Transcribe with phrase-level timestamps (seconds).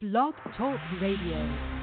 [0.00, 1.73] Blog Talk Radio.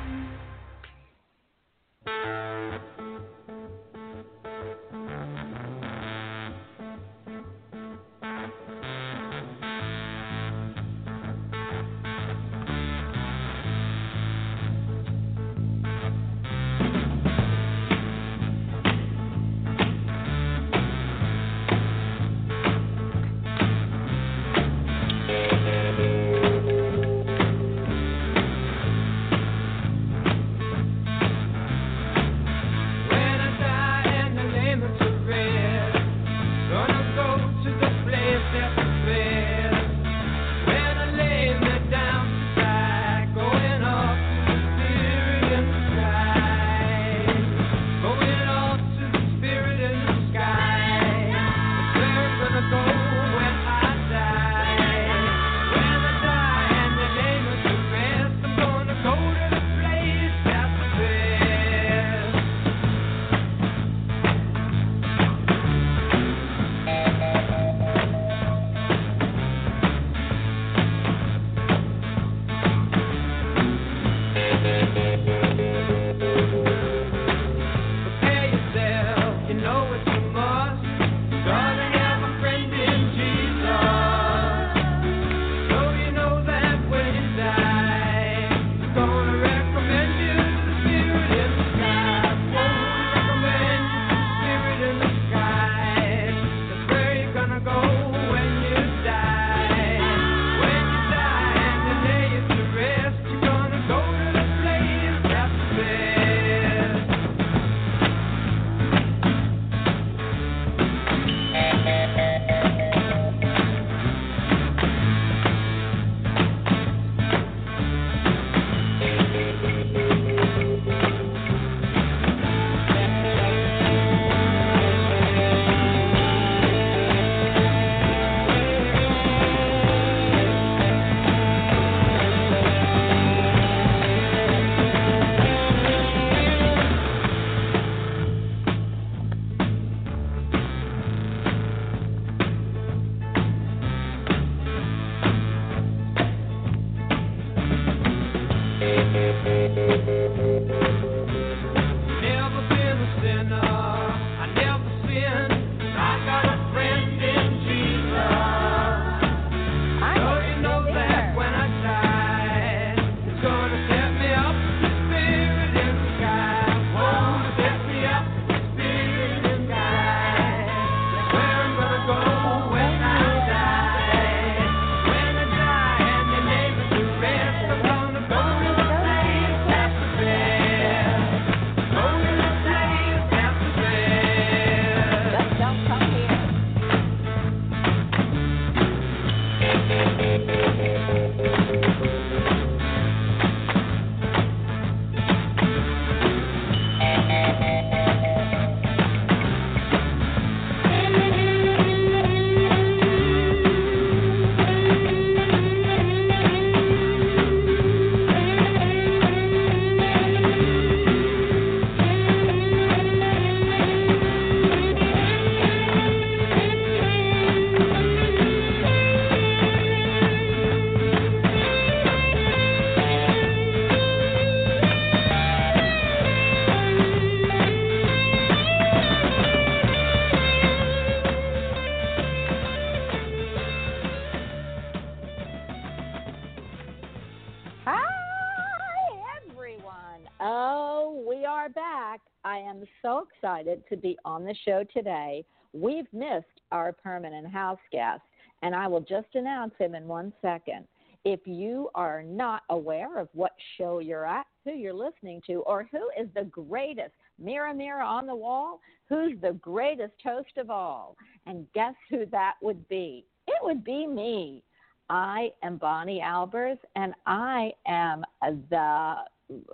[243.89, 245.45] To be on the show today.
[245.73, 248.21] We've missed our permanent house guest,
[248.61, 250.87] and I will just announce him in one second.
[251.23, 255.87] If you are not aware of what show you're at, who you're listening to, or
[255.91, 261.15] who is the greatest mirror, mirror on the wall, who's the greatest host of all,
[261.45, 263.25] and guess who that would be?
[263.47, 264.63] It would be me.
[265.09, 269.15] I am Bonnie Albers, and I am the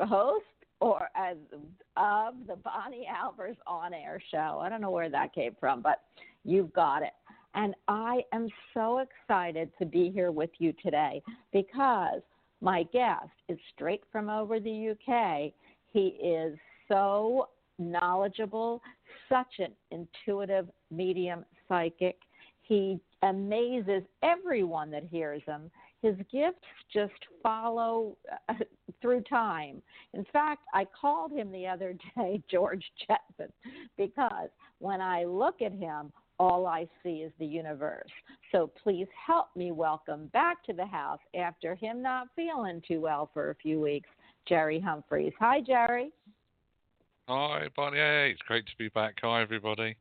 [0.01, 0.45] host
[0.79, 1.37] or as
[1.95, 4.59] of the Bonnie Albers on air show.
[4.61, 6.01] I don't know where that came from, but
[6.43, 7.13] you've got it.
[7.55, 12.21] And I am so excited to be here with you today because
[12.61, 15.53] my guest is straight from over the UK.
[15.91, 16.57] He is
[16.87, 17.49] so
[17.79, 18.81] knowledgeable,
[19.29, 22.17] such an intuitive medium psychic.
[22.61, 25.71] He amazes everyone that hears him.
[26.01, 28.17] His gifts just follow
[28.49, 28.53] uh,
[29.01, 29.81] through time.
[30.13, 33.51] In fact, I called him the other day, George Chapman,
[33.97, 34.49] because
[34.79, 38.11] when I look at him, all I see is the universe.
[38.51, 43.29] So please help me welcome back to the house after him not feeling too well
[43.33, 44.09] for a few weeks,
[44.47, 45.33] Jerry Humphreys.
[45.39, 46.11] Hi, Jerry.
[47.27, 47.99] Hi, Bonnie.
[47.99, 49.15] It's great to be back.
[49.21, 49.95] Hi, everybody.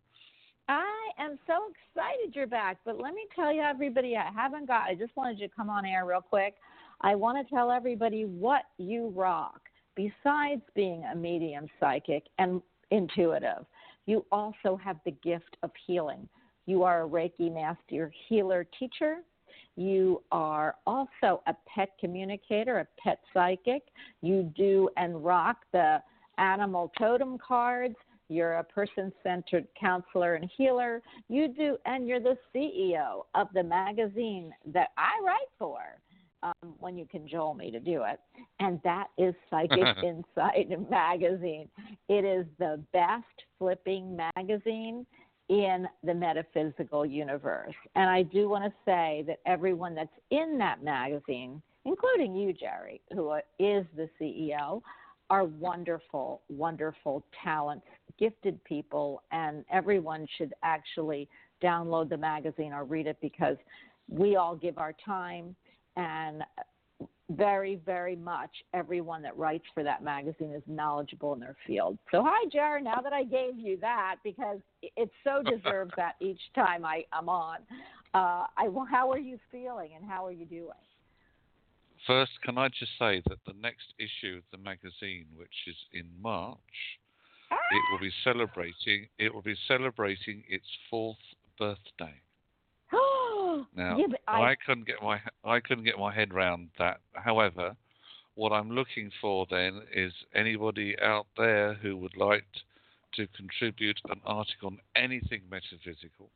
[0.68, 4.88] I am so excited you're back, but let me tell you, everybody, I haven't got,
[4.88, 6.54] I just wanted you to come on air real quick.
[7.00, 9.60] I want to tell everybody what you rock.
[9.94, 12.60] Besides being a medium psychic and
[12.90, 13.64] intuitive,
[14.06, 16.28] you also have the gift of healing.
[16.66, 19.18] You are a Reiki master healer teacher.
[19.76, 23.82] You are also a pet communicator, a pet psychic.
[24.20, 26.02] You do and rock the
[26.38, 27.96] animal totem cards.
[28.28, 31.02] You're a person centered counselor and healer.
[31.28, 35.80] You do, and you're the CEO of the magazine that I write for
[36.42, 38.18] um, when you cajole me to do it.
[38.60, 41.68] And that is Psychic Insight Magazine.
[42.08, 43.24] It is the best
[43.58, 45.06] flipping magazine
[45.48, 47.74] in the metaphysical universe.
[47.94, 53.00] And I do want to say that everyone that's in that magazine, including you, Jerry,
[53.12, 54.82] who is the CEO,
[55.30, 57.86] are wonderful, wonderful talents,
[58.18, 61.28] gifted people, and everyone should actually
[61.62, 63.56] download the magazine or read it because
[64.08, 65.56] we all give our time
[65.96, 66.42] and
[67.30, 71.98] very, very much everyone that writes for that magazine is knowledgeable in their field.
[72.12, 72.84] So, hi, Jared.
[72.84, 77.28] Now that I gave you that, because it so deserves that each time I, I'm
[77.28, 77.58] on,
[78.14, 80.70] uh, I, how are you feeling and how are you doing?
[82.06, 86.06] First, can I just say that the next issue of the magazine, which is in
[86.22, 86.58] March!
[87.50, 89.08] It will be celebrating.
[89.18, 91.16] It will be celebrating its fourth
[91.58, 92.14] birthday.
[92.92, 94.40] now, yeah, I...
[94.50, 97.00] I couldn't get my I couldn't get my head around that.
[97.12, 97.76] However,
[98.34, 102.46] what I'm looking for then is anybody out there who would like
[103.14, 106.30] to contribute an article on anything metaphysical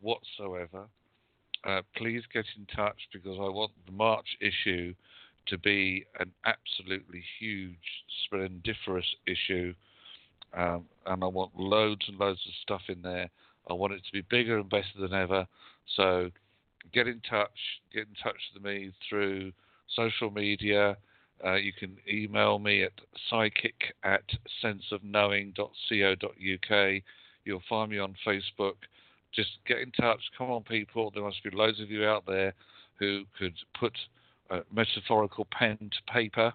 [0.00, 0.88] whatsoever
[1.64, 4.94] uh, please get in touch because I want the March issue
[5.46, 9.74] to be an absolutely huge, splendiferous issue.
[10.54, 13.30] Um, and I want loads and loads of stuff in there.
[13.68, 15.46] I want it to be bigger and better than ever.
[15.96, 16.30] So
[16.92, 17.50] get in touch.
[17.92, 19.52] Get in touch with me through
[19.94, 20.96] social media.
[21.44, 22.92] Uh, you can email me at
[23.28, 24.24] psychic at
[24.62, 27.02] senseofknowing.co.uk.
[27.44, 28.74] You'll find me on Facebook
[29.32, 30.20] just get in touch.
[30.36, 31.10] Come on, people.
[31.10, 32.54] There must be loads of you out there
[32.98, 33.96] who could put
[34.50, 36.52] a metaphorical pen to paper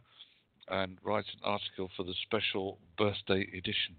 [0.70, 3.96] and write an article for the special birthday edition.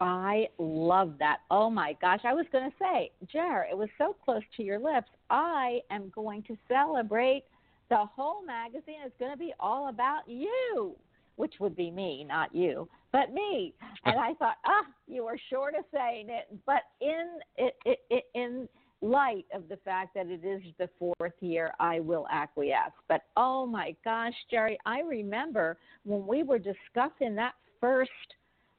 [0.00, 1.38] I love that.
[1.50, 2.20] Oh my gosh.
[2.24, 5.08] I was going to say, Jer, it was so close to your lips.
[5.30, 7.44] I am going to celebrate.
[7.88, 10.96] The whole magazine is going to be all about you
[11.36, 13.74] which would be me, not you, but me.
[14.04, 18.68] And I thought, ah, you were short of saying it, but in it, it, in
[19.02, 22.92] light of the fact that it is the fourth year, I will acquiesce.
[23.08, 28.10] But oh my gosh, Jerry, I remember when we were discussing that first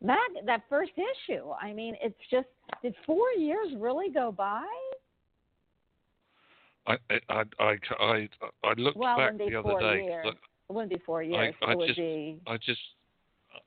[0.01, 1.49] mag, that first issue.
[1.61, 2.47] I mean, it's just
[2.81, 4.65] did four years really go by?
[6.87, 6.97] I
[7.29, 8.29] I I I,
[8.63, 10.03] I looked well, back the other day.
[10.03, 10.25] Years.
[10.69, 11.53] It wouldn't be four years.
[11.61, 12.39] I, I it would just, be.
[12.45, 12.79] I just,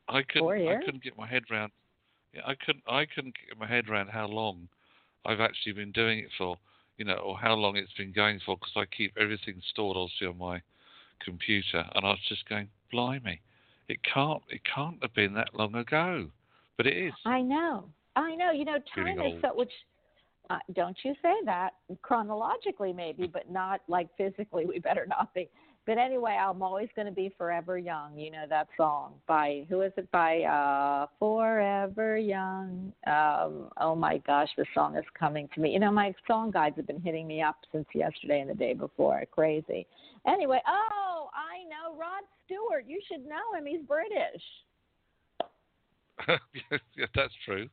[0.09, 0.51] I couldn't.
[0.69, 1.73] I couldn't get my head around.
[2.35, 4.69] Yeah, I couldn't, I couldn't get my head around how long
[5.25, 6.57] I've actually been doing it for,
[6.97, 10.27] you know, or how long it's been going for, because I keep everything stored obviously
[10.27, 10.63] on my
[11.25, 13.41] computer, and I was just going, blimey,
[13.89, 16.29] it can't, it can't have been that long ago,
[16.77, 17.13] but it is.
[17.27, 17.85] I know,
[18.17, 18.51] I know.
[18.51, 19.73] You know, time is so which.
[20.49, 24.67] Uh, don't you say that chronologically maybe, but not like physically.
[24.67, 25.49] We better not be.
[25.87, 28.17] But anyway, I'm always going to be forever young.
[28.17, 30.43] You know that song by who is it by?
[30.43, 32.93] Uh, forever young.
[33.07, 35.73] Um, oh my gosh, the song is coming to me.
[35.73, 38.75] You know my song guides have been hitting me up since yesterday and the day
[38.75, 39.25] before.
[39.31, 39.87] Crazy.
[40.27, 42.85] Anyway, oh I know Rod Stewart.
[42.87, 43.67] You should know him.
[43.67, 44.43] He's British.
[46.97, 47.69] yeah, that's true.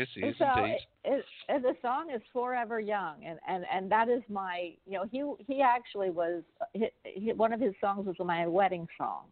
[0.00, 0.78] Yes, he is so indeed.
[1.04, 5.04] It, it, the song is "Forever Young," and and and that is my, you know,
[5.10, 6.42] he he actually was
[6.72, 9.24] he, he, one of his songs was my wedding song,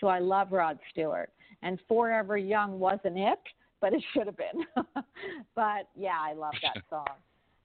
[0.00, 1.30] so I love Rod Stewart,
[1.62, 3.38] and "Forever Young" wasn't it,
[3.80, 4.66] but it should have been.
[5.54, 7.06] but yeah, I love that song.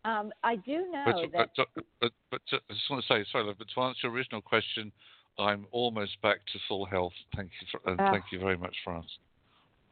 [0.06, 1.50] Um, I do know but, that.
[1.58, 4.92] But, but, but, I just want to say, sorry, but to answer your original question,
[5.40, 7.14] I'm almost back to full health.
[7.36, 9.08] Thank you, for, and uh, thank you very much, France.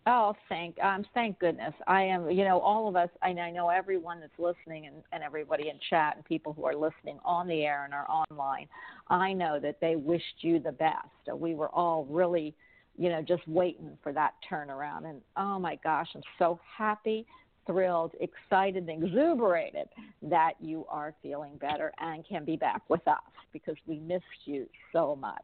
[0.08, 1.74] Oh, thank um, thank goodness.
[1.86, 2.30] I am.
[2.32, 3.10] You know, all of us.
[3.22, 6.76] I, I know everyone that's listening, and, and everybody in chat, and people who are
[6.76, 8.68] listening on the air and are online.
[9.10, 11.08] I know that they wished you the best.
[11.32, 12.56] We were all really,
[12.98, 15.08] you know, just waiting for that turnaround.
[15.08, 17.28] And oh my gosh, I'm so happy,
[17.68, 19.88] thrilled, excited, and exuberated
[20.24, 23.20] that you are feeling better and can be back with us
[23.54, 25.44] because we missed you so much.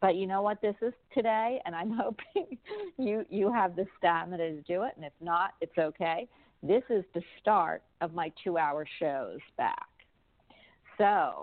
[0.00, 2.58] But you know what this is today, and I'm hoping
[2.96, 4.92] you you have the stamina to do it.
[4.96, 6.28] And if not, it's okay.
[6.62, 9.86] This is the start of my two-hour shows back.
[10.98, 11.40] So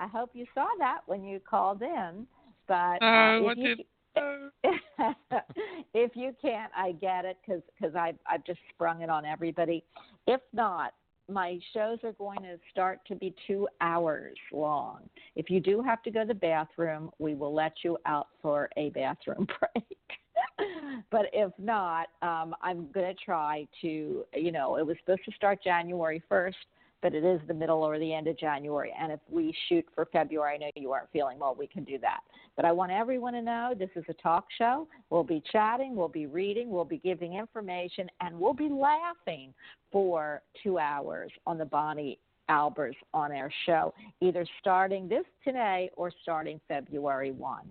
[0.00, 2.26] I hope you saw that when you called in.
[2.66, 4.50] But uh, if, you,
[5.94, 9.84] if you can't, I get it because because I've I've just sprung it on everybody.
[10.26, 10.92] If not,
[11.28, 15.00] my shows are going to start to be two hours long.
[15.36, 18.70] If you do have to go to the bathroom, we will let you out for
[18.76, 21.04] a bathroom break.
[21.10, 25.32] but if not, um, I'm going to try to, you know, it was supposed to
[25.32, 26.54] start January 1st
[27.02, 28.92] but it is the middle or the end of January.
[28.98, 31.98] And if we shoot for February, I know you aren't feeling well, we can do
[31.98, 32.20] that.
[32.56, 34.88] But I want everyone to know this is a talk show.
[35.10, 39.54] We'll be chatting, we'll be reading, we'll be giving information, and we'll be laughing
[39.92, 42.18] for two hours on the Bonnie
[42.50, 47.70] Albers on air show, either starting this today or starting February 1.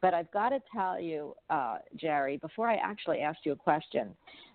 [0.00, 4.14] But I've got to tell you, uh, Jerry, before I actually asked you a question,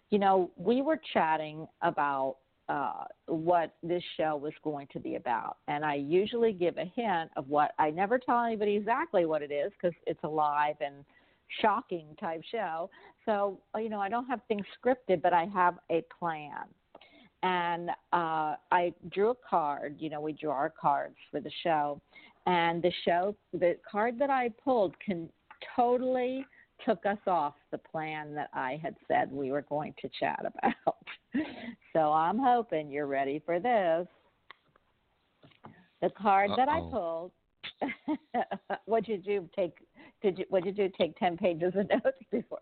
[0.09, 2.37] you know, we were chatting about
[2.73, 5.57] uh, what this show was going to be about.
[5.67, 9.51] And I usually give a hint of what I never tell anybody exactly what it
[9.51, 11.05] is because it's a live and
[11.61, 12.89] shocking type show.
[13.27, 16.65] So, you know, I don't have things scripted, but I have a plan.
[17.43, 19.97] And uh, I drew a card.
[19.99, 22.01] You know, we draw our cards for the show.
[22.47, 25.29] And the show, the card that I pulled can
[25.75, 26.43] totally
[26.85, 30.97] took us off the plan that I had said we were going to chat about.
[31.93, 34.07] so I'm hoping you're ready for this.
[36.01, 36.55] The card Uh-oh.
[36.57, 37.31] that I pulled.
[38.85, 39.49] what did you do?
[39.55, 39.77] Take
[40.21, 40.93] did you what did you do?
[40.97, 42.59] Take ten pages of notes before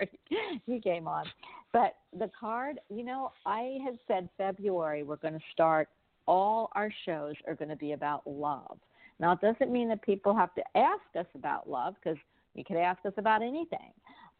[0.67, 1.25] you came on.
[1.73, 5.89] But the card, you know, I had said February we're going to start.
[6.27, 8.77] All our shows are going to be about love.
[9.19, 12.17] Now it doesn't mean that people have to ask us about love because
[12.53, 13.91] you could ask us about anything.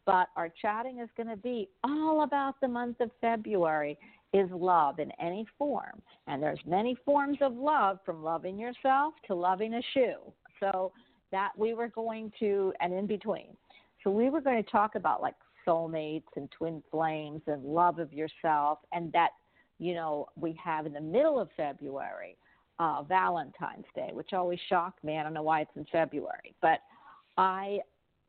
[0.04, 3.98] But our chatting is going to be all about the month of February
[4.32, 6.00] is love in any form.
[6.26, 10.16] And there's many forms of love from loving yourself to loving a shoe.
[10.58, 10.92] So
[11.32, 13.56] that we were going to and in between.
[14.04, 15.34] So we were going to talk about like
[15.66, 19.30] soulmates and twin flames and love of yourself and that
[19.78, 22.36] you know we have in the middle of February
[22.78, 25.18] uh, Valentine's Day, which always shocked me.
[25.18, 26.80] I don't know why it's in February, but
[27.36, 27.78] I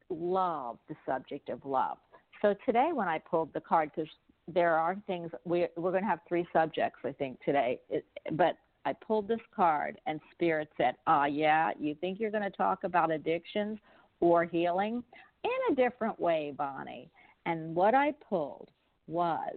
[0.10, 1.98] love the subject of love.
[2.42, 4.10] So today, when I pulled the card, because
[4.48, 8.58] there are things we we're going to have three subjects, I think today, it, but
[8.86, 12.84] I pulled this card, and Spirit said, "Ah, yeah, you think you're going to talk
[12.84, 13.80] about addictions
[14.20, 15.04] or healing
[15.44, 17.10] in a different way, Bonnie."
[17.46, 18.70] And what I pulled
[19.08, 19.56] was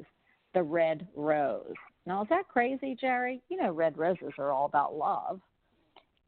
[0.54, 1.74] the red rose.
[2.06, 3.42] Now, is that crazy, Jerry?
[3.48, 5.40] You know, red roses are all about love.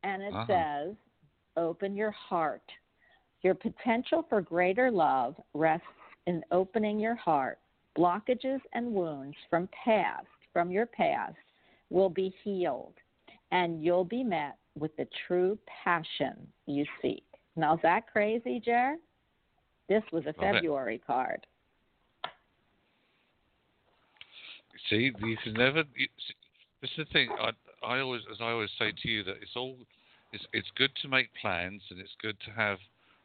[0.03, 0.47] And it uh-huh.
[0.47, 0.97] says,
[1.57, 2.63] open your heart
[3.43, 5.87] your potential for greater love rests
[6.27, 7.59] in opening your heart.
[7.97, 11.37] Blockages and wounds from past, from your past,
[11.91, 12.95] will be healed,
[13.51, 17.25] and you'll be met with the true passion you seek.
[17.57, 18.97] Now, is that crazy, Jer?
[19.89, 21.07] This was a Love February it.
[21.07, 21.47] card.
[24.89, 25.83] See, you can never.
[25.97, 26.35] You, see,
[26.81, 27.31] this is the thing.
[27.41, 27.51] I,
[27.85, 29.77] I always, as I always say to you, that it's all.
[30.33, 32.79] It's, it's good to make plans, and it's good to have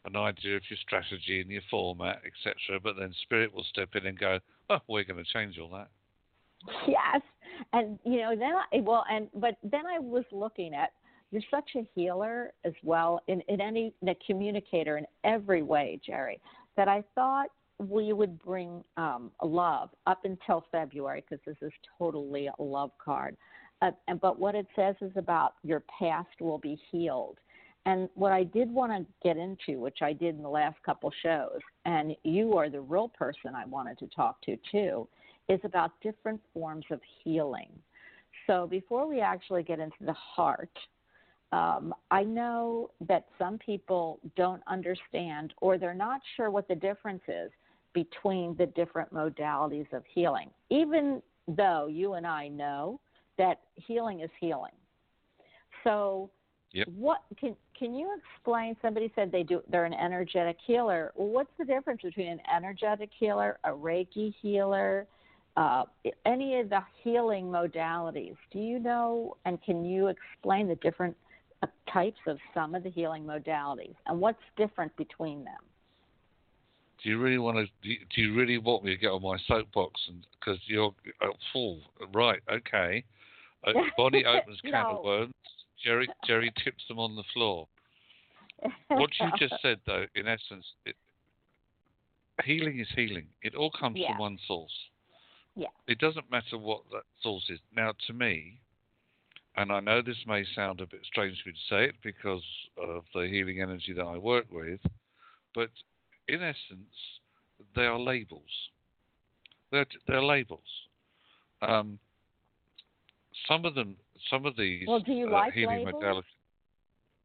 [0.06, 2.80] an idea of your strategy and your format, etc.
[2.82, 5.90] But then Spirit will step in and go, "Oh, we're going to change all that."
[6.88, 7.22] Yes,
[7.74, 10.92] and you know then I well, and but then I was looking at
[11.32, 16.00] you're such a healer as well in in any in a communicator in every way,
[16.06, 16.40] Jerry,
[16.78, 17.48] that I thought
[17.80, 23.36] we would bring um, love up until February because this is totally a love card.
[23.82, 27.38] Uh, and, but what it says is about your past will be healed
[27.86, 31.12] and what I did want to get into, which I did in the last couple
[31.22, 35.08] shows, and you are the real person I wanted to talk to too,
[35.50, 37.70] is about different forms of healing.
[38.48, 40.72] So before we actually get into the heart,
[41.52, 47.22] um, I know that some people don't understand or they're not sure what the difference
[47.28, 47.52] is
[47.94, 53.00] between the different modalities of healing, even though you and I know
[53.38, 54.72] that healing is healing.
[55.84, 56.32] So
[56.74, 56.88] Yep.
[56.98, 58.76] What can can you explain?
[58.82, 59.62] Somebody said they do.
[59.70, 61.12] They're an energetic healer.
[61.16, 65.06] Well, what's the difference between an energetic healer, a Reiki healer,
[65.56, 65.84] uh,
[66.26, 68.36] any of the healing modalities?
[68.52, 69.38] Do you know?
[69.46, 71.16] And can you explain the different
[71.62, 75.62] uh, types of some of the healing modalities and what's different between them?
[77.04, 77.66] Do you really want to?
[77.84, 80.02] Do you really want me to get on my soapbox?
[80.08, 81.82] And because you're uh, full,
[82.14, 82.42] right?
[82.52, 83.04] Okay.
[83.66, 84.72] Uh, Bonnie opens No.
[84.72, 85.34] can of worms.
[85.84, 87.68] Jerry Jerry tips them on the floor.
[88.88, 90.96] What you just said, though, in essence, it,
[92.46, 93.28] healing is healing.
[93.42, 94.10] It all comes Yeah.
[94.12, 94.72] from one source.
[95.56, 95.68] Yeah.
[95.88, 97.60] It doesn't matter what that source is.
[97.76, 98.60] Now, to me,
[99.58, 102.44] and I know this may sound a bit strange for me to say it because
[102.78, 104.80] of the healing energy that I work with,
[105.54, 105.70] but
[106.28, 106.96] in essence,
[107.76, 108.70] they are labels.
[109.72, 110.62] They're, they're labels.
[111.62, 112.00] Um,
[113.48, 113.96] some of them,
[114.30, 116.02] some of these Well, do you uh, like healing labels?
[116.02, 116.24] modalities.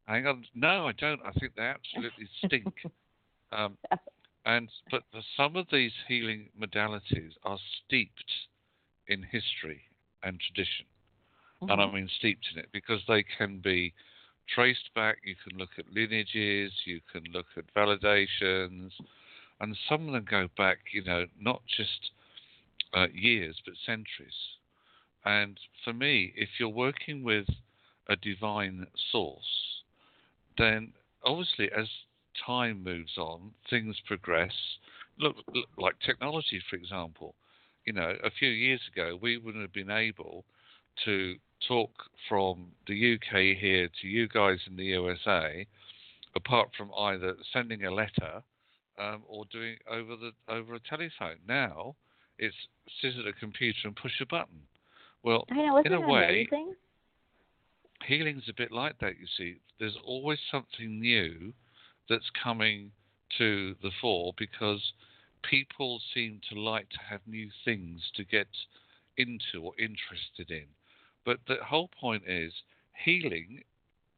[0.07, 1.21] Hang on, no, I don't.
[1.25, 2.73] I think they absolutely stink.
[3.53, 3.77] um,
[4.47, 8.33] and but the, some of these healing modalities are steeped
[9.09, 9.83] in history
[10.23, 10.87] and tradition,
[11.69, 11.93] and I Mhm.
[11.95, 13.93] mean steeped in it because they can be
[14.55, 15.19] traced back.
[15.25, 18.91] You can look at lineages, you can look at validations,
[19.61, 22.13] and some of them go back, you know, not just
[22.95, 24.58] uh, years but centuries.
[25.25, 27.47] And for me, if you're working with
[28.09, 29.83] a divine source,
[30.57, 30.93] then
[31.25, 31.89] obviously as
[32.45, 34.53] time moves on, things progress.
[35.19, 37.35] Look, look, like technology, for example.
[37.85, 40.45] You know, a few years ago, we wouldn't have been able
[41.05, 41.91] to talk
[42.29, 45.67] from the UK here to you guys in the USA,
[46.37, 48.43] apart from either sending a letter
[48.99, 51.39] um, or doing over the over a telephone.
[51.47, 51.95] Now,
[52.39, 52.55] it's
[53.01, 54.61] sit at a computer and push a button.
[55.23, 55.45] Well,
[55.91, 55.99] know.
[55.99, 56.49] In a way,
[58.07, 59.57] healing's a bit like that, you see.
[59.79, 61.53] There's always something new
[62.09, 62.91] that's coming
[63.37, 64.93] to the fore because
[65.43, 68.49] people seem to like to have new things to get
[69.17, 70.67] into or interested in.
[71.25, 72.53] But the whole point is
[73.05, 73.63] healing,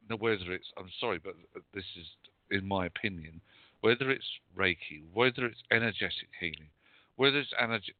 [0.09, 1.35] now whether it's, I'm sorry, but
[1.73, 2.07] this is
[2.51, 3.41] in my opinion,
[3.81, 6.69] whether it's Reiki, whether it's energetic healing,
[7.15, 7.53] whether it's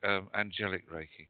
[0.03, 1.27] um, angelic Reiki,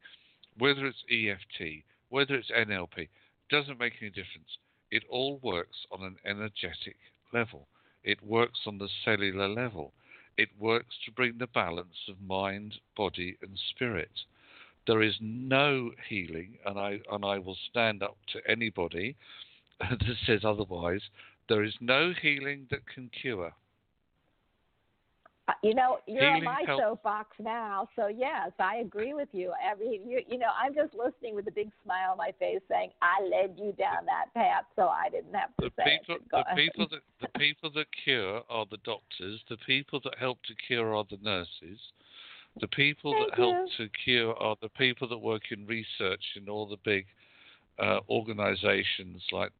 [0.57, 3.07] whether it's EFT, whether it's NLP,
[3.49, 4.57] doesn't make any difference.
[4.91, 6.97] It all works on an energetic
[7.33, 7.67] level.
[8.03, 9.93] It works on the cellular level.
[10.37, 14.11] It works to bring the balance of mind, body, and spirit.
[14.87, 19.15] There is no healing, and I and I will stand up to anybody
[19.79, 21.01] that says otherwise.
[21.47, 23.53] There is no healing that can cure.
[25.63, 29.53] You know, you're on my soapbox now, so yes, I agree with you.
[29.63, 32.91] Every you, you know, I'm just listening with a big smile on my face, saying
[33.01, 36.21] I led you down that path, so I didn't have to The say people, it.
[36.31, 39.41] The people that the people that cure are the doctors.
[39.49, 41.79] The people that help to cure are the nurses.
[42.59, 46.49] The people Thank that help to cure are the people that work in research in
[46.49, 47.05] all the big
[47.79, 49.51] uh, organisations like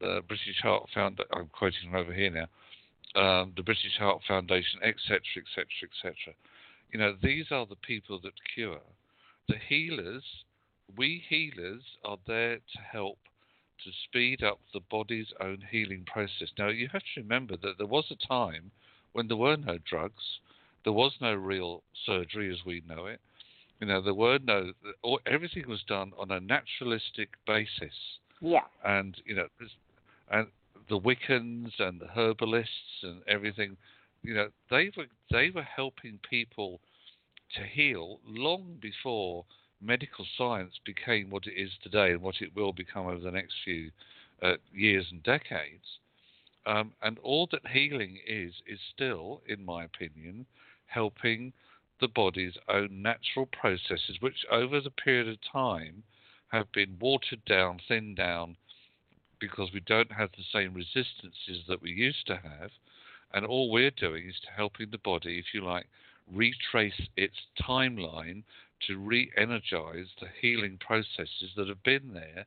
[0.00, 1.30] the British Heart Foundation.
[1.32, 2.46] I'm quoting them over here now.
[3.14, 6.34] Um, the British Heart Foundation, etc., etc., etc.
[6.92, 8.80] You know, these are the people that cure.
[9.48, 10.24] The healers,
[10.96, 13.18] we healers, are there to help
[13.84, 16.48] to speed up the body's own healing process.
[16.58, 18.70] Now, you have to remember that there was a time
[19.12, 20.38] when there were no drugs,
[20.84, 23.20] there was no real surgery as we know it.
[23.80, 24.72] You know, there were no,
[25.26, 29.46] everything was done on a naturalistic basis yeah, and you know,
[30.30, 30.48] and
[30.88, 33.76] the Wiccans and the herbalists and everything,
[34.22, 36.80] you know, they were they were helping people
[37.56, 39.44] to heal long before
[39.80, 43.54] medical science became what it is today and what it will become over the next
[43.64, 43.90] few
[44.42, 45.98] uh, years and decades.
[46.64, 50.46] Um, and all that healing is is still, in my opinion,
[50.86, 51.52] helping
[52.00, 56.02] the body's own natural processes, which over the period of time
[56.48, 58.56] have been watered down, thinned down,
[59.42, 62.70] because we don't have the same resistances that we used to have.
[63.34, 65.86] And all we're doing is helping the body, if you like,
[66.32, 68.44] retrace its timeline
[68.86, 72.46] to re energize the healing processes that have been there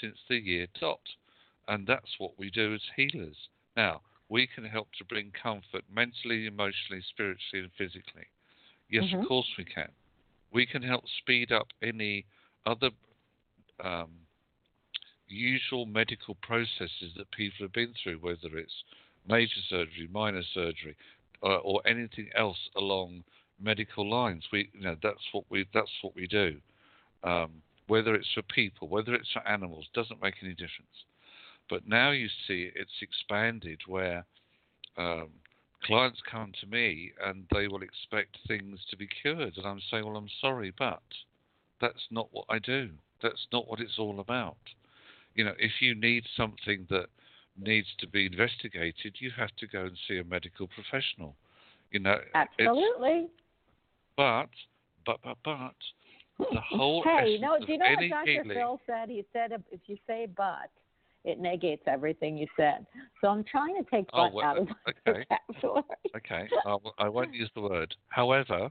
[0.00, 1.00] since the year dot.
[1.66, 3.36] And that's what we do as healers.
[3.76, 8.26] Now, we can help to bring comfort mentally, emotionally, spiritually, and physically.
[8.88, 9.22] Yes, Mhm.
[9.22, 9.90] of course we can.
[10.52, 12.24] We can help speed up any
[12.66, 12.90] other
[13.80, 14.25] um,
[15.28, 18.84] usual medical processes that people have been through, whether it's
[19.28, 20.96] major surgery, minor surgery,
[21.42, 23.24] uh, or anything else along
[23.60, 24.44] medical lines.
[24.52, 26.56] We, you know, that's what we that's what we do.
[27.22, 31.04] Um, whether it's for people, whether it's for animals, doesn't make any difference.
[31.68, 34.24] But now you see it's expanded where
[34.96, 35.28] um,
[35.84, 40.04] clients come to me and they will expect things to be cured, and I'm saying,
[40.04, 41.02] well, I'm sorry, but
[41.80, 42.90] that's not what I do.
[43.22, 44.56] That's not what it's all about.
[45.36, 47.06] You know, if you need something that
[47.62, 51.36] needs to be investigated, you have to go and see a medical professional.
[51.90, 53.28] You know, absolutely.
[54.16, 54.48] But,
[55.04, 55.74] but, but, but,
[56.38, 58.30] the whole hey, no, do you know what Dr.
[58.30, 59.08] Healing, Phil said?
[59.08, 60.70] He said if you say but,
[61.26, 62.86] it negates everything you said.
[63.20, 64.68] So I'm trying to take oh, but well, out of
[65.08, 65.26] okay.
[65.28, 65.84] vocabulary.
[66.16, 67.94] Okay, I, I won't use the word.
[68.08, 68.70] However.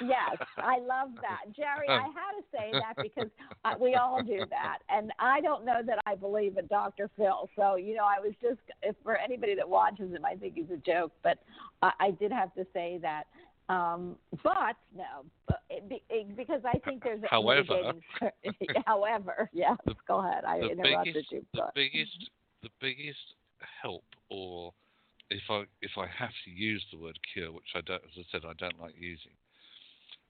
[0.00, 1.88] yes, I love that, Jerry.
[1.88, 3.30] I had to say that because
[3.64, 7.10] uh, we all do that, and I don't know that I believe in Dr.
[7.16, 7.48] Phil.
[7.56, 10.70] So you know, I was just if for anybody that watches him, I think he's
[10.72, 11.38] a joke, but
[11.82, 13.24] I, I did have to say that.
[13.68, 17.94] Um, but no, but it, it, because I think there's a however,
[18.86, 20.44] however, yes, the, go ahead.
[20.44, 21.46] I interrupted biggest, you.
[21.54, 22.30] The biggest,
[22.62, 23.18] the biggest
[23.80, 24.72] help, or
[25.30, 28.22] if I if I have to use the word cure, which I don't, as I
[28.30, 29.32] said, I don't like using.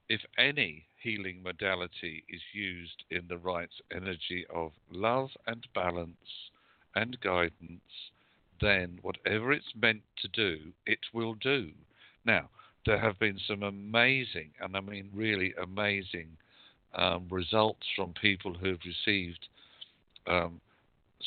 [0.09, 6.17] If any healing modality is used in the right energy of love and balance
[6.95, 7.81] and guidance,
[8.61, 11.71] then whatever it's meant to do, it will do.
[12.25, 12.49] Now,
[12.85, 16.27] there have been some amazing, and I mean really amazing,
[16.95, 19.47] um, results from people who've received
[20.27, 20.59] um,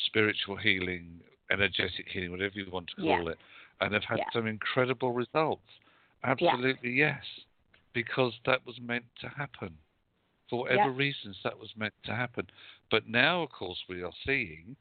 [0.05, 1.19] spiritual healing,
[1.51, 3.31] energetic healing, whatever you want to call yeah.
[3.31, 3.37] it,
[3.81, 4.25] and have had yeah.
[4.33, 5.61] some incredible results.
[6.23, 7.15] Absolutely, yeah.
[7.15, 7.23] yes,
[7.93, 9.73] because that was meant to happen.
[10.49, 12.47] For whatever reasons, that was meant to happen.
[12.89, 14.77] But now, of course, we are seeing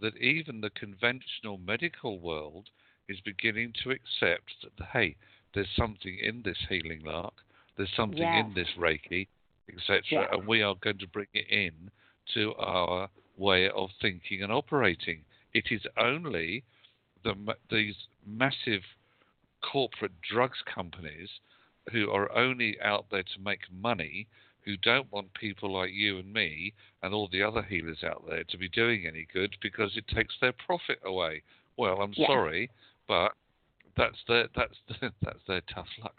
[0.00, 2.70] that even the conventional medical world
[3.08, 5.16] is beginning to accept that, hey,
[5.54, 7.34] there's something in this healing lark,
[7.76, 8.44] there's something yes.
[8.46, 9.28] in this Reiki,
[9.68, 10.28] etc., yes.
[10.32, 11.90] and we are going to bring it in
[12.34, 15.20] to our way of thinking and operating.
[15.54, 16.64] It is only
[17.24, 17.34] the,
[17.70, 17.94] these
[18.26, 18.82] massive
[19.62, 21.28] corporate drugs companies
[21.90, 24.26] who are only out there to make money,
[24.64, 28.44] who don't want people like you and me and all the other healers out there
[28.44, 31.42] to be doing any good because it takes their profit away.
[31.76, 32.26] Well, I'm yeah.
[32.26, 32.70] sorry,
[33.08, 33.32] but
[33.96, 36.16] that's their that's their, that's their tough luck,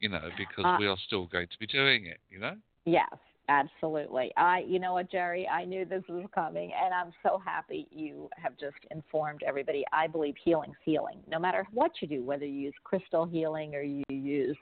[0.00, 2.54] you know, because uh, we are still going to be doing it, you know.
[2.84, 3.14] Yes,
[3.48, 4.30] absolutely.
[4.36, 8.28] I, you know what, Jerry, I knew this was coming, and I'm so happy you
[8.36, 9.84] have just informed everybody.
[9.92, 13.82] I believe healing's healing, no matter what you do, whether you use crystal healing or
[13.82, 14.56] you use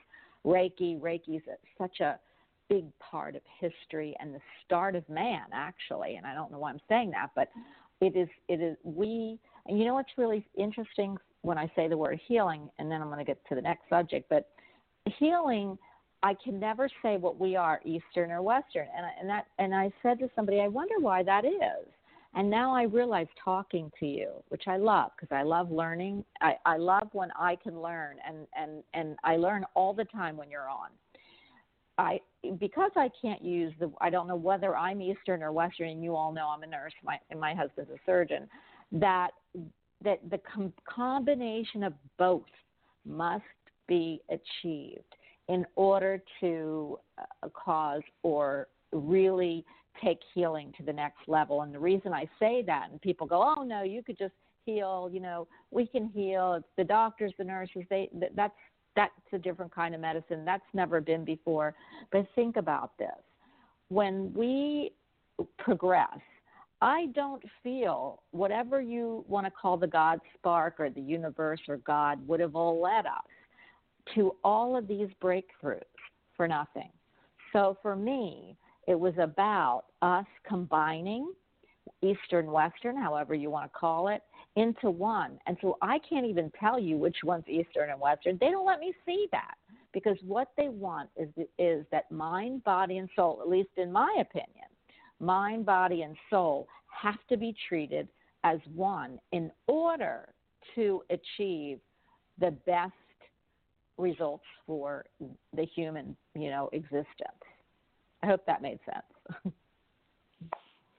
[0.45, 0.99] Reiki.
[0.99, 1.43] Reiki's
[1.77, 2.17] such a
[2.69, 6.15] big part of history and the start of man, actually.
[6.15, 7.49] And I don't know why I'm saying that, but
[8.01, 8.29] it is.
[8.47, 9.39] It is we.
[9.67, 13.07] And you know what's really interesting when I say the word healing, and then I'm
[13.07, 14.49] going to get to the next subject, but
[15.19, 15.77] healing,
[16.23, 18.87] I can never say what we are, Eastern or Western.
[18.95, 21.87] And, I, and, that, and I said to somebody, I wonder why that is.
[22.35, 26.23] And now I realize talking to you, which I love because I love learning.
[26.41, 30.37] I, I love when I can learn, and, and, and I learn all the time
[30.37, 30.89] when you're on.
[31.99, 32.19] I
[32.59, 36.15] because I can't use the I don't know whether I'm Eastern or Western, and you
[36.15, 38.49] all know I'm a nurse, my and my husband's a surgeon.
[38.91, 39.29] That
[40.03, 42.43] that the com- combination of both
[43.05, 43.43] must
[43.87, 45.15] be achieved
[45.49, 49.65] in order to uh, cause or really
[50.03, 51.61] take healing to the next level.
[51.61, 54.33] And the reason I say that, and people go, "Oh no, you could just
[54.65, 56.53] heal." You know, we can heal.
[56.53, 57.83] It's the doctors, the nurses.
[57.89, 58.53] They that's
[58.95, 60.45] that's a different kind of medicine.
[60.45, 61.75] That's never been before.
[62.11, 63.09] But think about this:
[63.89, 64.91] when we
[65.57, 66.19] progress
[66.83, 71.77] I don't feel whatever you want to call the God spark or the universe or
[71.77, 73.23] God would have all led us
[74.15, 75.79] to all of these breakthroughs
[76.35, 76.89] for nothing.
[77.53, 81.31] So for me, it was about us combining
[82.01, 84.21] Eastern, Western, however you want to call it,
[84.57, 85.39] into one.
[85.47, 88.37] And so I can't even tell you which one's Eastern and Western.
[88.41, 89.55] They don't let me see that
[89.93, 94.17] because what they want is is that mind, body, and soul, at least in my
[94.19, 94.65] opinion,
[95.19, 96.67] mind, body, and soul
[97.01, 98.07] have to be treated
[98.43, 100.29] as one in order
[100.75, 101.79] to achieve
[102.39, 102.93] the best
[103.97, 105.05] results for
[105.55, 107.07] the human, you know, existence.
[108.21, 109.53] I hope that made sense.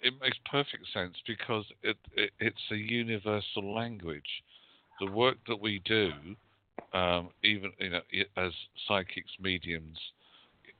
[0.00, 4.42] it makes perfect sense because it, it, it's a universal language.
[5.00, 6.12] The work that we do,
[6.92, 8.00] um, even you know,
[8.37, 8.53] as
[8.87, 9.98] psychics, mediums,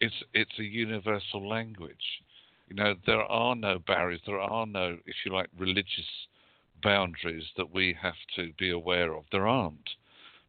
[0.01, 1.97] it's it's a universal language.
[2.75, 6.27] You know, there are no barriers, there are no, if you like, religious
[6.83, 9.23] boundaries that we have to be aware of.
[9.31, 9.91] There aren't.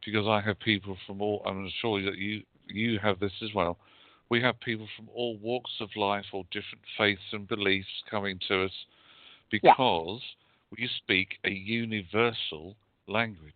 [0.03, 3.77] Because I have people from all, I'm sure that you, you have this as well.
[4.29, 8.63] We have people from all walks of life, all different faiths and beliefs coming to
[8.63, 8.71] us
[9.51, 10.21] because
[10.71, 10.83] yeah.
[10.83, 12.75] you speak a universal
[13.07, 13.53] language.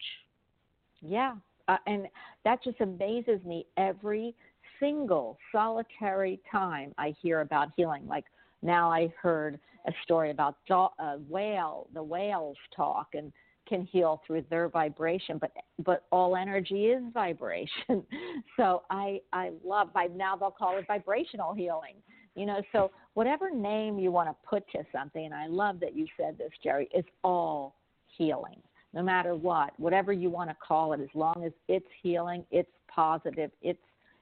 [1.01, 2.05] Yeah, uh, and
[2.45, 4.35] that just amazes me every
[4.79, 8.07] single solitary time I hear about healing.
[8.07, 8.25] Like
[8.61, 10.89] now, I heard a story about a uh,
[11.29, 11.87] whale.
[11.93, 13.31] The whales talk and
[13.67, 15.51] can heal through their vibration, but
[15.85, 18.03] but all energy is vibration.
[18.57, 19.93] so I I love.
[19.93, 21.95] By now they'll call it vibrational healing.
[22.35, 25.95] You know, so whatever name you want to put to something, and I love that
[25.95, 27.75] you said this, Jerry, is all
[28.17, 28.61] healing
[28.93, 32.69] no matter what, whatever you want to call it, as long as it's healing, it's
[32.93, 33.79] positive, it's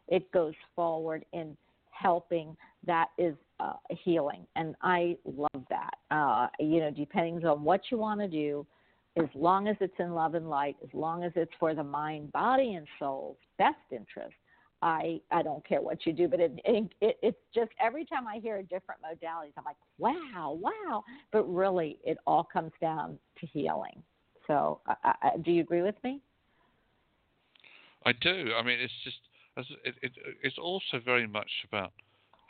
[0.08, 1.58] it goes forward in
[1.92, 2.56] helping.
[2.88, 5.96] That is uh, healing, and I love that.
[6.10, 8.66] Uh, you know, depending on what you want to do,
[9.18, 12.32] as long as it's in love and light, as long as it's for the mind,
[12.32, 14.36] body, and soul's best interest.
[14.82, 18.28] I I don't care what you do, but it, it, it it's just every time
[18.28, 21.04] I hear a different modalities, I'm like, wow, wow.
[21.32, 24.04] But really, it all comes down to healing.
[24.46, 26.22] So, I, I, do you agree with me?
[28.06, 28.54] I do.
[28.58, 29.18] I mean, it's just
[29.84, 30.12] it, it,
[30.44, 31.92] it's also very much about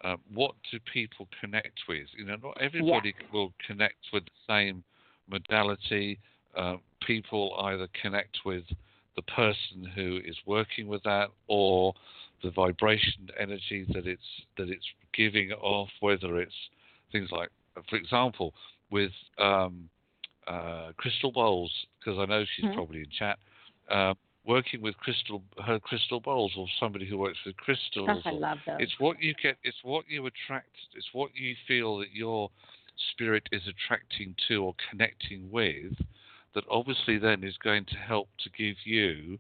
[0.04, 2.08] uh, what do people connect with.
[2.16, 3.28] You know, not everybody yeah.
[3.32, 4.84] will connect with the same
[5.30, 6.20] modality.
[6.56, 8.64] Uh, people either connect with
[9.16, 11.94] the person who is working with that or
[12.44, 14.22] the vibration energy that it's
[14.58, 16.54] that it's giving off, whether it's
[17.12, 17.50] things like,
[17.90, 18.54] for example,
[18.92, 19.90] with um,
[20.48, 22.76] uh, crystal bowls because I know she's mm-hmm.
[22.76, 23.40] probably in chat.
[23.90, 24.14] Uh,
[24.48, 28.10] working with crystal her crystal bowls or somebody who works with crystals.
[28.26, 28.78] I love those.
[28.80, 29.58] It's what you get.
[29.64, 30.70] It's what you attract.
[30.96, 32.50] It's what you feel that your
[33.12, 35.94] spirit is attracting to or connecting with.
[36.56, 39.38] That obviously then is going to help to give you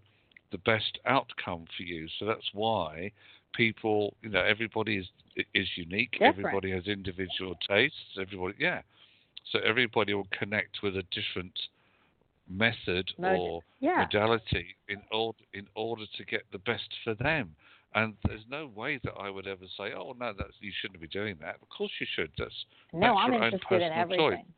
[0.51, 2.07] the best outcome for you.
[2.19, 3.11] So that's why
[3.53, 5.07] people, you know, everybody is
[5.53, 6.11] is unique.
[6.13, 6.37] Different.
[6.39, 7.97] Everybody has individual tastes.
[8.19, 8.81] Everybody, yeah.
[9.51, 11.57] So everybody will connect with a different
[12.49, 14.05] method or yeah.
[14.11, 17.55] modality in order in order to get the best for them.
[17.95, 21.07] And there's no way that I would ever say, "Oh no, that's you shouldn't be
[21.07, 22.31] doing that." Of course you should.
[22.37, 24.45] That's no, that's I'm your interested own in personal everything.
[24.45, 24.53] Choice.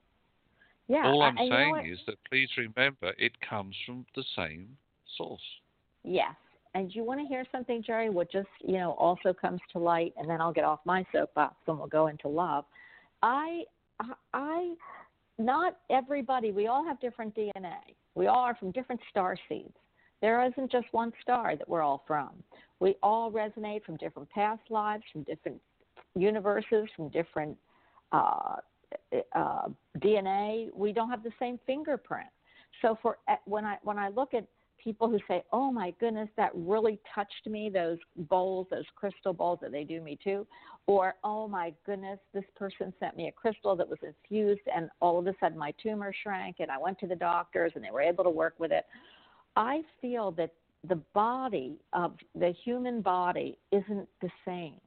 [0.88, 4.76] Yeah, All I'm I, saying is that please remember it comes from the same
[5.18, 5.40] source.
[6.04, 6.34] Yes.
[6.74, 8.10] And you want to hear something, Jerry?
[8.10, 11.56] What just you know also comes to light, and then I'll get off my soapbox
[11.68, 12.66] and we'll go into love.
[13.22, 13.64] I
[14.34, 14.74] I
[15.40, 16.52] not everybody.
[16.52, 17.78] We all have different DNA.
[18.16, 19.74] We all are from different star seeds.
[20.22, 22.30] There isn't just one star that we're all from.
[22.80, 25.62] We all resonate from different past lives, from different
[26.16, 27.58] universes, from different
[28.12, 28.58] uh,
[29.34, 29.68] uh,
[30.00, 30.68] DNA.
[30.74, 32.28] We don't have the same fingerprint.
[32.82, 34.46] So for when I when I look at
[34.84, 39.60] people who say, "Oh my goodness, that really touched me." Those bowls, those crystal bowls
[39.62, 40.48] that they do me too,
[40.88, 45.20] or "Oh my goodness, this person sent me a crystal that was infused, and all
[45.20, 48.02] of a sudden my tumor shrank, and I went to the doctors, and they were
[48.02, 48.86] able to work with it."
[49.56, 54.80] I feel that the body of the human body isn't the same.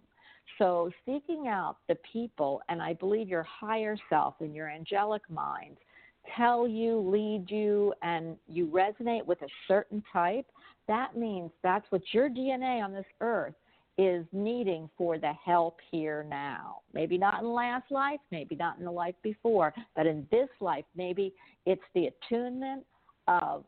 [0.59, 5.79] So, seeking out the people, and I believe your higher self and your angelic minds
[6.37, 10.47] tell you, lead you, and you resonate with a certain type,
[10.89, 13.55] that means that's what your DNA on this earth
[13.99, 16.81] is needing for the help here now.
[16.95, 20.85] Maybe not in last life, maybe not in the life before, but in this life,
[20.97, 21.35] maybe
[21.67, 22.85] it's the attunement
[23.29, 23.65] of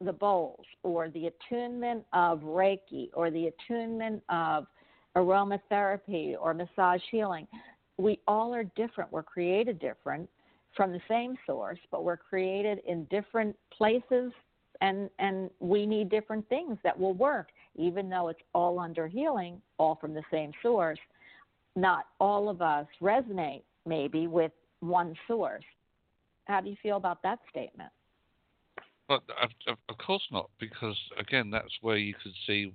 [0.00, 4.66] the bowls or the attunement of Reiki or the attunement of
[5.16, 7.46] aromatherapy or massage healing.
[7.98, 9.12] We all are different.
[9.12, 10.28] We're created different
[10.76, 14.32] from the same source, but we're created in different places
[14.82, 19.60] and and we need different things that will work even though it's all under healing,
[19.78, 20.98] all from the same source.
[21.74, 25.64] Not all of us resonate maybe with one source.
[26.46, 27.90] How do you feel about that statement?
[29.08, 32.72] But of, of course not, because again, that's where you could see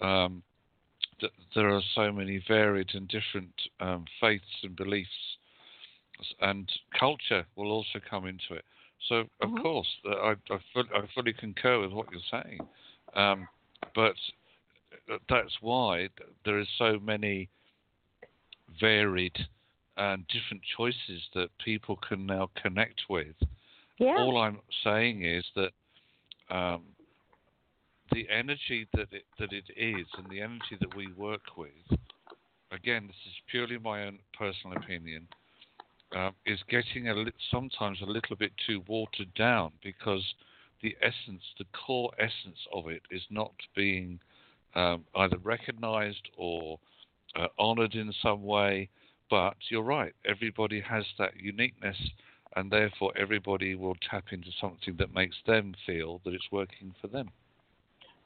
[0.00, 0.42] um,
[1.20, 5.08] that there are so many varied and different um, faiths and beliefs
[6.40, 8.64] and culture will also come into it.
[9.08, 9.62] So, of mm-hmm.
[9.62, 12.60] course, I, I, fully, I, fully concur with what you're saying.
[13.14, 13.48] Um,
[13.94, 14.14] but
[15.28, 16.08] that's why
[16.44, 17.48] there is so many
[18.80, 19.36] varied
[19.96, 23.34] and different choices that people can now connect with.
[23.98, 24.16] Yeah.
[24.18, 25.72] All I'm saying is that
[26.54, 26.82] um,
[28.12, 31.98] the energy that it, that it is and the energy that we work with,
[32.70, 35.26] again, this is purely my own personal opinion,
[36.16, 40.22] uh, is getting a li- sometimes a little bit too watered down because
[40.82, 44.18] the essence, the core essence of it, is not being
[44.74, 46.78] um, either recognized or
[47.36, 48.88] uh, honored in some way.
[49.30, 51.96] But you're right, everybody has that uniqueness
[52.56, 57.08] and therefore everybody will tap into something that makes them feel that it's working for
[57.08, 57.30] them.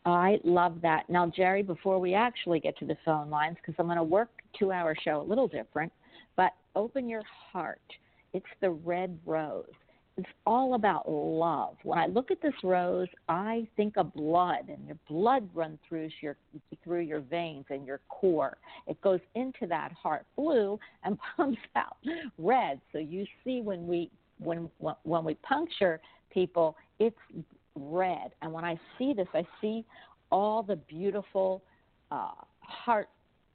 [0.04, 1.08] I love that.
[1.08, 4.30] Now, Jerry, before we actually get to the phone lines, because I'm going to work
[4.58, 5.92] two hour show a little different,
[6.74, 7.80] open your heart.
[8.32, 9.66] It's the red rose.
[10.18, 11.76] It's all about love.
[11.84, 16.10] When I look at this rose, I think of blood, and your blood runs through
[16.20, 16.36] your
[16.84, 18.58] through your veins and your core.
[18.86, 21.96] It goes into that heart blue and pumps out
[22.36, 22.80] red.
[22.92, 24.68] So you see when we when
[25.04, 25.98] when we puncture
[26.30, 27.16] people, it's
[27.74, 28.32] red.
[28.42, 29.84] And when I see this, I see
[30.30, 31.62] all the beautiful
[32.10, 33.08] uh, heart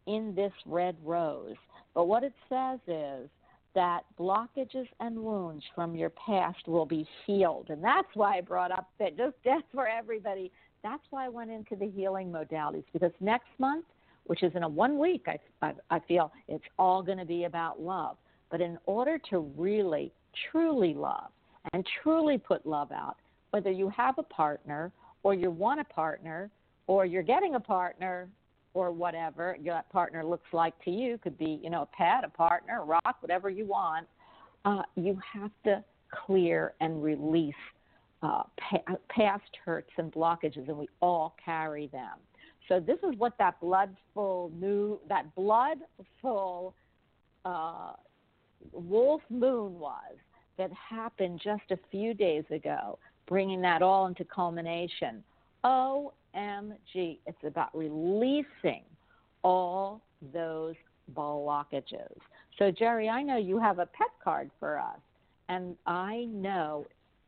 [0.08, 1.56] in this red rose.
[1.94, 3.30] But what it says is
[3.76, 7.70] that blockages and wounds from your past will be healed.
[7.70, 10.52] And that's why I brought up that just that's for everybody.
[10.84, 13.86] That's why I went into the healing modalities because next month,
[14.26, 17.44] which is in a one week, I, I, I feel it's all going to be
[17.44, 18.18] about love.
[18.50, 20.12] But in order to really,
[20.52, 21.30] truly love
[21.74, 23.18] and truly put love out,
[23.52, 24.92] whether you have a partner
[25.24, 26.50] or you want a partner
[26.88, 28.30] or you're getting a partner
[28.78, 31.18] or whatever your partner looks like to you.
[31.18, 34.08] Could be you know a pet a partner a rock whatever you want.
[34.66, 35.84] Uh, you have to
[36.26, 37.54] clear and release
[38.22, 42.18] uh, pa- past hurts and blockages and we all carry them.
[42.68, 46.76] So this is what that bloodful new that bloodful
[47.46, 47.94] uh,
[48.72, 50.16] wolf moon was
[50.60, 55.24] that happened just a few days ago bringing that all into culmination.
[55.64, 57.20] Oh OMG.
[57.26, 58.84] It's about releasing
[59.44, 60.02] all
[60.34, 60.76] those
[61.16, 62.18] blockages.
[62.58, 65.00] So, Jerry, I know you have a pet card for us,
[65.50, 66.86] and I know,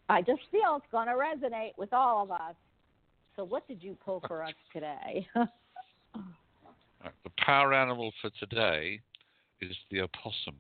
[0.10, 2.56] I just feel it's going to resonate with all of us.
[3.36, 5.28] So, what did you pull for us today?
[6.16, 9.00] the power animal for today
[9.62, 10.56] is the opossum.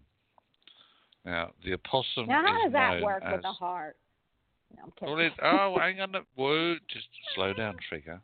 [1.25, 2.27] Now, the opossum.
[2.27, 3.97] Now, how does that work with the heart?
[4.77, 6.13] No, well, it, oh, hang on.
[6.35, 8.21] Whoa, just slow down, Trigger.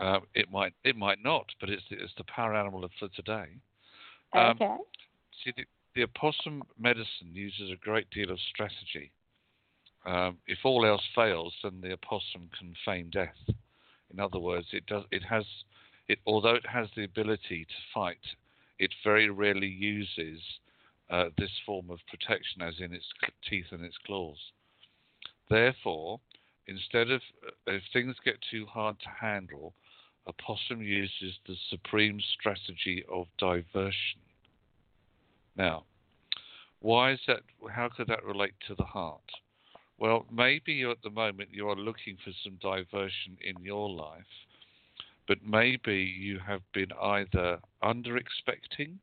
[0.00, 3.48] Uh, it might it might not, but it's the, it's the power animal for today.
[4.32, 4.76] Um, okay.
[5.44, 9.12] See, the, the, opossum medicine uses a great deal of strategy.
[10.06, 13.36] Um, if all else fails, then the opossum can feign death.
[14.12, 15.44] In other words, it does it has
[16.08, 18.24] it although it has the ability to fight,
[18.78, 20.40] it very rarely uses
[21.10, 23.06] uh, this form of protection, as in its
[23.48, 24.38] teeth and its claws.
[25.48, 26.20] Therefore,
[26.66, 29.74] Instead of, uh, if things get too hard to handle,
[30.26, 34.20] a possum uses the supreme strategy of diversion.
[35.56, 35.84] Now,
[36.80, 37.40] why is that?
[37.70, 39.20] How could that relate to the heart?
[39.98, 44.24] Well, maybe at the moment you are looking for some diversion in your life,
[45.28, 48.98] but maybe you have been either under expecting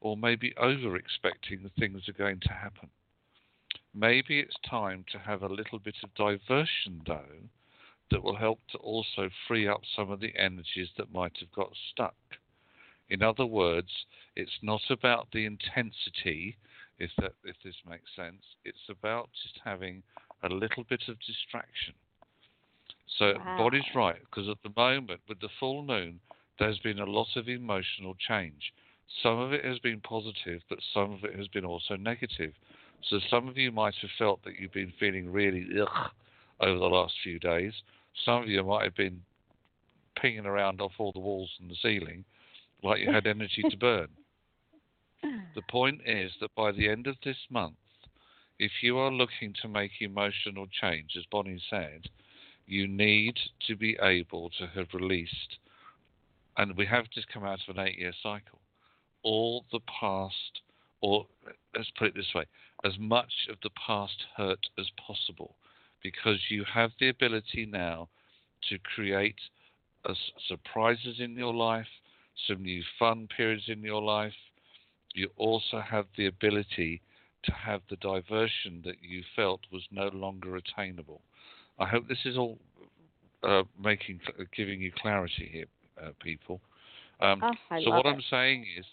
[0.00, 2.88] or maybe over expecting that things are going to happen.
[3.94, 7.48] Maybe it's time to have a little bit of diversion, though,
[8.10, 11.70] that will help to also free up some of the energies that might have got
[11.92, 12.16] stuck.
[13.08, 13.90] In other words,
[14.34, 16.56] it's not about the intensity,
[16.98, 18.42] if that if this makes sense.
[18.64, 20.02] It's about just having
[20.42, 21.94] a little bit of distraction.
[23.18, 23.56] So wow.
[23.58, 26.20] body's right because at the moment with the full moon,
[26.58, 28.72] there's been a lot of emotional change.
[29.22, 32.52] Some of it has been positive, but some of it has been also negative.
[33.10, 36.10] So some of you might have felt that you've been feeling really ugh
[36.60, 37.72] over the last few days.
[38.24, 39.20] Some of you might have been
[40.20, 42.24] pinging around off all the walls and the ceiling
[42.82, 44.08] like you had energy to burn.
[45.54, 47.76] The point is that by the end of this month,
[48.58, 52.08] if you are looking to make emotional change, as Bonnie said,
[52.66, 53.36] you need
[53.66, 55.58] to be able to have released,
[56.56, 58.60] and we have just come out of an eight year cycle,
[59.22, 60.60] all the past,
[61.00, 61.26] or
[61.76, 62.44] let's put it this way,
[62.84, 65.56] as much of the past hurt as possible
[66.02, 68.08] because you have the ability now
[68.68, 69.36] to create
[70.48, 71.86] surprises in your life,
[72.46, 74.34] some new fun periods in your life.
[75.14, 77.00] You also have the ability
[77.44, 81.22] to have the diversion that you felt was no longer attainable.
[81.78, 82.58] I hope this is all
[83.42, 84.20] uh, making
[84.56, 85.66] giving you clarity here,
[86.02, 86.60] uh, people.
[87.20, 88.08] Um, oh, so what it.
[88.08, 88.84] I'm saying is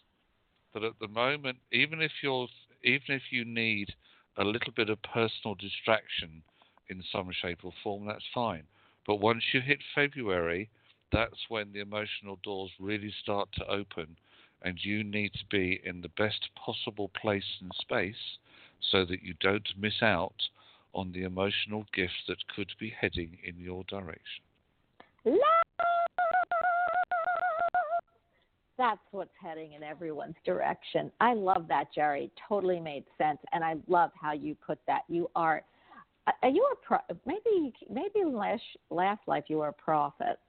[0.73, 2.47] that at the moment, even if you're
[2.84, 3.94] even if you need
[4.38, 6.41] a little bit of personal distraction
[6.89, 8.64] in some shape or form, that's fine.
[9.05, 10.70] But once you hit February,
[11.12, 14.16] that's when the emotional doors really start to open,
[14.62, 18.38] and you need to be in the best possible place and space
[18.91, 20.49] so that you don't miss out
[20.93, 24.43] on the emotional gift that could be heading in your direction.
[25.26, 25.61] Love!
[28.82, 31.11] That's what's heading in everyone's direction.
[31.21, 32.32] I love that, Jerry.
[32.49, 35.01] Totally made sense, and I love how you put that.
[35.07, 35.61] You are,
[36.25, 36.97] uh, uh, are you a pro?
[37.27, 40.39] Maybe maybe last last life you were a prophet.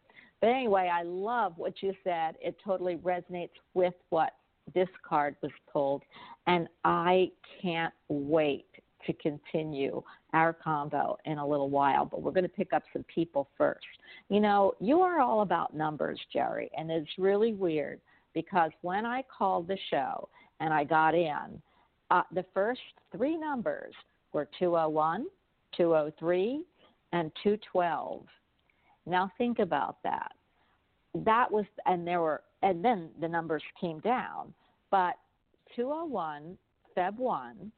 [0.40, 2.36] But anyway, I love what you said.
[2.40, 4.30] It totally resonates with what
[4.74, 6.02] this card was pulled,
[6.46, 7.30] and I
[7.60, 8.64] can't wait
[9.06, 10.02] to continue
[10.32, 13.84] our convo in a little while, but we're going to pick up some people first.
[14.30, 18.00] You know, you are all about numbers, Jerry, and it's really weird
[18.34, 20.28] because when I called the show
[20.60, 21.60] and I got in,
[22.10, 22.80] uh, the first
[23.14, 23.94] three numbers
[24.32, 25.26] were 201,
[25.76, 26.64] 203,
[27.12, 28.24] and 212.
[29.06, 30.32] Now think about that.
[31.14, 34.54] That was, and there were, and then the numbers came down,
[34.90, 35.14] but
[35.76, 36.56] 201,
[36.96, 37.72] Feb 1,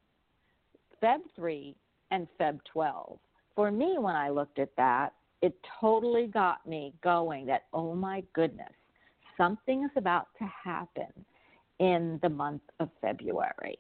[1.03, 1.77] Feb 3,
[2.11, 3.19] and Feb 12.
[3.55, 8.23] For me, when I looked at that, it totally got me going that, oh my
[8.33, 8.73] goodness,
[9.37, 11.13] something is about to happen
[11.79, 13.79] in the month of February.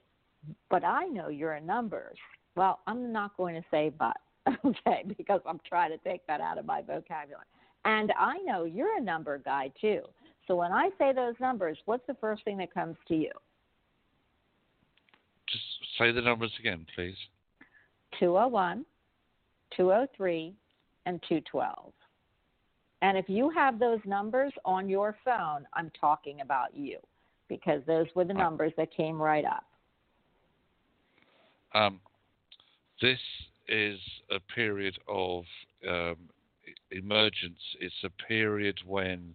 [0.70, 2.18] But I know you're a numbers.
[2.56, 4.16] Well, I'm not going to say but,
[4.64, 7.46] okay, because I'm trying to take that out of my vocabulary.
[7.84, 10.02] And I know you're a number guy too.
[10.46, 13.30] So when I say those numbers, what's the first thing that comes to you?
[15.48, 15.64] Just
[15.98, 17.16] say the numbers again, please.
[18.18, 18.84] 201,
[19.76, 20.54] 203,
[21.06, 21.92] and 212.
[23.04, 26.96] And if you have those numbers on your phone, I'm talking about you
[27.50, 29.64] because those were the numbers that came right up.
[31.74, 32.00] Um,
[33.02, 33.18] this
[33.68, 33.98] is
[34.30, 35.44] a period of
[35.86, 36.16] um,
[36.92, 37.58] emergence.
[37.78, 39.34] It's a period when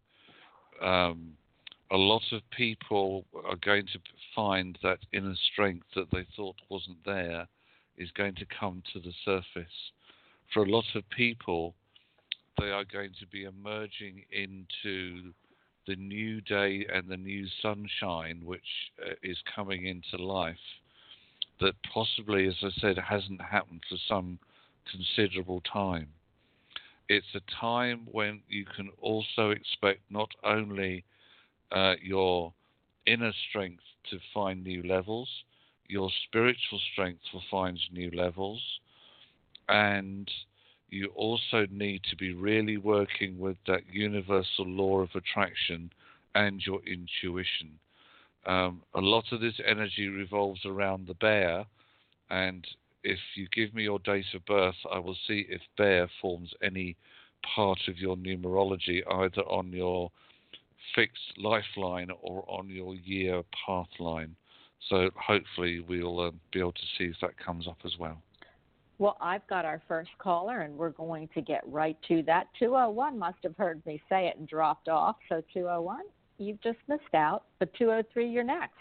[0.81, 1.33] um,
[1.91, 3.99] a lot of people are going to
[4.35, 7.47] find that inner strength that they thought wasn't there
[7.99, 9.91] is going to come to the surface.
[10.55, 11.75] For a lot of people,
[12.57, 15.33] they are going to be emerging into
[15.87, 18.61] the new day and the new sunshine which
[19.05, 20.55] uh, is coming into life
[21.59, 24.39] that possibly, as I said, hasn't happened for some
[24.91, 26.07] considerable time.
[27.09, 31.03] It's a time when you can also expect not only
[31.71, 32.53] uh, your
[33.05, 35.27] inner strength to find new levels,
[35.87, 38.61] your spiritual strength will find new levels,
[39.67, 40.29] and
[40.89, 45.91] you also need to be really working with that universal law of attraction
[46.35, 47.71] and your intuition.
[48.45, 51.65] Um, a lot of this energy revolves around the bear,
[52.29, 52.65] and
[53.03, 56.95] if you give me your date of birth, I will see if bear forms any
[57.55, 60.11] part of your numerology, either on your
[60.95, 64.35] fixed lifeline or on your year path line.
[64.87, 68.21] So hopefully we'll uh, be able to see if that comes up as well.
[68.99, 72.47] Well, I've got our first caller, and we're going to get right to that.
[72.59, 75.15] 201 must have heard me say it and dropped off.
[75.29, 76.01] So 201,
[76.37, 77.45] you've just missed out.
[77.59, 78.75] But 203, you're next.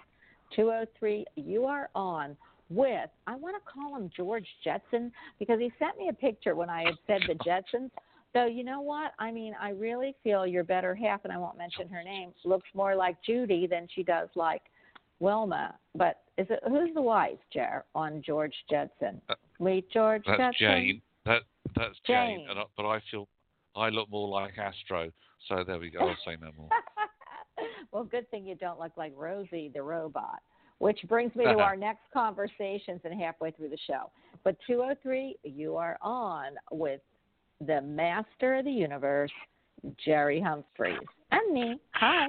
[0.57, 2.37] 203, you are on
[2.69, 6.69] with, I want to call him George Jetson because he sent me a picture when
[6.69, 7.91] I had said the Jetsons.
[8.35, 9.13] So you know what?
[9.19, 12.69] I mean, I really feel your better half, and I won't mention her name, looks
[12.75, 14.63] more like Judy than she does like
[15.21, 15.75] Wilma.
[15.95, 19.21] But is it who's the wife, Jer, on George Jetson?
[19.31, 20.55] Uh, Meet George that's Jetson.
[20.59, 21.03] Jane.
[21.27, 21.43] That
[21.77, 22.47] that's Jane.
[22.49, 22.57] Jane.
[22.57, 23.29] I, but I feel
[23.77, 25.11] I look more like Astro.
[25.49, 26.01] So there we go.
[26.01, 26.69] I'll say no more.
[27.93, 30.41] well, good thing you don't look like Rosie the robot.
[30.79, 34.11] Which brings me to our next conversations and halfway through the show.
[34.45, 37.01] But 203, you are on with
[37.67, 39.33] the master of the universe,
[40.05, 40.99] Jerry Humphreys,
[41.33, 41.81] and me.
[41.95, 42.29] Hi.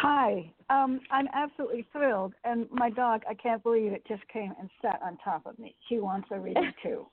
[0.00, 0.50] Hi.
[0.70, 4.98] Um, I'm absolutely thrilled, and my dog, I can't believe it, just came and sat
[5.04, 5.74] on top of me.
[5.88, 7.06] She wants a reading too.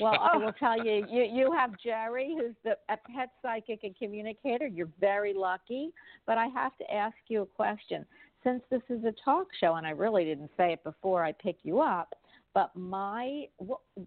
[0.00, 3.96] well, I will tell you, you you have Jerry, who's the a pet psychic and
[3.96, 4.66] communicator.
[4.66, 5.90] You're very lucky.
[6.26, 8.04] But I have to ask you a question.
[8.42, 11.58] Since this is a talk show, and I really didn't say it before I pick
[11.62, 12.14] you up,
[12.52, 13.44] but my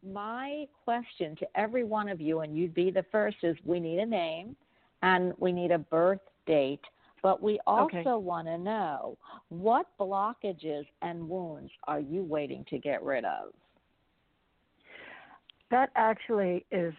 [0.06, 4.00] my question to every one of you, and you'd be the first, is we need
[4.00, 4.58] a name,
[5.02, 6.82] and we need a birth date
[7.24, 8.04] but we also okay.
[8.06, 9.18] want to know
[9.48, 13.54] what blockages and wounds are you waiting to get rid of?
[15.72, 16.94] That actually is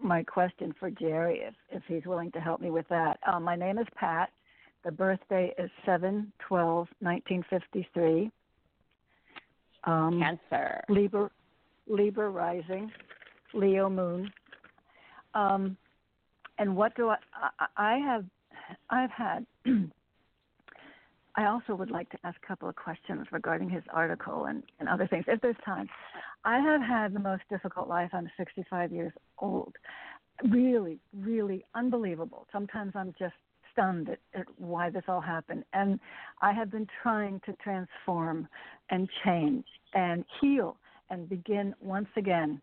[0.00, 3.18] my question for Jerry, if, if he's willing to help me with that.
[3.26, 4.28] Um, my name is Pat.
[4.84, 8.30] The birthday is 7 12 1953.
[9.84, 10.82] Um, Cancer.
[10.90, 11.30] Libra,
[11.88, 12.90] Libra rising,
[13.54, 14.30] Leo moon.
[15.34, 15.76] Um,
[16.58, 17.16] and what do I,
[17.58, 18.24] I, I have
[18.90, 19.46] I've had.
[21.36, 24.88] I also would like to ask a couple of questions regarding his article and, and
[24.88, 25.88] other things, if there's time.
[26.44, 28.10] I have had the most difficult life.
[28.12, 29.74] I'm 65 years old.
[30.50, 32.46] Really, really unbelievable.
[32.52, 33.34] Sometimes I'm just
[33.72, 35.64] stunned at, at why this all happened.
[35.72, 36.00] And
[36.42, 38.48] I have been trying to transform
[38.90, 39.64] and change
[39.94, 40.76] and heal
[41.10, 42.60] and begin once again.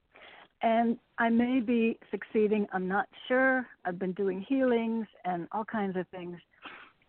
[0.61, 3.67] And I may be succeeding, I'm not sure.
[3.85, 6.37] I've been doing healings and all kinds of things.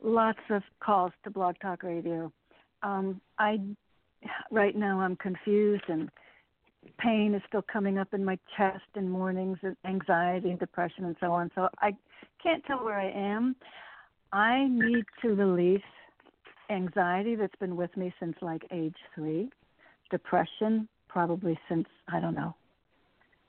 [0.02, 2.32] Lots of calls to Blog Talk Radio.
[2.82, 3.58] Um, I
[4.50, 6.10] right now I'm confused and
[6.98, 11.16] pain is still coming up in my chest in mornings and anxiety and depression and
[11.20, 11.50] so on.
[11.54, 11.92] So I
[12.42, 13.56] can't tell where I am.
[14.32, 15.80] I need to release
[16.70, 19.50] anxiety that's been with me since like age three,
[20.10, 22.54] depression probably since I don't know,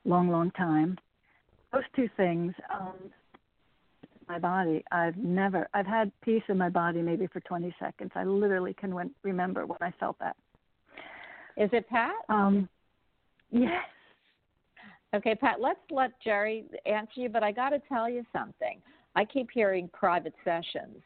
[0.05, 0.97] long, long time.
[1.71, 2.95] Those two things, um,
[4.27, 4.83] my body.
[4.91, 5.67] I've never.
[5.73, 8.11] I've had peace in my body maybe for 20 seconds.
[8.15, 10.35] I literally can remember when I felt that.
[11.57, 12.13] Is it Pat?
[12.29, 12.69] Um,
[13.51, 13.83] yes.
[15.13, 15.59] Okay, Pat.
[15.59, 18.79] Let's let Jerry answer you, but I got to tell you something.
[19.15, 20.97] I keep hearing private sessions.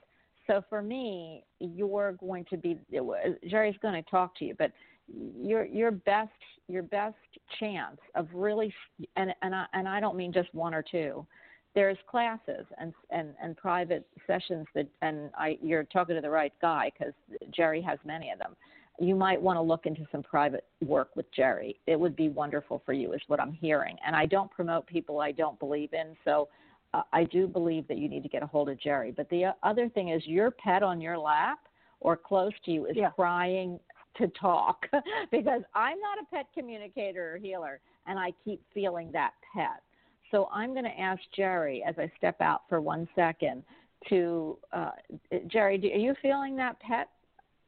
[0.46, 2.78] So for me, you're going to be
[3.50, 4.72] Jerry's going to talk to you, but
[5.08, 6.32] your your best
[6.68, 7.16] your best
[7.60, 8.74] chance of really
[9.16, 11.26] and and I, and I don't mean just one or two.
[11.76, 16.54] There's classes and and and private sessions that and I you're talking to the right
[16.62, 17.14] guy because
[17.52, 18.56] Jerry has many of them.
[19.00, 21.80] You might want to look into some private work with Jerry.
[21.88, 23.98] It would be wonderful for you, is what I'm hearing.
[24.06, 26.48] And I don't promote people I don't believe in, so
[26.94, 29.12] uh, I do believe that you need to get a hold of Jerry.
[29.12, 31.58] But the other thing is, your pet on your lap
[32.02, 33.10] or close to you is yeah.
[33.10, 33.80] crying
[34.18, 34.86] to talk
[35.32, 39.82] because I'm not a pet communicator or healer, and I keep feeling that pet.
[40.32, 43.64] So I'm going to ask Jerry as I step out for one second
[44.10, 44.92] to uh,
[45.48, 45.78] Jerry.
[45.78, 47.10] Do, are you feeling that pet?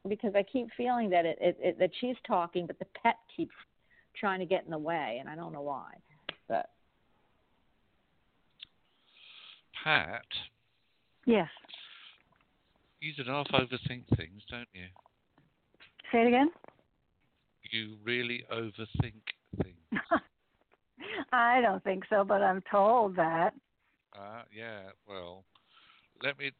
[0.08, 3.54] Because I keep feeling that it, it, it that she's talking, but the pet keeps
[4.20, 5.92] trying to get in the way, and I don't know why.
[6.48, 6.70] But
[9.84, 10.26] Pat.
[11.26, 11.50] Yes.
[13.00, 14.88] You do not overthink things, don't you?
[16.12, 16.50] Say it again.
[17.72, 19.22] You really overthink
[19.62, 19.78] things.
[21.32, 23.54] I don't think so, but I'm told that.
[24.14, 25.44] Uh, yeah, well,
[26.24, 26.52] let me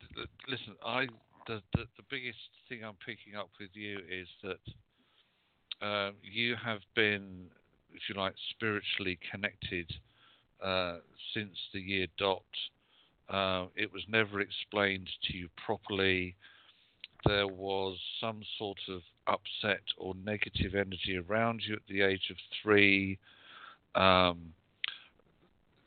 [0.50, 0.76] listen.
[0.86, 1.08] I
[1.48, 2.38] the, the, the biggest
[2.68, 7.46] thing I'm picking up with you is that um, you have been,
[7.94, 9.92] if you like, spiritually connected
[10.64, 10.98] uh,
[11.34, 12.44] since the year dot.
[13.30, 16.36] Uh, it was never explained to you properly
[17.26, 22.38] there was some sort of upset or negative energy around you at the age of
[22.62, 23.18] three,
[23.96, 24.54] um,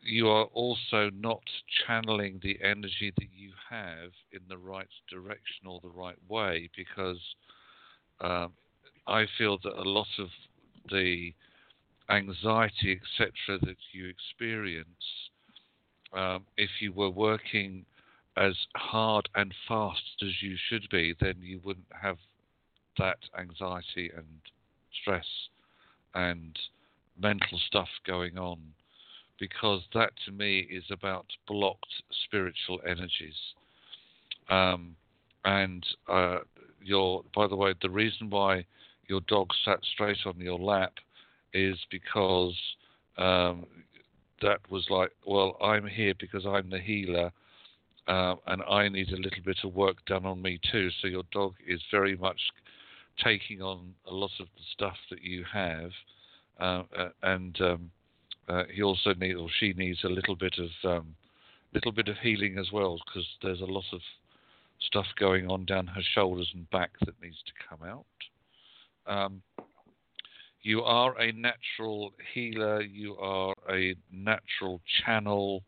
[0.03, 1.43] you are also not
[1.87, 7.21] channeling the energy that you have in the right direction or the right way because
[8.21, 8.53] um,
[9.07, 10.29] I feel that a lot of
[10.91, 11.33] the
[12.11, 14.89] anxiety, etc., that you experience,
[16.13, 17.85] um, if you were working
[18.39, 22.19] as hard and fast as you should be, then you wouldn't have
[22.99, 24.27] that anxiety and
[25.01, 25.27] stress
[26.15, 26.59] and
[27.21, 28.59] mental stuff going on
[29.41, 33.35] because that to me is about blocked spiritual energies.
[34.49, 34.97] Um,
[35.45, 36.39] and uh,
[36.83, 38.65] your, by the way, the reason why
[39.09, 40.95] your dog sat straight on your lap
[41.55, 42.55] is because
[43.17, 43.67] um,
[44.43, 47.33] that was like, well, I'm here because I'm the healer
[48.09, 50.89] uh, and I need a little bit of work done on me too.
[51.01, 52.41] So your dog is very much
[53.23, 55.91] taking on a lot of the stuff that you have,
[56.59, 57.91] uh, uh, and um,
[58.49, 61.15] uh, he also needs or she needs a little bit of um,
[61.75, 64.01] little bit of healing as well because there's a lot of
[64.81, 68.05] stuff going on down her shoulders and back that needs to come out.
[69.07, 69.43] Um,
[70.63, 72.81] you are a natural healer.
[72.81, 75.63] You are a natural channel.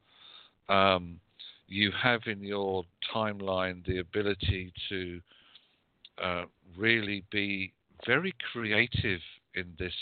[0.68, 1.20] Um,
[1.70, 5.20] you have in your timeline the ability to
[6.22, 6.44] uh,
[6.76, 7.72] really be
[8.06, 9.20] very creative
[9.54, 9.94] in this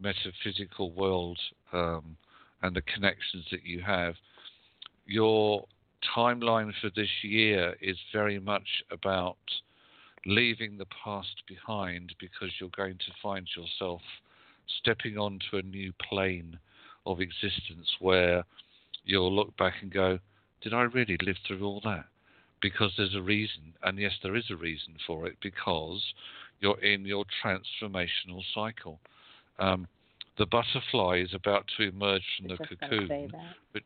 [0.00, 1.38] metaphysical world
[1.72, 2.16] um,
[2.62, 4.14] and the connections that you have.
[5.04, 5.66] Your
[6.16, 9.36] timeline for this year is very much about
[10.26, 14.00] leaving the past behind because you're going to find yourself
[14.80, 16.56] stepping onto a new plane
[17.04, 18.44] of existence where
[19.04, 20.18] you'll look back and go,
[20.64, 22.06] did I really live through all that?
[22.60, 26.02] Because there's a reason, and yes, there is a reason for it, because
[26.60, 28.98] you're in your transformational cycle.
[29.58, 29.86] Um,
[30.38, 33.32] the butterfly is about to emerge from the cocoon,
[33.72, 33.82] but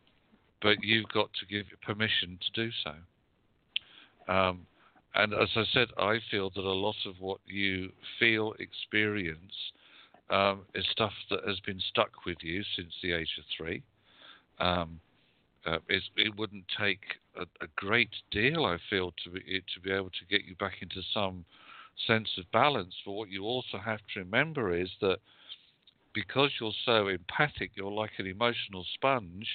[0.62, 4.33] but you've got to give permission to do so.
[4.33, 4.66] Um,
[5.14, 9.55] and as I said, I feel that a lot of what you feel, experience,
[10.31, 13.83] um, is stuff that has been stuck with you since the age of three.
[14.59, 15.01] Um,
[15.69, 17.01] uh, it wouldn't take
[17.37, 19.41] a, a, great deal, I feel, to be
[19.75, 21.45] to be able to get you back into some
[22.07, 22.95] sense of balance.
[23.05, 25.19] But what you also have to remember is that
[26.14, 29.47] because you're so empathic, you're like an emotional sponge.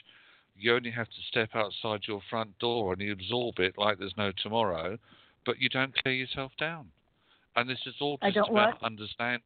[0.56, 4.14] You only have to step outside your front door and you absorb it like there's
[4.18, 4.98] no tomorrow,
[5.46, 6.88] but you don't clear yourself down.
[7.56, 8.84] And this is all just about what?
[8.84, 9.42] understand.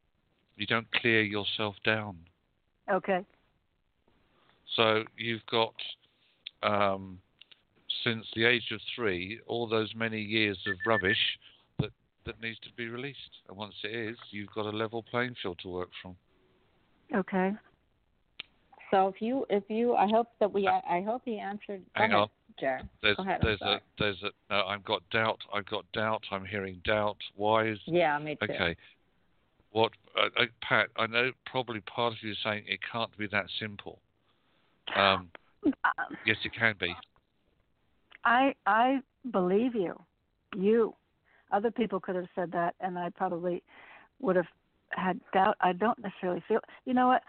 [0.56, 2.16] You don't clear yourself down.
[2.90, 3.24] Okay.
[4.76, 5.74] So you've got
[6.62, 7.18] um,
[8.04, 11.18] since the age of three all those many years of rubbish
[11.78, 11.90] that
[12.26, 13.18] that needs to be released.
[13.48, 16.16] And once it is, you've got a level playing field to work from.
[17.14, 17.52] Okay.
[18.90, 21.82] So if you if you I hope that we I, I hope he answered.
[21.94, 22.28] Hang on.
[22.58, 22.80] Jer.
[23.02, 25.38] There's ahead, there's a there's a no, I've got doubt.
[25.52, 26.22] I've got doubt.
[26.30, 27.18] I'm hearing doubt.
[27.36, 28.52] Why is yeah me too.
[28.52, 28.76] okay?
[29.70, 30.88] What uh, uh, Pat?
[30.96, 34.00] I know probably part of you is saying it can't be that simple.
[34.96, 35.28] Um,
[36.26, 36.94] yes, it can be.
[38.24, 39.00] I I
[39.30, 40.00] believe you.
[40.56, 40.94] You.
[41.50, 43.62] Other people could have said that, and I probably
[44.20, 44.46] would have
[44.90, 45.56] had doubt.
[45.60, 46.60] I don't necessarily feel.
[46.84, 47.22] You know what?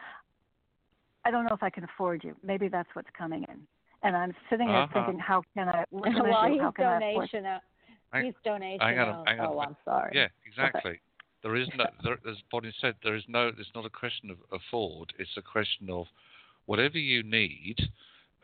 [1.26, 2.36] I don't know if I can afford you.
[2.44, 3.60] Maybe that's what's coming in.
[4.04, 5.06] And I'm sitting there uh-huh.
[5.06, 5.84] thinking, how can I?
[5.90, 6.54] What can well, I do?
[6.54, 7.46] he's How can donation.
[7.46, 8.24] I out.
[8.24, 8.80] He's donation.
[8.80, 9.28] hang on, out.
[9.28, 9.48] hang on.
[9.48, 10.12] Oh, I'm sorry.
[10.14, 11.00] Yeah, exactly.
[11.44, 13.48] There is no, there, as Bonnie said, there is no.
[13.48, 15.14] It's not a question of afford.
[15.20, 16.06] It's a question of
[16.66, 17.78] whatever you need.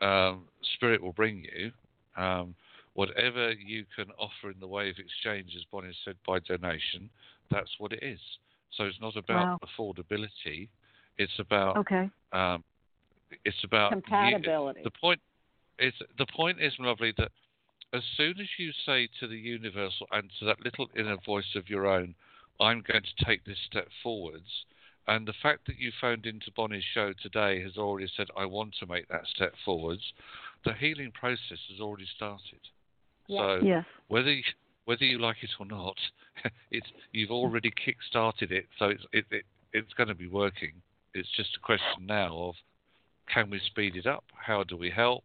[0.00, 0.44] Um,
[0.74, 1.72] Spirit will bring you.
[2.16, 2.54] Um,
[2.94, 7.10] whatever you can offer in the way of exchange, as Bonnie said, by donation,
[7.50, 8.20] that's what it is.
[8.76, 9.68] So it's not about wow.
[9.78, 10.68] affordability.
[11.18, 12.10] It's about okay.
[12.32, 12.64] Um,
[13.44, 14.80] it's about compatibility.
[14.80, 15.20] You, the point
[15.78, 17.30] is the point is lovely that
[17.92, 21.68] as soon as you say to the universal and to that little inner voice of
[21.68, 22.14] your own,
[22.60, 24.64] I'm going to take this step forwards.
[25.08, 28.74] And the fact that you phoned into Bonnie's show today has already said, I want
[28.80, 30.02] to make that step forwards.
[30.64, 32.60] The healing process has already started.
[33.28, 33.38] Yeah.
[33.40, 33.84] So yes.
[34.08, 34.42] whether you,
[34.84, 35.96] whether you like it or not,
[36.70, 38.66] it's you've already kick-started it.
[38.78, 40.72] So it's it, it, it's going to be working.
[41.14, 42.54] It's just a question now of
[43.32, 44.24] can we speed it up?
[44.34, 45.24] How do we help?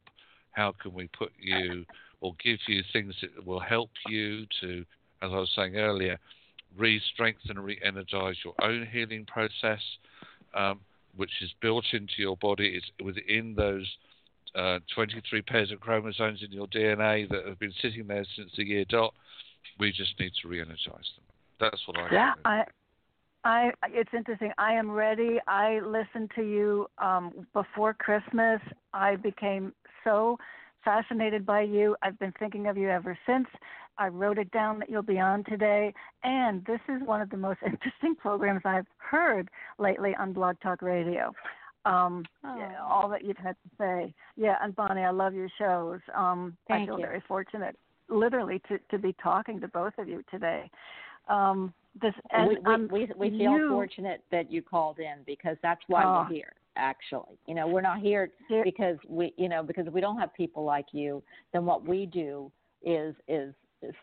[0.52, 1.86] How can we put you
[2.20, 4.86] or give you things that will help you to,
[5.22, 6.20] as I was saying earlier,
[6.78, 9.82] re-strengthen and re-energize your own healing process,
[10.54, 10.80] um,
[11.16, 12.76] which is built into your body.
[12.76, 13.88] It's within those
[14.56, 18.66] uh, 23 pairs of chromosomes in your DNA that have been sitting there since the
[18.66, 19.14] year dot.
[19.80, 21.26] We just need to re-energize them.
[21.60, 22.08] That's what I.
[22.12, 22.64] Yeah, I,
[23.44, 23.72] I.
[23.88, 24.52] It's interesting.
[24.58, 25.40] I am ready.
[25.48, 28.60] I listened to you um, before Christmas.
[28.94, 30.38] I became so
[30.84, 31.96] fascinated by you.
[32.02, 33.48] I've been thinking of you ever since.
[33.98, 37.38] I wrote it down that you'll be on today, and this is one of the
[37.38, 41.34] most interesting programs I've heard lately on Blog Talk Radio.
[41.84, 42.26] Um,
[42.80, 44.56] all that you've had to say, yeah.
[44.62, 46.00] And Bonnie, I love your shows.
[46.16, 47.06] Um, Thank I feel you.
[47.06, 47.76] very fortunate,
[48.08, 50.70] literally, to to be talking to both of you today.
[51.28, 55.24] Um, this and we, we, um, we, we feel you, fortunate that you called in
[55.26, 56.26] because that's why Oh.
[56.30, 56.54] we're here.
[56.78, 58.30] Actually, you know, we're not here
[58.64, 61.22] because we, you know, because if we don't have people like you,
[61.52, 62.50] then what we do
[62.84, 63.54] is is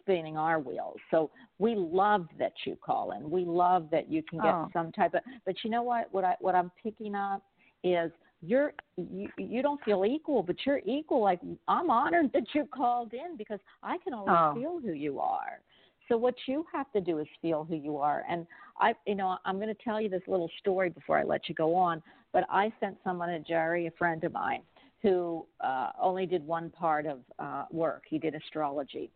[0.01, 0.97] spinning our wheels.
[1.11, 3.31] So we love that you call in.
[3.31, 4.71] We love that you can get Oh.
[4.73, 5.21] some type of.
[5.45, 6.13] But you know what?
[6.13, 7.43] What I what I'm picking up
[7.85, 8.11] is
[8.43, 11.23] you're you, you don't feel equal, but you're equal.
[11.23, 14.55] Like I'm honored that you called in because I can always Oh.
[14.55, 15.61] feel who you are.
[16.09, 18.25] So what you have to do is feel who you are.
[18.29, 18.47] And
[18.81, 21.55] I, you know, I'm going to tell you this little story before I let you
[21.55, 22.03] go on.
[22.33, 24.63] But I sent someone a Jerry, a friend of mine,
[25.03, 28.05] who uh, only did one part of uh, work.
[28.09, 29.11] He did astrology.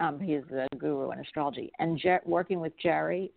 [0.00, 1.72] Um, he's a guru in astrology.
[1.78, 3.32] And Jer- working with Jerry,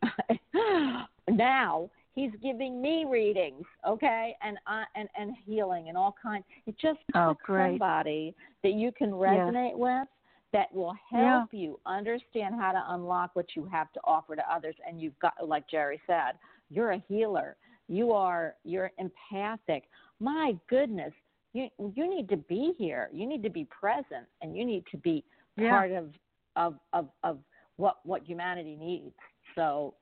[1.29, 6.45] now he's giving me readings, okay, and I, and and healing and all kinds.
[6.67, 7.71] It just Oh, great.
[7.71, 10.07] somebody that you can resonate with
[10.53, 11.39] that will Yeah.
[11.39, 14.75] help you understand how to unlock what you have to offer to others.
[14.85, 16.33] And you've got, like Jerry said,
[16.69, 17.55] you're a healer.
[17.87, 19.85] You are you're empathic.
[20.19, 21.13] My goodness,
[21.53, 23.09] you you need to be here.
[23.11, 25.23] You need to be present, and you need to be
[25.57, 25.69] Yeah.
[25.71, 26.13] part of
[26.55, 27.39] of of of
[27.77, 29.15] what what humanity needs.
[29.55, 29.95] So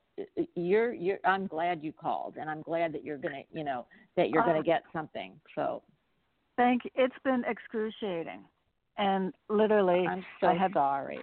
[0.54, 3.86] you're you're I'm glad you called, and I'm glad that you're gonna you know
[4.16, 5.40] that you're Uh, gonna get something.
[5.54, 5.82] So
[6.56, 6.90] Thank you.
[6.94, 8.44] It's been excruciating,
[8.98, 11.22] and literally, I'm so I have sorry.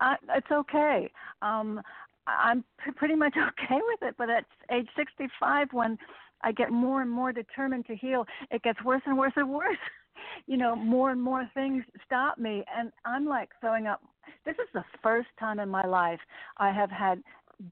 [0.00, 1.10] I, it's okay.
[1.42, 1.80] Um,
[2.26, 2.64] I'm
[2.96, 4.14] pretty much okay with it.
[4.18, 5.96] But at age 65, when
[6.42, 9.78] I get more and more determined to heal, it gets worse and worse and worse.
[10.46, 14.02] you know, more and more things stop me, and I'm like throwing up.
[14.44, 16.20] This is the first time in my life
[16.58, 17.22] I have had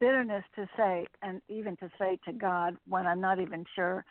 [0.01, 4.05] bitterness to say, and even to say to God when I'm not even sure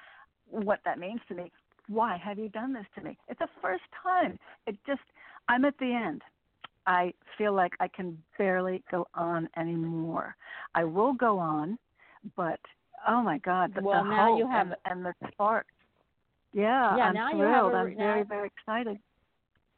[0.49, 1.51] what that means to me.
[1.87, 3.15] why have you done this to me?
[3.27, 4.39] It's the first time.
[4.65, 5.01] It just,
[5.47, 6.21] I'm at the end.
[6.87, 10.35] I feel like I can barely go on anymore.
[10.73, 11.77] I will go on,
[12.35, 12.59] but
[13.07, 15.65] oh my God, the, well, the now hope you have and, and the spark.
[16.53, 17.73] Yeah, Yeah, I'm now you thrilled.
[17.73, 18.99] have a- I'm very, very excited.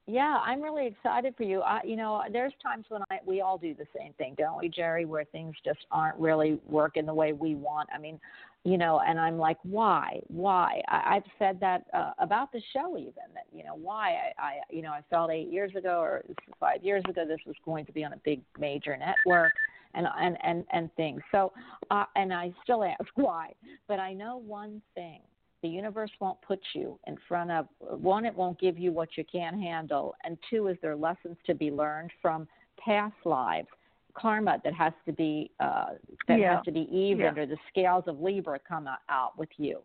[0.09, 1.59] Yeah, I'm really excited for you.
[1.61, 4.69] I, you know, there's times when I we all do the same thing, don't we,
[4.69, 5.03] Jerry?
[5.03, 7.89] Where things just aren't really working the way we want.
[7.93, 8.17] I mean,
[8.63, 10.81] you know, and I'm like, why, why?
[10.87, 14.53] I, I've said that uh, about the show, even that you know why I, I,
[14.69, 16.23] you know, I felt eight years ago or
[16.57, 19.51] five years ago this was going to be on a big major network,
[19.93, 21.21] and and and and things.
[21.33, 21.51] So,
[21.91, 23.51] uh, and I still ask why,
[23.89, 25.19] but I know one thing
[25.61, 29.23] the universe won't put you in front of one it won't give you what you
[29.31, 32.47] can't handle and two is there lessons to be learned from
[32.83, 33.67] past lives
[34.15, 35.89] karma that has to be uh
[36.27, 36.55] that Yeah.
[36.55, 37.43] has to be evened Yeah.
[37.43, 39.79] or the scales of libra come out with you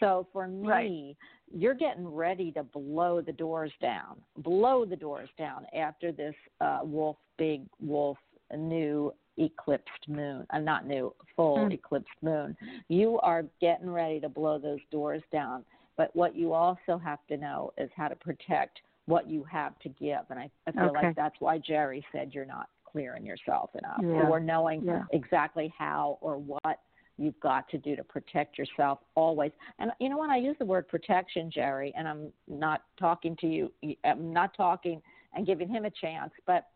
[0.00, 1.16] so for me Right.
[1.52, 6.80] you're getting ready to blow the doors down blow the doors down after this uh
[6.82, 8.18] wolf big wolf
[8.56, 11.72] new eclipsed moon uh, not new full Mm.
[11.72, 12.56] eclipsed moon
[12.88, 15.64] you are getting ready to blow those doors down.
[15.96, 19.88] But what you also have to know is how to protect what you have to
[19.88, 20.20] give.
[20.30, 21.06] And I, I feel Okay.
[21.06, 24.28] like that's why Jerry said you're not clearing yourself enough Yeah.
[24.28, 25.04] or knowing Yeah.
[25.12, 26.80] exactly how or what
[27.18, 29.52] you've got to do to protect yourself always.
[29.78, 33.46] And you know when I use the word protection, Jerry, and I'm not talking to
[33.46, 33.72] you,
[34.04, 35.00] I'm not talking
[35.34, 36.66] and giving him a chance, but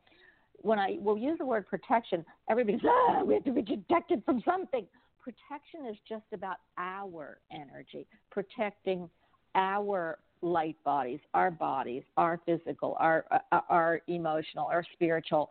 [0.62, 4.42] when I will use the word protection, everybody's ah, we have to be protected from
[4.44, 4.86] something.
[5.22, 9.08] Protection is just about our energy, protecting
[9.54, 15.50] our light bodies, our bodies, our physical, our uh, our emotional, our spiritual,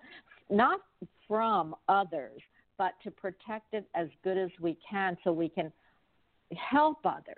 [0.49, 0.81] not
[1.27, 2.41] from others,
[2.77, 5.71] but to protect it as good as we can, so we can
[6.55, 7.35] help others.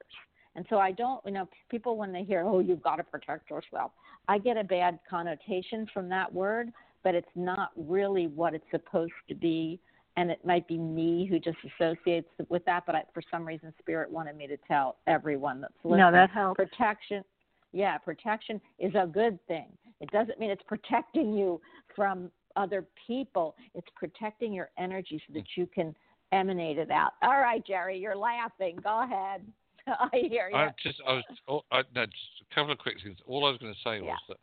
[0.55, 3.49] And so I don't, you know, people when they hear, "Oh, you've got to protect
[3.49, 3.91] yourself,"
[4.27, 6.71] I get a bad connotation from that word,
[7.03, 9.79] but it's not really what it's supposed to be.
[10.17, 13.73] And it might be me who just associates with that, but I, for some reason,
[13.79, 15.99] Spirit wanted me to tell everyone that's listening.
[15.99, 16.57] No, that helps.
[16.57, 17.23] Protection,
[17.71, 19.67] yeah, protection is a good thing.
[20.01, 21.61] It doesn't mean it's protecting you
[21.95, 23.55] from other people.
[23.73, 25.95] It's protecting your energy so that you can
[26.33, 27.13] emanate it out.
[27.21, 28.79] All right, Jerry, you're laughing.
[28.83, 29.41] Go ahead.
[29.87, 30.57] I hear you.
[30.57, 32.17] I just, I was, oh, I, no, just
[32.51, 33.17] a couple of quick things.
[33.25, 34.37] All I was going to say was that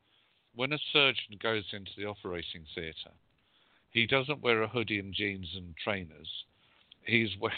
[0.54, 3.12] when a surgeon goes into the operating theatre,
[3.90, 6.28] he doesn't wear a hoodie and jeans and trainers.
[7.04, 7.50] He's we-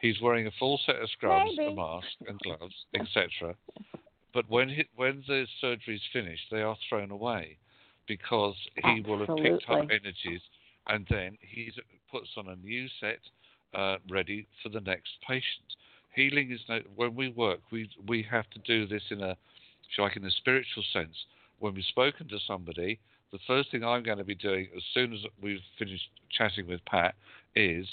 [0.00, 1.72] he's wearing a full set of scrubs, Maybe.
[1.72, 3.54] a mask, and gloves, etc.
[4.32, 7.56] But when he, when the surgery's finished, they are thrown away
[8.06, 10.42] because he will have picked up energies,
[10.88, 11.72] and then he
[12.10, 13.18] puts on a new set
[13.74, 15.76] uh, ready for the next patient.
[16.14, 19.98] Healing is no, when we work, we we have to do this in a, if
[19.98, 21.16] you like, in a spiritual sense.
[21.58, 22.98] When we've spoken to somebody,
[23.32, 26.84] the first thing I'm going to be doing as soon as we've finished chatting with
[26.84, 27.14] Pat
[27.54, 27.86] is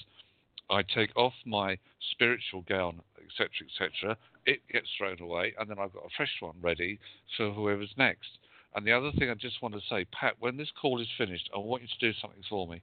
[0.69, 1.77] I take off my
[2.11, 4.17] spiritual gown, etc., etc.
[4.45, 6.99] It gets thrown away, and then I've got a fresh one ready
[7.37, 8.29] for whoever's next.
[8.75, 11.49] And the other thing I just want to say, Pat, when this call is finished,
[11.53, 12.81] I want you to do something for me.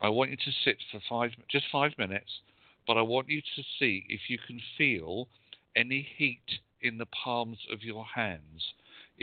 [0.00, 2.40] I want you to sit for five, just five minutes,
[2.86, 5.28] but I want you to see if you can feel
[5.76, 8.72] any heat in the palms of your hands.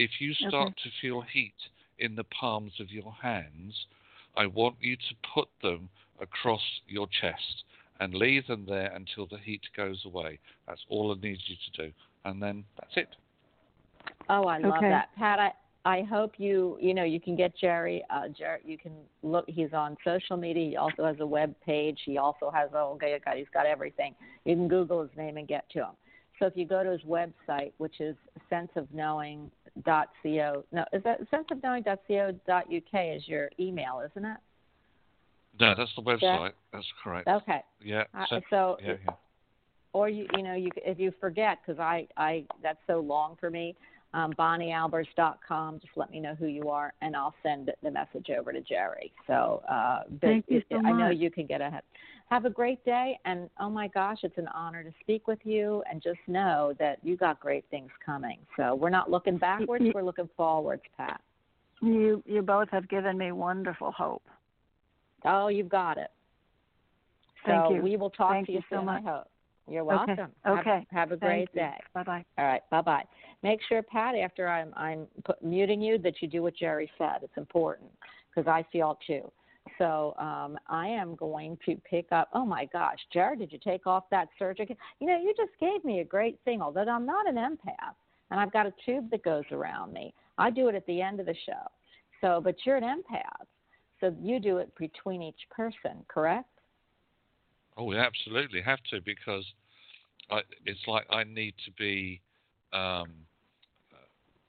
[0.00, 0.82] If you start Okay.
[0.84, 1.52] to feel heat
[1.98, 3.86] in the palms of your hands,
[4.34, 7.64] I want you to put them across your chest
[8.00, 10.38] and leave them there until the heat goes away.
[10.66, 11.92] That's all I need you to do.
[12.24, 13.14] And then that's it.
[14.30, 14.88] Oh, I love Okay.
[14.88, 15.38] that, Pat.
[15.38, 15.52] I
[15.84, 18.02] I hope you you know you can get Jerry.
[18.08, 18.92] Uh, Jerry, you can
[19.22, 19.44] look.
[19.48, 20.66] He's on social media.
[20.70, 22.00] He also has a web page.
[22.06, 24.14] He also has oh, okay, God, he's got everything.
[24.46, 25.94] You can Google his name and get to him.
[26.38, 28.16] So if you go to his website, which is
[29.78, 34.36] senseofknowing.co, no, is that senseofknowing.co.uk is your email, isn't it?
[35.58, 36.52] No, that's the website.
[36.72, 37.28] That's correct.
[37.28, 37.62] Okay.
[37.82, 38.04] Yeah.
[38.14, 39.12] Uh, so- so yeah, yeah.
[39.92, 43.50] or you you know you if you forget because I I that's so long for
[43.50, 43.76] me.
[44.12, 45.78] Um, BonnieAlbers.com.
[45.80, 49.12] Just let me know who you are, and I'll send the message over to Jerry.
[49.28, 51.82] So, uh, Thank you so I know you can get ahead.
[52.28, 55.82] Have a great day, and oh my gosh, it's an honor to speak with you.
[55.90, 58.38] And just know that you got great things coming.
[58.56, 61.20] So we're not looking backwards; we're looking forwards, Pat.
[61.80, 64.22] You you both have given me wonderful hope.
[65.24, 66.10] Oh, you've got it.
[67.46, 67.82] Thank so you.
[67.82, 68.86] we will talk Thank to you, you so soon.
[68.86, 69.02] much.
[69.04, 69.28] I hope.
[69.68, 70.06] You're Okay.
[70.06, 70.34] welcome.
[70.44, 70.86] Have- Okay.
[70.90, 71.78] Have, a great Thank day.
[71.94, 72.24] Bye bye.
[72.38, 72.62] All right.
[72.70, 73.04] Bye bye.
[73.42, 77.18] Make sure, Pat, after I'm I'm put, muting you, that you do what Jerry said.
[77.22, 77.90] It's important
[78.34, 79.30] because I feel too.
[79.78, 82.28] So um, I am going to pick up.
[82.32, 84.76] Oh my gosh, Jerry, did you take off that surgery?
[85.00, 86.60] You know, you just gave me a great thing.
[86.62, 87.94] Although I'm not an empath,
[88.30, 90.14] and I've got a tube that goes around me.
[90.38, 91.62] I do it at the end of the show.
[92.20, 93.46] So, but you're an empath,
[94.00, 96.48] so you do it between each person, correct?
[97.76, 99.44] Oh, we absolutely have to because
[100.30, 102.20] I, it's like I need to be
[102.72, 103.10] um,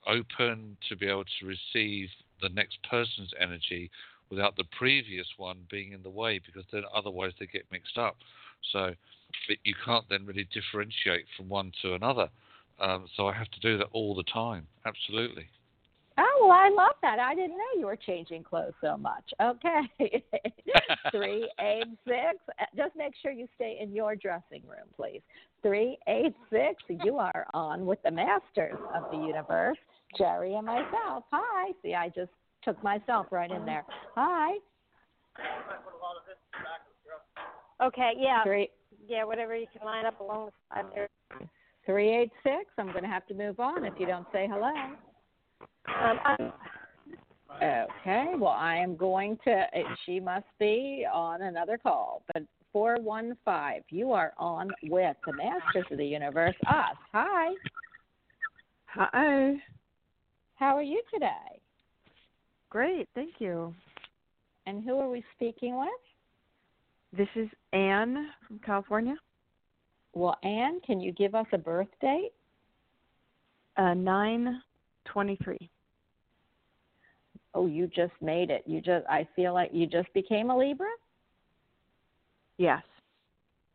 [0.07, 2.09] open to be able to receive
[2.41, 3.89] the next person's energy
[4.29, 8.17] without the previous one being in the way because then otherwise they get mixed up.
[8.71, 8.93] So
[9.63, 12.29] you can't then really differentiate from one to another.
[12.79, 14.67] Um, so I have to do that all the time.
[14.85, 15.47] Absolutely.
[16.23, 17.17] Oh, well, I love that.
[17.17, 19.23] I didn't know you were changing clothes so much.
[19.41, 19.81] Okay.
[21.11, 22.37] Three eight six.
[22.59, 25.21] Uh, just make sure you stay in your dressing room, please.
[25.63, 26.83] Three eight six.
[26.89, 29.77] You are on with the masters of the universe,
[30.15, 31.23] Jerry and myself.
[31.31, 31.71] Hi.
[31.81, 32.31] See, I just
[32.63, 33.85] took myself right in there.
[34.15, 34.57] Hi.
[37.81, 38.43] Okay, yeah.
[38.43, 38.69] Three
[39.07, 41.09] Yeah, whatever you can line up along the side there.
[41.85, 42.65] three eight six.
[42.77, 44.71] I'm going to have to move on if you don't say hello.
[45.87, 46.51] Um, I,
[47.61, 48.31] Okay.
[48.37, 49.65] Well, I am going to.
[50.05, 52.43] She must be on another call, but.
[52.73, 53.83] 415.
[53.89, 56.95] You are on with the Masters of the Universe, us.
[57.11, 57.53] Hi.
[58.85, 59.55] Hi.
[60.55, 61.59] How are you today?
[62.69, 63.73] Great, thank you.
[64.65, 65.89] And who are we speaking with?
[67.17, 69.15] This is Anne from California.
[70.13, 72.31] Well, Anne, can you give us a birth date?
[73.75, 74.61] Uh, nine
[75.05, 75.69] twenty-three.
[77.53, 78.63] Oh, you just made it.
[78.65, 80.87] You just I feel like you just became a Libra?
[82.57, 82.83] Yes.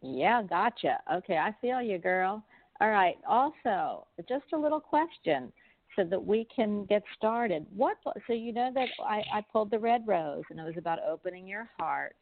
[0.02, 0.98] Yeah, gotcha.
[1.12, 2.42] Okay, I feel you, girl.
[2.80, 3.16] All right.
[3.28, 5.52] Also, just a little question
[5.96, 7.66] so that we can get started.
[7.74, 7.96] What
[8.26, 11.46] so you know that I, I pulled the red rose and it was about opening
[11.46, 12.14] your heart.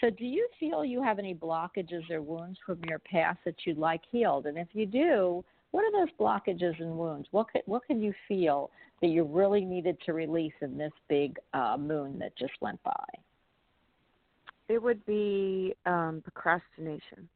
[0.00, 3.78] So do you feel you have any blockages or wounds from your past that you'd
[3.78, 4.46] like healed?
[4.46, 7.26] And if you do, what are those blockages and wounds?
[7.32, 8.70] What could, what can you feel
[9.00, 13.04] that you really needed to release in this big uh, moon that just went by?
[14.68, 17.28] It would be um, procrastination.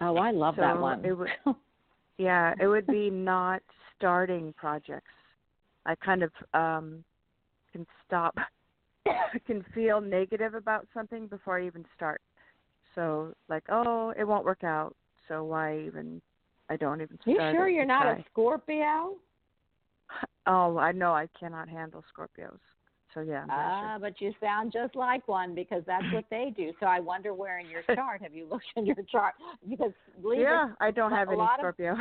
[0.00, 1.04] Oh, I love that one.
[1.04, 1.28] it would-
[2.16, 3.62] Yeah, it would be not
[3.96, 5.10] starting projects.
[5.86, 7.02] I kind of um,
[7.72, 8.36] can stop,
[9.46, 12.20] can feel negative about something before I even start.
[12.94, 14.94] So like, oh, it won't work out.
[15.30, 16.20] So why even?
[16.68, 17.54] I don't even you start.
[17.54, 18.12] sure you're not try.
[18.18, 19.14] a Scorpio?
[20.46, 22.58] Oh, I know I cannot handle Scorpios.
[23.14, 23.44] So yeah.
[23.50, 26.72] Ah, but you sound just like one because that's what they do.
[26.80, 29.34] So I wonder where in your chart have you looked in your chart?
[29.68, 29.92] Because
[30.24, 31.96] Yeah, I don't have any lot of- Scorpio.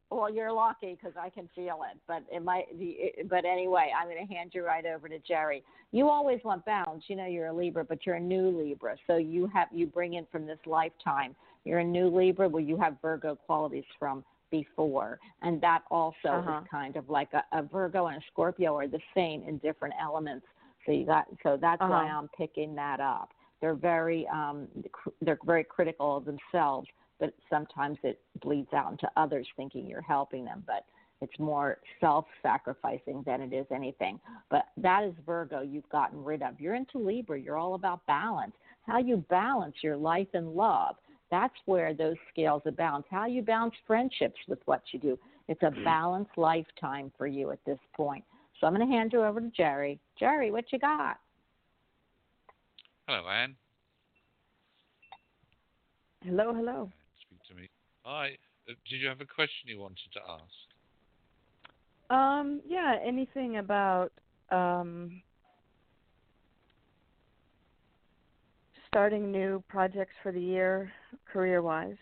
[0.10, 1.98] well, you're lucky because I can feel it.
[2.06, 3.12] But it might be.
[3.28, 5.64] But anyway, I'm going to hand you right over to Jerry.
[5.90, 7.04] You always want balance.
[7.08, 10.14] You know you're a Libra, but you're a new Libra, so you have you bring
[10.14, 11.34] in from this lifetime.
[11.64, 16.60] You're a new Libra, where you have Virgo qualities from before, and that also Uh-huh.
[16.62, 19.94] is kind of like a, a Virgo and a Scorpio are the same in different
[20.00, 20.46] elements.
[20.86, 22.18] So you got so that's why Uh-huh.
[22.18, 23.30] I'm picking that up.
[23.60, 26.88] They're very um, cr- they're very critical of themselves,
[27.18, 30.64] but sometimes it bleeds out into others thinking you're helping them.
[30.66, 30.84] But
[31.20, 34.18] it's more self-sacrificing than it is anything.
[34.48, 36.58] But that is Virgo you've gotten rid of.
[36.60, 37.38] You're into Libra.
[37.38, 38.54] You're all about balance.
[38.86, 40.96] How you balance your life and love.
[41.30, 43.06] That's where those scales of balance.
[43.10, 45.18] How you balance friendships with what you do.
[45.48, 48.24] It's a balanced lifetime for you at this point.
[48.60, 49.98] So I'm going to hand you over to Jerry.
[50.18, 51.18] Jerry, what you got?
[53.08, 53.56] Hello, Anne.
[56.22, 56.90] hello, hello.
[57.22, 57.68] Speak to me.
[58.04, 58.36] Hi.
[58.68, 60.52] Uh, did you have a question you wanted to ask?
[62.10, 64.12] Um, yeah, anything about
[64.50, 65.22] um
[68.90, 70.90] starting new projects for the year
[71.32, 71.96] career wise.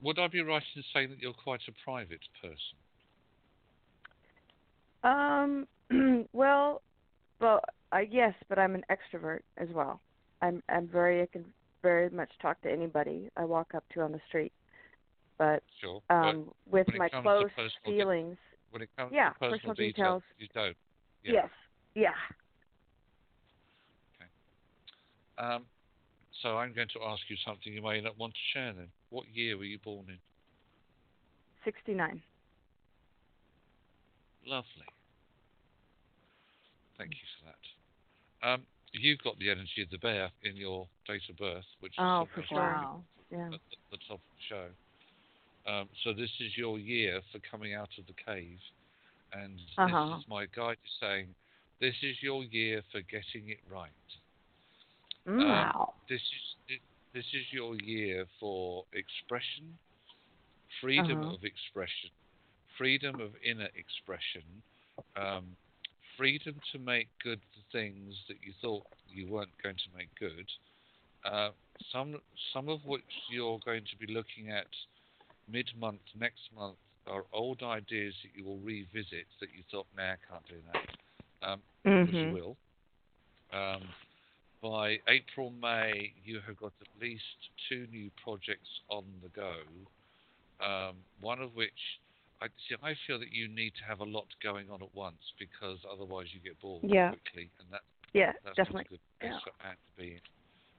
[0.00, 2.78] Would I be right in saying that you're quite a private person?
[5.02, 5.66] Um
[6.32, 6.82] well
[7.40, 7.60] well
[7.90, 10.00] I yes, but I'm an extrovert as well.
[10.40, 11.44] I'm I'm very I can
[11.82, 14.52] very much talk to anybody I walk up to on the street.
[15.36, 16.00] But Sure.
[16.10, 18.36] um with my close personal de- feelings
[18.70, 20.22] when it comes yeah, to personal, personal details, details.
[20.38, 20.76] you don't.
[21.24, 21.32] Yeah.
[21.32, 21.48] yes.
[21.96, 22.43] Yeah.
[25.38, 25.64] Um,
[26.42, 28.88] so I'm going to ask you something you may not want to share then.
[29.10, 30.18] What year were you born in?
[31.64, 32.20] Sixty nine.
[34.46, 34.86] Lovely.
[36.98, 38.46] Thank you for that.
[38.46, 38.62] Um,
[38.92, 42.26] you've got the energy of the bear in your date of birth, which is Oh,
[42.28, 42.58] something for sure.
[42.58, 43.02] Wow.
[43.30, 43.46] Yeah.
[43.46, 44.66] at the, the top of the show.
[45.66, 48.58] Um, so this is your year for coming out of the cave,
[49.32, 50.10] and Uh-huh.
[50.10, 51.34] this is my guide is saying,
[51.80, 53.90] this is your year for getting it right.
[55.26, 55.38] Mm.
[55.38, 55.94] Wow.
[56.08, 56.80] This is
[57.12, 59.78] this is your year for expression,
[60.80, 61.34] freedom Uh-huh.
[61.34, 62.10] of expression,
[62.76, 64.42] freedom of inner expression,
[65.16, 65.56] um,
[66.16, 70.50] freedom to make good the things that you thought you weren't going to make good.
[71.24, 71.50] Uh,
[71.92, 72.20] some
[72.52, 74.66] some of which you're going to be looking at
[75.48, 80.16] mid-month next month are old ideas that you will revisit that you thought, nah, I
[80.28, 81.48] can't do that.
[81.48, 82.56] Um, which you will.
[83.52, 83.82] Um,
[84.64, 87.22] by April, May, you have got at least
[87.68, 89.52] two new projects on the go.
[90.64, 92.00] Um, one of which,
[92.40, 92.74] I see.
[92.82, 96.28] I feel that you need to have a lot going on at once because otherwise
[96.32, 97.10] you get bored Yeah.
[97.10, 97.82] quickly, and that,
[98.14, 98.84] Yeah, that's definitely.
[98.84, 99.40] good place Yeah.
[99.40, 100.20] for Anne to be in.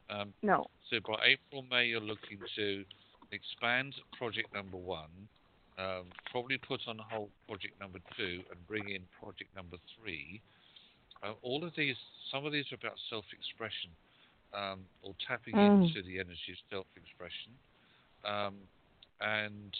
[0.09, 0.65] Um, No.
[0.89, 2.85] so by April, May, you're looking to
[3.31, 5.29] expand project number one,
[5.77, 10.41] um, probably put on hold project number two, and bring in project number three.
[11.23, 11.95] Uh, all of these,
[12.31, 13.89] some of these are about self-expression,
[14.53, 15.81] um, or tapping Mm.
[15.81, 17.51] into the energy of self-expression.
[18.23, 18.55] Um,
[19.21, 19.73] and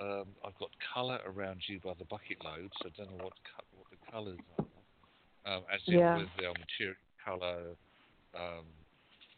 [0.00, 3.32] um, I've got colour around you by the bucket load, so I don't know what
[3.56, 4.64] co- what the colours are.
[5.46, 6.16] Um, as in Yeah.
[6.16, 7.76] with their material colour,
[8.34, 8.66] um,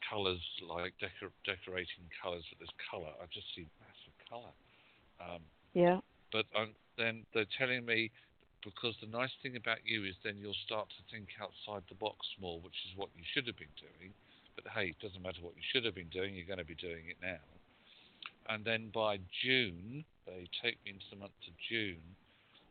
[0.09, 3.13] colours like decor- decorating colours, but there's colour.
[3.21, 4.55] I just see massive colour.
[5.21, 5.43] Um,
[5.75, 6.01] Yeah.
[6.33, 8.11] but um, then they're telling me
[8.65, 12.27] because the nice thing about you is then you'll start to think outside the box
[12.41, 14.13] more, which is what you should have been doing.
[14.57, 16.75] But hey, it doesn't matter what you should have been doing, you're going to be
[16.75, 17.43] doing it now.
[18.49, 22.03] And then by June, they take me into the month of June,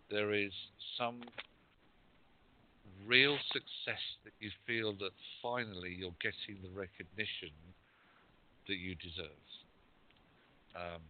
[0.09, 0.51] there is
[0.97, 1.21] some
[3.05, 5.11] real success that you feel that
[5.41, 7.53] finally you're getting the recognition
[8.67, 9.47] that you deserve.
[10.75, 11.01] Um,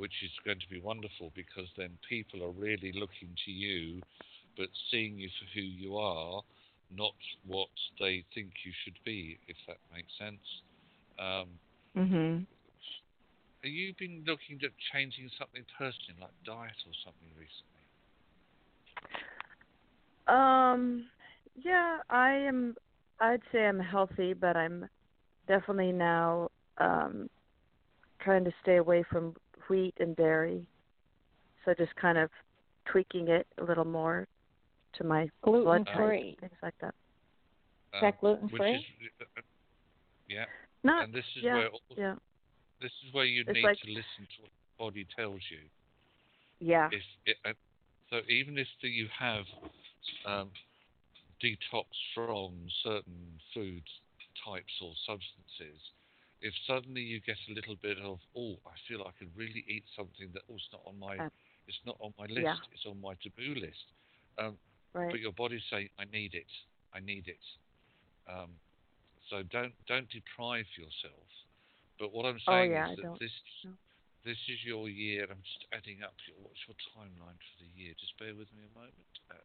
[0.00, 4.00] which is going to be wonderful because then people are really looking to you,
[4.56, 6.42] but seeing you for who you are,
[6.90, 7.14] not
[7.46, 7.68] what
[8.00, 10.40] they think you should be, if that makes sense.
[11.18, 11.48] Um,
[11.96, 12.46] Mhm.
[13.62, 17.84] have you been looking at changing something personally, like diet or something recently?
[20.28, 21.10] Um
[21.62, 22.74] yeah, I am
[23.20, 24.88] I'd say I'm healthy, but I'm
[25.46, 26.48] definitely now
[26.78, 27.28] um
[28.22, 29.34] trying to stay away from
[29.70, 30.66] wheat and dairy.
[31.64, 32.28] So just kind of
[32.86, 34.26] tweaking it a little more
[34.94, 36.36] to my Gluten blood type, free.
[36.40, 36.94] things like that.
[37.94, 38.72] Is that Um, gluten which free?
[38.74, 39.40] is, uh,
[40.28, 40.46] yeah,
[40.82, 42.16] Not and this is yeah, where all, yeah.
[42.80, 45.62] this is where you It's need like- to listen to what the body tells you.
[46.60, 46.88] Yeah.
[46.92, 47.54] if it, uh,
[48.10, 49.46] so even if the, you have
[50.26, 50.50] um,
[51.42, 53.82] detox from certain food
[54.44, 55.80] types or substances,
[56.40, 59.84] if suddenly you get a little bit of oh, I feel I could really eat
[59.96, 61.28] something that oh, it's not on my Uh,
[61.66, 62.56] it's not on my list, yeah.
[62.72, 63.86] it's on my taboo list,
[64.38, 64.58] um,
[64.92, 65.10] Right.
[65.12, 66.50] but your body's saying I need it,
[66.92, 67.44] I need it.
[68.26, 68.50] Um,
[69.28, 71.28] so don't don't deprive yourself.
[71.98, 73.32] But what I'm Oh, saying yeah, I is that this
[73.64, 73.70] No.
[74.24, 75.26] this is your year.
[75.30, 76.14] I'm just adding up.
[76.26, 77.94] Your, what's your timeline for the year?
[78.00, 79.12] Just bear with me a moment.
[79.28, 79.44] That's,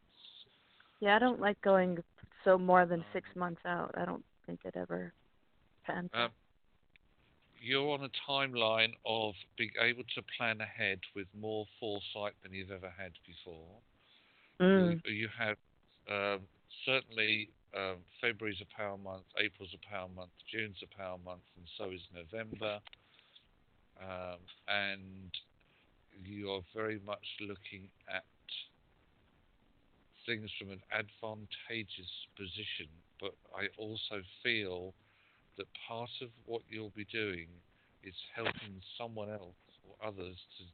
[1.00, 2.02] Yeah, I don't like going
[2.44, 3.92] so more than Um, six months out.
[3.96, 5.12] I don't think it ever
[5.84, 6.30] pans um.
[7.66, 12.70] You're on a timeline of being able to plan ahead with more foresight than you've
[12.70, 13.74] ever had before.
[14.60, 15.00] Mm.
[15.04, 15.56] You, you have
[16.08, 16.40] um,
[16.84, 21.66] certainly um, February's a power month, April's a power month, June's a power month, and
[21.76, 22.78] so is November.
[24.00, 24.38] Um,
[24.68, 25.30] and
[26.24, 28.24] you are very much looking at
[30.24, 32.86] things from an advantageous position.
[33.20, 34.94] But I also feel
[35.56, 37.48] that part of what you'll be doing
[38.02, 39.54] is helping someone else
[39.84, 40.64] or others to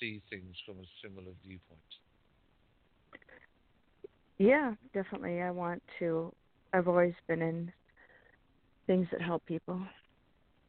[0.00, 1.80] see things from a similar viewpoint.
[4.38, 5.40] Yeah, definitely.
[5.40, 6.32] I want to.
[6.72, 7.72] I've always been in
[8.86, 9.80] things that help people,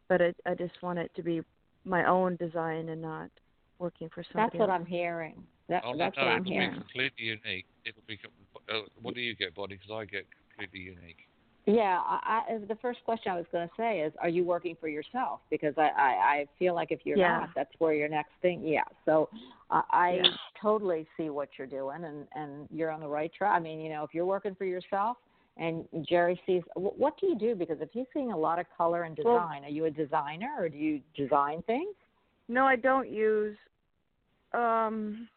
[0.08, 1.42] but I I just want it to be
[1.84, 3.30] my own design and not
[3.80, 4.58] working for somebody.
[4.58, 4.80] That's what else.
[4.82, 5.44] I'm hearing.
[5.68, 6.70] That, Oh, that's no, what I'm it'll hearing.
[6.72, 7.66] be completely unique.
[7.86, 8.20] It'll be.
[8.70, 9.76] Uh, what do you get, Bonnie?
[9.76, 11.28] Because I get completely unique.
[11.68, 14.78] Yeah, I, I, the first question I was going to say is, are you working
[14.80, 15.40] for yourself?
[15.50, 17.40] Because I, I, I feel like if you're Yeah.
[17.40, 18.62] not, that's where your next thing.
[18.64, 18.84] Yeah.
[19.06, 19.30] So
[19.72, 20.30] uh, I Yeah.
[20.62, 23.56] totally see what you're doing, and and you're on the right track.
[23.56, 25.18] I mean, you know, if you're working for yourself,
[25.58, 27.56] and Jerry sees, wh- what do you do?
[27.56, 30.54] Because if he's seeing a lot of color and Well- design, are you a designer
[30.60, 31.96] or do you design things?
[32.48, 33.58] No, I don't use.
[34.54, 35.28] Um.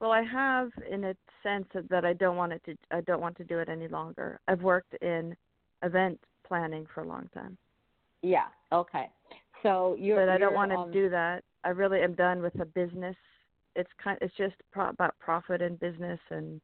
[0.00, 2.76] Well, I have in a sense that I don't want it to.
[2.90, 4.40] I don't want to do it any longer.
[4.46, 5.34] I've worked in
[5.82, 7.56] event planning for a long time,
[8.22, 8.46] Yeah.
[8.72, 9.08] Okay.
[9.62, 10.16] So you're.
[10.16, 11.44] but I don't want to on- do that.
[11.64, 13.16] I really am done with the business.
[13.74, 14.18] It's kind.
[14.20, 16.60] It's just pro- about profit and business and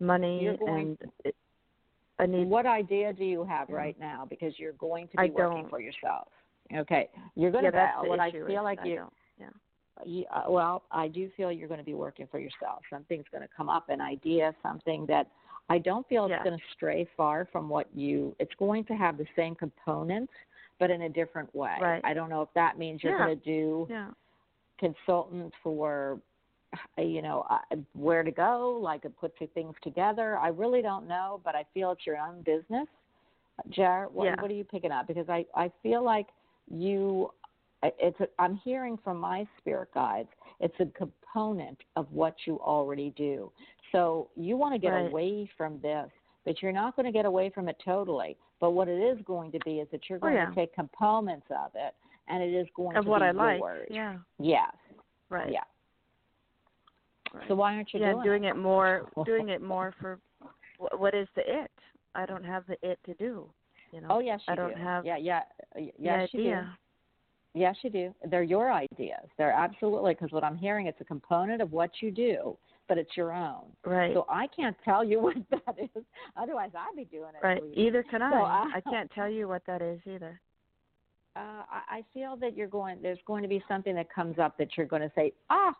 [0.00, 1.36] money, and it,
[2.18, 2.48] I need.
[2.48, 4.26] What idea do you have right now?
[4.28, 5.70] Because you're going to be I working don't.
[5.70, 6.28] for yourself.
[6.74, 7.76] Okay, you're going yeah, to.
[7.76, 8.96] that's what I feel like I you.
[8.96, 9.12] don't.
[9.38, 9.46] Yeah.
[10.04, 12.82] You, uh, well, I do feel you're going to be working for yourself.
[12.90, 15.28] Something's going to come up, an idea, something that
[15.68, 16.44] I don't feel it's Yeah.
[16.44, 18.34] going to stray far from what you.
[18.38, 20.32] It's going to have the same components,
[20.78, 21.76] but in a different way.
[21.80, 22.00] Right.
[22.04, 23.26] I don't know if that means you're Yeah.
[23.26, 24.10] going to do Yeah.
[24.78, 26.20] consultant for
[26.98, 31.40] uh, you know uh, where to go like put things together i really don't know
[31.44, 32.88] but i feel it's your own business
[33.68, 36.28] Jarrett, what, what are you picking up because i i feel like
[36.70, 37.30] you
[37.82, 40.28] it's a, i'm hearing from my spirit guides
[40.60, 43.50] it's a component of what you already do
[43.90, 45.06] so you want to get Right.
[45.10, 46.08] away from this
[46.44, 49.50] but you're not going to get away from it totally but what it is going
[49.52, 50.48] to be is that you're Oh, going yeah.
[50.50, 51.94] to take components of it
[52.28, 53.58] and it is going Of to what be I like.
[53.58, 53.88] yours.
[53.90, 54.16] Yeah.
[54.38, 54.72] yes
[55.28, 55.52] Right.
[55.52, 55.60] yeah
[57.34, 57.48] Right.
[57.48, 60.18] so why aren't you yeah, doing, doing it more, doing it more for
[60.96, 61.70] what is the it?
[62.14, 63.48] I don't have the it to do.
[63.92, 64.08] You know.
[64.10, 64.82] Oh yes, you I don't do.
[64.82, 65.42] have Yeah, yeah,
[65.74, 66.56] the yes, do.
[67.54, 68.14] Yes, you do.
[68.30, 69.26] They're your ideas.
[69.38, 72.56] They're absolutely because what I'm hearing, it's a component of what you do,
[72.88, 73.64] but it's your own.
[73.84, 74.14] Right.
[74.14, 76.02] So I can't tell you what that is.
[76.36, 77.44] Otherwise, I'd be doing it.
[77.46, 77.62] right.
[77.74, 78.30] Either can I.
[78.30, 80.40] So I- I can't tell you what that is either.
[81.34, 83.00] Uh, I, I feel that you're going.
[83.02, 85.74] There's going to be something that comes up that you're going to say, ah,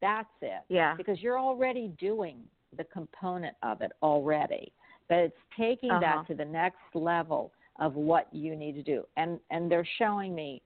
[0.00, 0.62] that's it.
[0.68, 0.94] Yeah.
[0.96, 2.38] because you're already doing
[2.76, 4.72] the component of it already
[5.08, 6.00] but it's taking Uh-huh.
[6.00, 10.34] that to the next level of what you need to do and and they're showing
[10.36, 10.62] me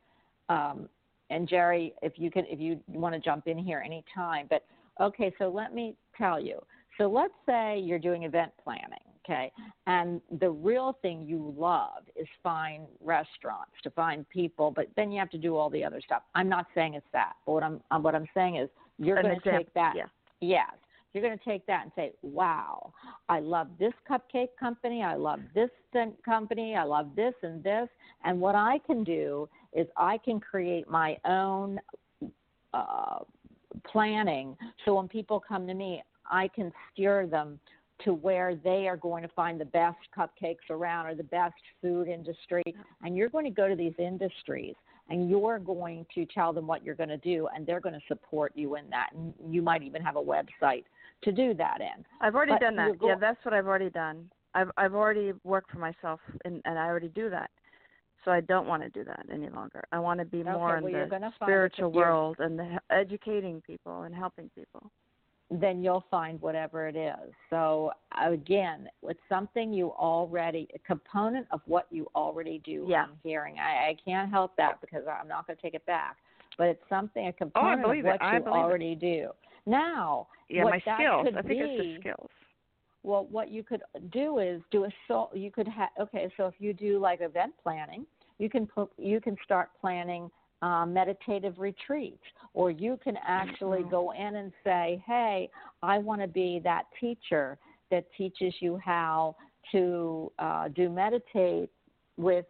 [0.48, 0.88] um
[1.30, 4.64] and jerry if you could if you want to jump in here anytime but
[5.00, 6.58] okay so let me tell you
[6.98, 9.50] so let's say you're doing event planning okay
[9.86, 15.18] and the real thing you love is find restaurants to find people but then you
[15.18, 17.80] have to do all the other stuff i'm not saying it's that but what i'm
[18.02, 18.68] what i'm saying is
[18.98, 20.04] you're going to take that yeah.
[20.40, 20.72] Yes.
[21.14, 22.92] You're going to take that and say, wow,
[23.28, 25.02] I love this cupcake company.
[25.04, 25.70] I love this
[26.24, 26.74] company.
[26.74, 27.88] I love this and this.
[28.24, 31.78] And what I can do is I can create my own
[32.74, 33.20] uh,
[33.86, 34.56] planning.
[34.84, 37.60] So when people come to me, I can steer them
[38.04, 42.08] to where they are going to find the best cupcakes around or the best food
[42.08, 42.64] industry.
[43.02, 44.74] And you're going to go to these industries
[45.10, 48.00] and you're going to tell them what you're going to do and they're going to
[48.08, 49.10] support you in that.
[49.14, 50.84] And you might even have a website
[51.22, 52.04] to do that in.
[52.20, 52.92] I've already But done that.
[53.02, 54.30] yeah, that's what I've already done.
[54.54, 57.50] I've I've already worked for myself and and I already do that.
[58.24, 59.84] So I don't want to do that any longer.
[59.92, 62.36] I want to be Okay, more in well, you're the gonna find that spiritual world
[62.38, 64.90] and the educating people and helping people.
[65.50, 67.32] then you'll find whatever it is.
[67.50, 67.90] So
[68.20, 72.86] again, it's something you already a component of what you already do.
[72.88, 73.04] Yeah.
[73.04, 73.58] I'm hearing.
[73.58, 76.16] I, I can't help that because I'm not going to take it back.
[76.56, 78.08] But it's something a oh, component of Oh, believe it.
[78.08, 79.00] what I you believe it.
[79.00, 79.28] do.
[79.66, 81.28] Now, Yeah, my skills.
[81.36, 82.30] I think it's the skills.
[83.02, 85.30] well, what you could do is do a soul.
[85.34, 86.30] You could have okay.
[86.36, 88.06] So if you do like event planning,
[88.38, 90.30] you can put you can start planning
[90.62, 92.22] uh, meditative retreats,
[92.54, 93.90] or you can actually Mhm.
[93.90, 95.50] go in and say, "Hey,
[95.82, 97.58] I want to be that teacher
[97.90, 99.36] that teaches you how
[99.72, 101.70] to uh, do meditate
[102.16, 102.46] with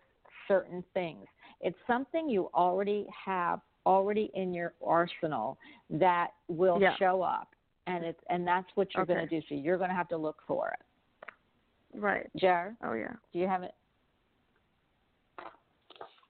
[0.46, 1.26] certain things."
[1.60, 5.58] It's something you already have already in your arsenal
[5.90, 6.96] that will Yeah.
[6.96, 7.54] show up
[7.86, 9.44] and it's and that's what you're going to do.
[9.48, 11.28] So you're going to have to look for it.
[11.98, 12.28] Right.
[12.36, 13.12] Jer, Oh yeah.
[13.32, 13.74] do you have it?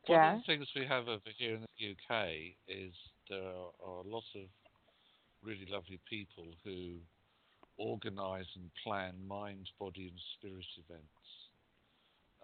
[0.07, 0.33] One Jer?
[0.35, 2.27] of the things we have over here in the UK
[2.69, 2.93] is
[3.31, 4.43] there are, are a lot of
[5.43, 6.97] really lovely people who
[7.79, 11.09] organise and plan mind, body, and spirit events.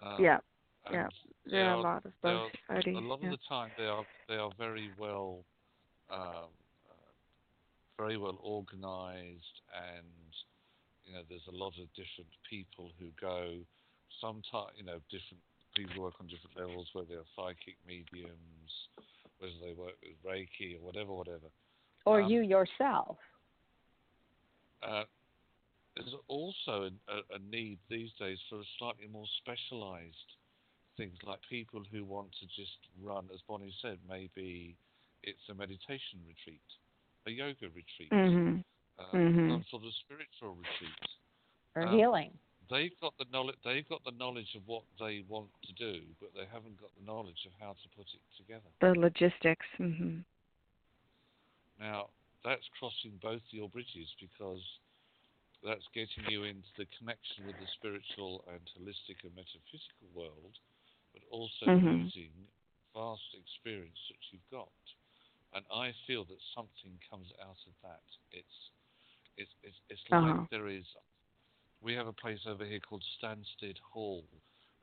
[0.03, 0.39] Um, yeah.
[0.87, 1.09] And yeah.
[1.47, 2.51] There are a lot of they both.
[2.69, 2.95] are- already.
[2.97, 3.33] a lot yeah.
[3.33, 5.45] of the time they are they are very well
[6.11, 6.51] um,
[6.89, 7.11] uh,
[7.99, 9.57] very well organized
[9.95, 10.07] and
[11.05, 13.57] you know there's a lot of different people who go
[14.21, 15.43] sometimes you know different
[15.77, 18.73] people work on different levels whether they're psychic mediums
[19.39, 21.47] whether they work with reiki or whatever whatever
[22.07, 23.19] Or Um, you yourself?
[24.83, 25.05] uh,
[25.97, 30.31] there's also a, a, a need these days for a slightly more specialized
[30.97, 34.77] things like people who want to just run, as Bonnie said, maybe
[35.23, 36.61] it's a meditation retreat,
[37.27, 38.65] a yoga retreat, Mhm.
[38.99, 39.49] uh, Mhm.
[39.49, 40.95] some sort of spiritual retreat.
[41.77, 42.39] Or um, healing?
[42.69, 43.59] They've got the knowledge.
[43.65, 47.03] They've got the knowledge of what they want to do, but they haven't got the
[47.05, 48.71] knowledge of how to put it together.
[48.81, 49.67] The logistics.
[49.79, 50.25] Mhm.
[51.79, 52.11] Now,
[52.45, 54.63] that's crossing both your bridges because
[55.65, 60.59] that's getting you into the connection with the spiritual and holistic and metaphysical world,
[61.13, 62.05] but also Mhm.
[62.05, 62.31] using
[62.95, 64.73] vast experience that you've got.
[65.55, 68.03] And I feel that something comes out of that.
[68.33, 68.71] It's
[69.37, 70.27] it's it's, it's Uh-huh.
[70.27, 70.87] like there is.
[71.83, 74.25] We have a place over here called Stansted Hall,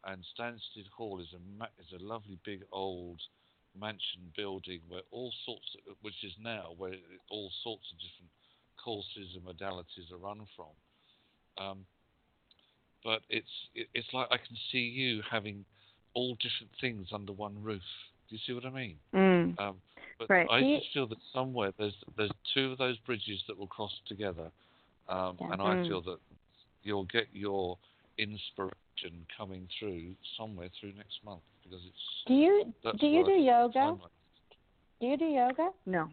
[0.06, 3.22] and Stansted Hall is a ma- is a lovely big old
[3.80, 6.96] mansion building where all sorts, of, which is now where
[7.30, 8.32] all sorts of different
[8.84, 10.74] courses and modalities are run from.
[11.58, 11.86] Um,
[13.04, 15.66] but it's it, it's like I can see you having
[16.14, 17.84] all different things under one roof.
[18.30, 18.98] Do you see what I mean?
[19.14, 19.60] Mm.
[19.60, 19.82] Um,
[20.18, 20.48] but Right.
[20.50, 24.52] I just feel that somewhere there's there's two of those bridges that will cross together,
[25.08, 25.54] um, Yeah.
[25.54, 25.88] and I Mm.
[25.88, 26.20] feel that
[26.84, 27.78] you'll get your
[28.18, 33.98] inspiration coming through somewhere through next month because it's Do you do you do yoga?
[35.00, 35.72] Do you do yoga?
[35.86, 36.10] No.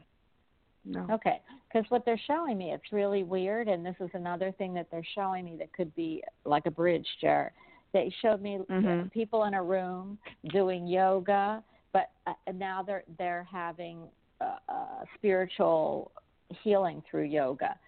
[0.84, 1.06] No.
[1.10, 4.90] Okay, because what they're showing me, it's really weird, and this is another thing that
[4.90, 7.52] they're showing me that could be like a bridge, Jer.
[7.94, 9.12] They showed me uh, Mhm.
[9.12, 10.18] people in a room
[10.48, 11.62] doing yoga,
[11.92, 14.08] but uh, now they're they're having
[14.40, 16.10] uh, uh, spiritual
[16.62, 17.78] healing through yoga.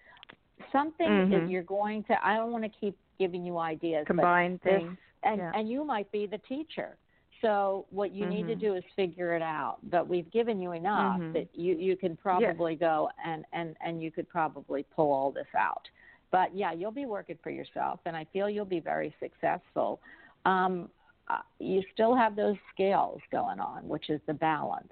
[0.71, 1.51] Something that Mhm.
[1.51, 2.25] you're going to.
[2.25, 4.97] I don't want to keep giving you ideas, but Combine this- things.
[5.23, 5.51] and Yeah.
[5.53, 6.97] and you might be the teacher.
[7.41, 8.59] So what you need to Mhm.
[8.59, 9.77] do is figure it out.
[9.83, 11.33] But we've given you enough Mhm.
[11.33, 15.53] that you you can probably go and and and you could probably pull all this
[15.53, 15.89] out.
[16.31, 19.99] But yeah, you'll be working for yourself, and I feel you'll be very successful.
[20.45, 20.89] Um,
[21.29, 24.91] uh, you still have those scales going on, which is the balance.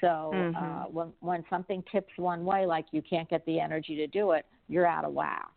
[0.00, 0.92] So uh, Mhm.
[0.92, 4.46] when when something tips one way, like you can't get the energy to do it,
[4.68, 5.50] you're out of whack.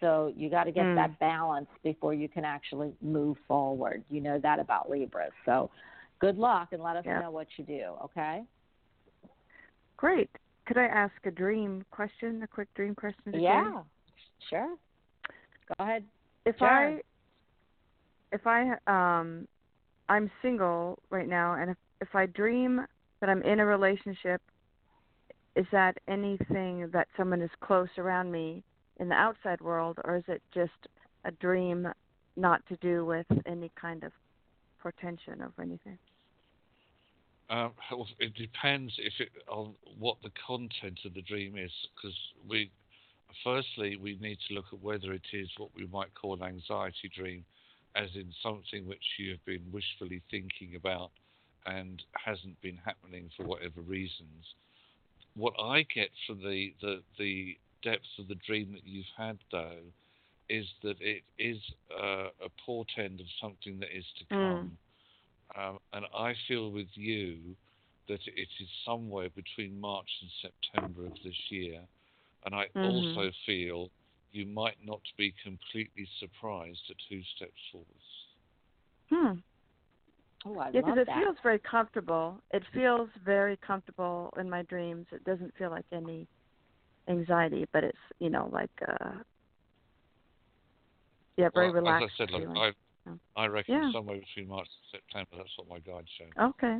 [0.00, 0.94] So you got to get Mm.
[0.96, 4.04] that balance before you can actually move forward.
[4.10, 5.32] You know that about Libras.
[5.44, 5.70] So
[6.18, 7.20] good luck and let us Yeah.
[7.20, 8.44] know what you do, okay?
[9.96, 10.30] Great.
[10.66, 12.42] Could I ask a dream question?
[12.42, 13.32] A quick dream question?
[13.32, 13.42] Jane?
[13.42, 13.82] Yeah.
[14.50, 14.76] Sure.
[15.68, 16.04] Go ahead.
[16.46, 16.68] If Sure.
[16.68, 17.00] I
[18.32, 19.46] if I um
[20.08, 22.84] I'm single right now and if if I dream
[23.20, 24.42] that I'm in a relationship
[25.56, 28.62] is that anything that someone is close around me
[28.98, 30.72] in the outside world or is it just
[31.24, 31.88] a dream
[32.36, 34.12] not to do with any kind of
[34.80, 35.98] portention of anything?
[37.50, 37.72] Um,
[38.18, 42.16] it depends if it on what the content of the dream is, because
[42.48, 42.70] we,
[43.42, 47.10] firstly, we need to look at whether it is what we might call an anxiety
[47.14, 47.44] dream,
[47.96, 51.10] as in something which you have been wishfully thinking about
[51.66, 54.54] and hasn't been happening for whatever reasons.
[55.34, 59.82] What I get from the the the depth of the dream that you've had, though,
[60.48, 61.58] is that it is
[61.98, 64.50] uh, a portend of something that is to Mm.
[64.50, 64.78] come.
[65.56, 67.56] Um, and I feel with you
[68.08, 71.80] that it is somewhere between March and September of this year.
[72.44, 73.14] And I Mhm.
[73.14, 73.90] also feel
[74.32, 77.88] you might not be completely surprised at who steps forward.
[79.10, 79.40] Hmm.
[80.46, 81.22] Oh, I Yeah, because it that.
[81.22, 82.42] feels very comfortable.
[82.50, 85.06] It feels very comfortable in my dreams.
[85.12, 86.26] It doesn't feel like any
[87.08, 89.18] anxiety, but it's you know like uh
[91.36, 92.74] yeah, very well, relaxed As I said, look.
[93.36, 93.92] I, I reckon Yeah.
[93.92, 95.36] somewhere between March and September.
[95.36, 96.42] That's what my guide showed.
[96.42, 96.78] Okay.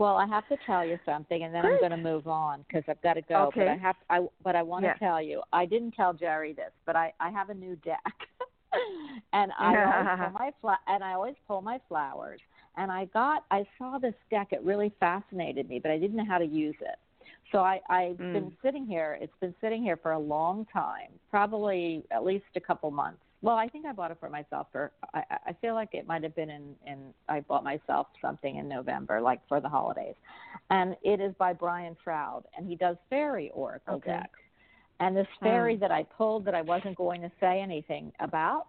[0.00, 1.74] Well, I have to tell you something, and then Great.
[1.74, 3.52] I'm going to move on because I've got to go.
[3.54, 6.72] But I have, I but I want to tell you, I didn't tell Jerry this,
[6.86, 8.00] but I I have a new deck,
[9.34, 12.40] and I always pull my fla- and I always pull my flowers.
[12.78, 14.48] And I got, I saw this deck.
[14.52, 16.98] It really fascinated me, but I didn't know how to use it.
[17.52, 18.32] So I I've Mm.
[18.32, 19.18] been sitting here.
[19.20, 23.20] It's been sitting here for a long time, probably at least a couple months.
[23.42, 24.92] Well, I think I bought it for myself for.
[25.14, 27.14] I, I- feel like it might have been in in.
[27.28, 30.14] I bought myself something in November, like for the holidays,
[30.70, 34.10] and it is by Brian Froud, and he does fairy oracle Okay.
[34.10, 34.38] decks.
[35.00, 35.80] And this fairy Hmm.
[35.80, 38.66] that I pulled that I wasn't going to say anything about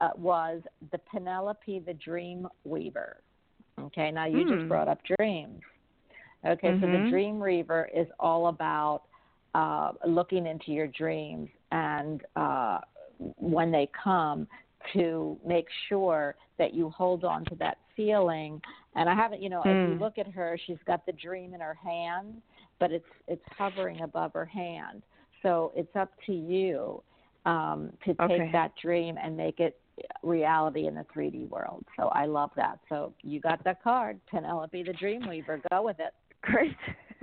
[0.00, 3.18] uh, was the Penelope the Dream Weaver.
[3.80, 4.68] Okay, now you just Hmm.
[4.68, 5.60] brought up dreams.
[6.44, 7.10] Okay, so the Mhm.
[7.10, 9.02] Dream Weaver is all about
[9.54, 12.80] uh, looking into your dreams and uh,
[13.18, 14.46] when they come
[14.92, 18.60] to make sure that you hold on to that feeling.
[18.94, 19.98] And I haven't, you know, if you Hmm.
[19.98, 22.40] look at her, she's got the dream in her hand,
[22.78, 25.02] but it's it's hovering above her hand.
[25.42, 27.02] So it's up to you
[27.44, 28.50] um, to take Okay.
[28.52, 29.78] that dream and make it
[30.22, 31.84] reality in the 3D world.
[31.96, 32.80] So I love that.
[32.88, 35.60] So you got that card, Penelope the Dreamweaver.
[35.70, 36.12] Go with it.
[36.42, 36.76] Great.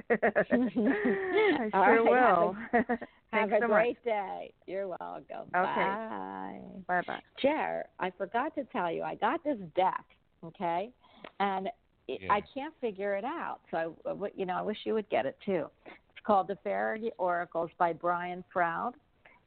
[1.69, 2.55] I sure right, have
[3.33, 3.49] will.
[3.49, 4.53] Have a so great day.
[4.67, 5.49] You're welcome.
[5.55, 5.55] Okay.
[5.55, 6.59] Bye.
[6.87, 7.21] Bye bye.
[7.41, 10.03] Jer, I forgot to tell you, I got this deck,
[10.43, 10.91] okay,
[11.39, 11.67] and
[12.07, 12.33] it, Yeah.
[12.33, 13.59] I can't figure it out.
[13.71, 15.69] So, I, I w- you know, I wish you would get it too.
[15.85, 18.93] It's called The Fairy Oracles by Brian Froud,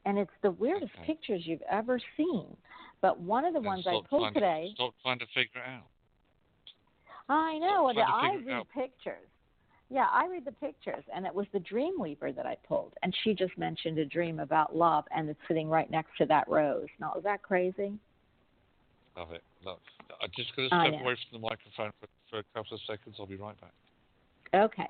[0.05, 1.05] and it's the weirdest Okay.
[1.05, 2.45] pictures you've ever seen.
[3.01, 5.69] But one of the And ones I pulled today, To, stop trying to figure it
[5.69, 5.85] out.
[7.29, 9.29] I know, and trying I figure read pictures.
[9.89, 13.33] Yeah, I read the pictures, and it was the Dreamweaver that I pulled, and she
[13.33, 16.87] just mentioned a dream about love, and it's sitting right next to that rose.
[16.99, 17.93] Now, is that crazy?
[19.15, 19.43] Love it.
[19.65, 19.79] Love.
[20.21, 22.81] I'm just going to I step away from the microphone for, for a couple of
[22.85, 23.15] seconds.
[23.17, 23.71] I'll be right back.
[24.53, 24.89] Okay.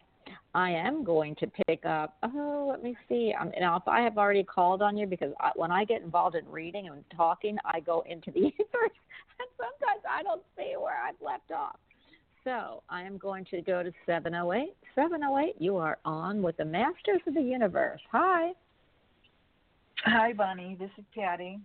[0.53, 2.17] I am going to pick up.
[2.23, 3.33] Oh, let me see.
[3.39, 6.35] Um, now, if I have already called on you, because I, when I get involved
[6.35, 8.95] in reading and talking, I go into the ethers,
[9.39, 11.77] and sometimes I don't see where I've left off.
[12.47, 14.73] So I am going to go to 708.
[14.95, 17.99] 708, you are on with the Masters of the Universe.
[18.13, 18.51] Hi.
[20.05, 20.77] Hi, Bonnie.
[20.79, 21.59] This is Patty.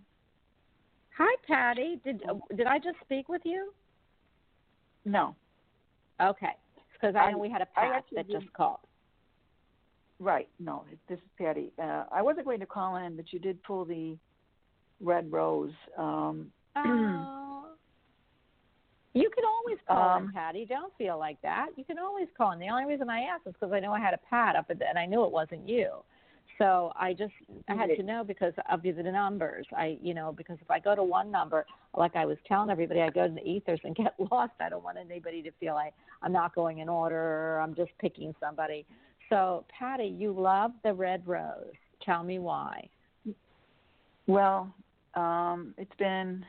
[1.17, 2.01] Hi, Patty.
[2.03, 2.21] Did
[2.57, 3.71] did I just speak with you?
[5.05, 5.35] No.
[6.21, 6.51] Okay,
[6.91, 8.79] because I I- know we had a Pat that just didn't- called.
[10.19, 10.49] Right.
[10.59, 11.71] No, this is Patty.
[11.81, 14.17] Uh, I wasn't going to call in, but you did pull the
[14.99, 15.71] red rose.
[15.97, 17.42] Um, Oh.
[19.13, 20.65] You can always call in, Um, Patty.
[20.65, 21.67] Don't feel like that.
[21.75, 22.59] You can always call in.
[22.59, 24.79] The only reason I asked is because I know I had a pad up at
[24.79, 26.03] the, and I knew it wasn't you.
[26.57, 27.33] So I just
[27.67, 29.65] I had to know because of the numbers.
[29.75, 31.65] I you know because if I go to one number,
[31.97, 34.53] like I was telling everybody, I go to the ethers and get lost.
[34.59, 37.17] I don't want anybody to feel like I'm not going in order
[37.55, 38.85] or I'm just picking somebody.
[39.29, 41.73] So Patty, you love the red rose.
[42.03, 42.87] Tell me why.
[44.27, 44.73] well,
[45.15, 46.45] um, it's been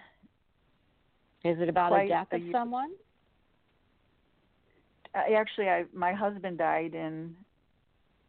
[1.44, 2.90] Is it about a death of someone?
[5.14, 7.36] I, actually I my husband died in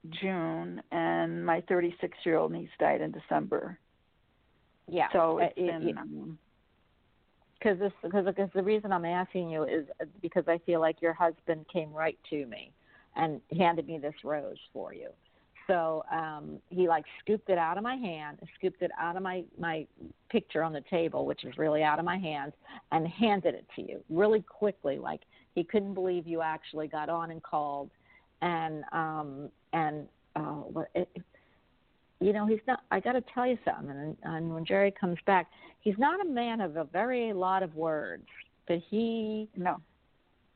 [0.10, 3.80] June, and my 36 year old niece died in December.
[4.88, 5.08] Yeah.
[5.12, 6.40] So Uh, it's it- been um,
[7.58, 9.88] because this because because the reason I'm asking you is
[10.22, 12.74] because I feel like your husband came right to me
[13.16, 15.10] and handed me this rose for you.
[15.68, 19.44] So um he like scooped it out of my hand, scooped it out of my
[19.60, 19.86] my
[20.30, 22.54] picture on the table, which was really out of my hands,
[22.92, 24.98] and handed it to you really quickly.
[24.98, 25.22] Like
[25.54, 27.90] he couldn't believe you actually got on and called,
[28.42, 30.62] and um and uh,
[30.94, 31.10] it,
[32.20, 35.18] you know he's not i got to tell you something and, and when jerry comes
[35.26, 35.48] back
[35.82, 38.26] he's not a man of a very lot of words
[38.68, 39.78] but he no.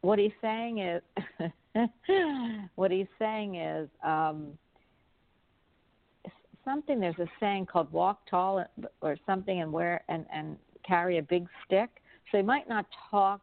[0.01, 1.01] what he's saying is
[2.75, 4.47] what he's saying is um
[6.65, 8.63] something there's a saying called walk tall
[9.01, 10.57] or something and wear and and
[10.87, 11.89] carry a big stick
[12.31, 13.41] so he might not talk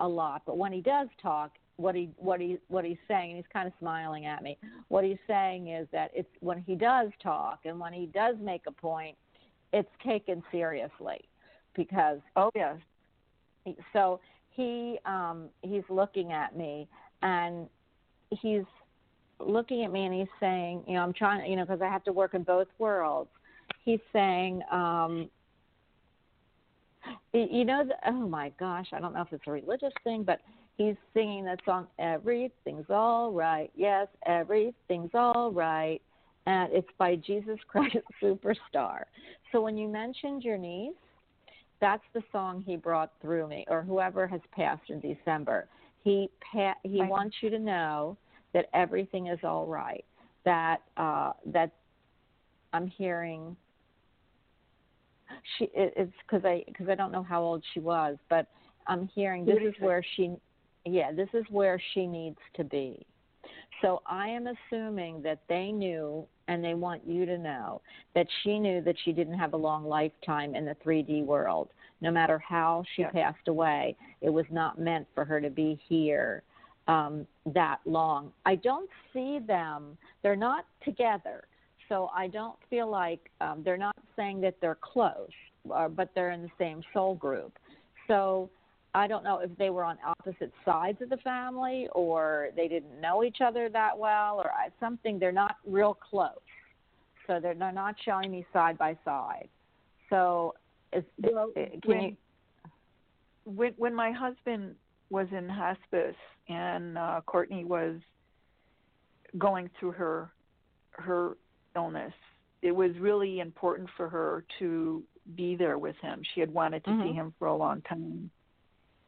[0.00, 3.36] a lot but when he does talk what he what he what he's saying and
[3.36, 4.56] he's kind of smiling at me
[4.88, 8.62] what he's saying is that it's when he does talk and when he does make
[8.66, 9.16] a point
[9.72, 11.20] it's taken seriously
[11.74, 12.76] because Oh yes.
[13.92, 14.20] so
[14.50, 16.88] he um he's looking at me
[17.22, 17.68] and
[18.30, 18.64] he's
[19.38, 22.04] looking at me and he's saying you know i'm trying you know because i have
[22.04, 23.30] to work in both worlds.
[23.84, 25.28] He's saying um
[27.32, 30.40] you know the, oh my gosh i don't know if it's a religious thing but
[30.76, 33.70] he's singing that song everything's all right.
[33.74, 36.00] Yes everything's all right.
[36.46, 39.02] And it's by jesus christ superstar.
[39.52, 40.94] So when you mentioned your niece
[41.80, 45.68] that's the song he brought through me or whoever has passed in december.
[46.02, 48.16] He pa- he wants you to know
[48.56, 50.04] that everything is all right
[50.46, 51.72] that uh that
[52.72, 53.54] i'm hearing
[55.58, 58.46] she it, it's because i because i don't know how old she was but
[58.86, 60.34] i'm hearing this is where she
[60.86, 63.04] yeah this is where she needs to be.
[63.82, 67.82] So i am assuming that they knew and they want you to know
[68.14, 71.68] that she knew that she didn't have a long lifetime in the 3d world.
[72.00, 73.12] No matter how she Yes.
[73.12, 76.42] passed away it was not meant for her to be here
[76.88, 78.32] um, that long.
[78.44, 81.44] I don't see them, they're not together.
[81.88, 85.30] So I don't feel like um, they're not saying that they're close,
[85.72, 87.58] uh, but they're in the same soul group.
[88.08, 88.50] So
[88.94, 93.00] I don't know if they were on opposite sides of the family or they didn't
[93.00, 95.18] know each other that well or I- something.
[95.18, 96.30] They're not real close.
[97.26, 99.48] So they're, they're not showing me side by side.
[100.10, 100.54] So
[100.92, 102.16] is, Well, uh, can when, you?
[103.44, 104.74] when when my husband
[105.10, 106.16] was in hospice
[106.48, 107.96] and uh Courtney was
[109.38, 110.32] going through her
[110.92, 111.36] her
[111.74, 112.14] illness,
[112.62, 115.02] it was really important for her to
[115.34, 116.22] be there with him.
[116.34, 117.14] She had wanted to see Mhm.
[117.14, 118.30] him for a long time.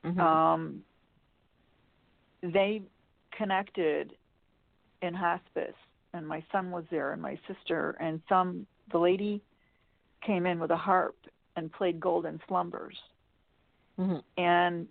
[0.05, 0.19] Mhm.
[0.19, 0.85] Um
[2.43, 2.83] they
[3.33, 4.17] connected
[5.03, 5.77] in hospice
[6.13, 9.43] and my son was there and my sister and some the lady
[10.23, 11.17] came in with a harp
[11.57, 13.01] and played golden slumbers
[13.99, 14.23] Mhm.
[14.37, 14.89] and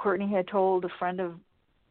[0.00, 1.34] Courtney had told a friend of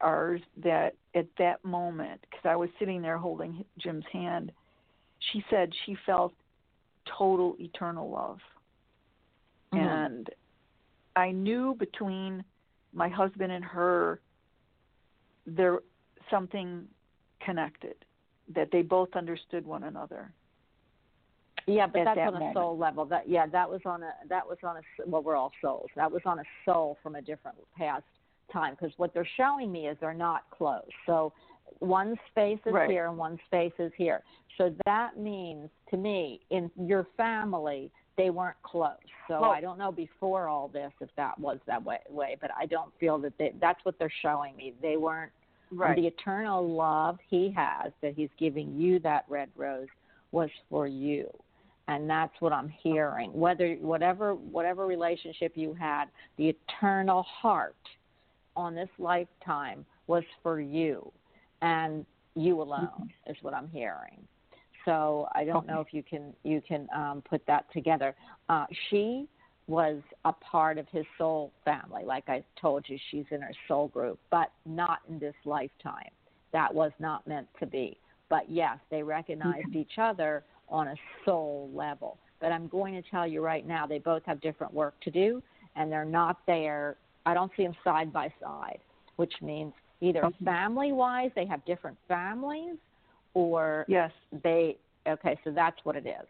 [0.01, 4.51] ours that at that moment, because I was sitting there holding Jim's hand,
[5.31, 6.33] she said she felt
[7.05, 8.39] total eternal love.
[9.71, 9.79] Mhm.
[9.79, 10.29] And
[11.15, 12.43] I knew between
[12.93, 14.19] my husband and her
[15.45, 15.79] there
[16.31, 16.87] something
[17.41, 18.03] connected
[18.47, 20.33] that they both understood one another.
[21.69, 22.53] Yeah, but that's that on a moment.
[22.55, 23.05] soul level.
[23.05, 25.89] That yeah, that was on a that was on a well, we're all souls.
[25.95, 28.03] That was on a soul from a different past
[28.51, 30.89] time because what they're showing me is they're not close.
[31.05, 31.31] So
[31.79, 32.89] one space is Right.
[32.89, 34.23] here and one space is here.
[34.57, 38.97] So that means to me, in your family, they weren't close.
[39.27, 42.51] So Well- I don't know before all this if that was that way, way but
[42.57, 44.73] I don't feel that they, that's what they're showing me.
[44.81, 45.31] They weren't
[45.71, 45.95] Right.
[45.95, 49.87] the eternal love he has that he's giving you that red rose
[50.31, 51.31] was for you
[51.89, 56.05] and that's what i'm hearing whether whatever whatever relationship you had
[56.37, 57.75] the eternal heart
[58.55, 61.11] on this lifetime was for you
[61.61, 62.05] and
[62.35, 64.21] you alone is what i'm hearing
[64.85, 68.15] so i don't know if you can you can um, put that together
[68.47, 69.27] uh, she
[69.69, 72.03] was a part of his soul family.
[72.03, 76.09] Like I told you, she's in her soul group, but not in this lifetime.
[76.51, 77.97] That was not meant to be.
[78.29, 82.17] But yes, they recognized each other on a soul level.
[82.39, 85.41] But I'm going to tell you right now, they both have different work to do,
[85.75, 86.95] and they're not there.
[87.25, 88.79] I don't see them side by side,
[89.17, 92.77] which means either family wise, they have different families,
[93.33, 94.11] or Yes.
[94.43, 94.77] they
[95.07, 96.27] okay so that's what it is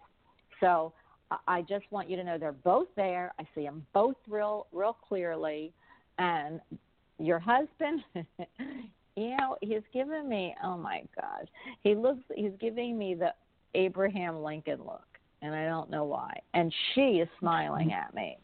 [0.60, 0.94] so
[1.32, 4.68] I- i just want you to know they're both there i see them both real
[4.72, 5.74] real clearly
[6.18, 6.62] and
[7.18, 8.04] your husband
[9.16, 11.48] you know he's giving me oh my gosh
[11.82, 13.34] he looks he's giving me the
[13.76, 15.08] abraham lincoln look
[15.42, 18.38] and i don't know why and she is smiling at me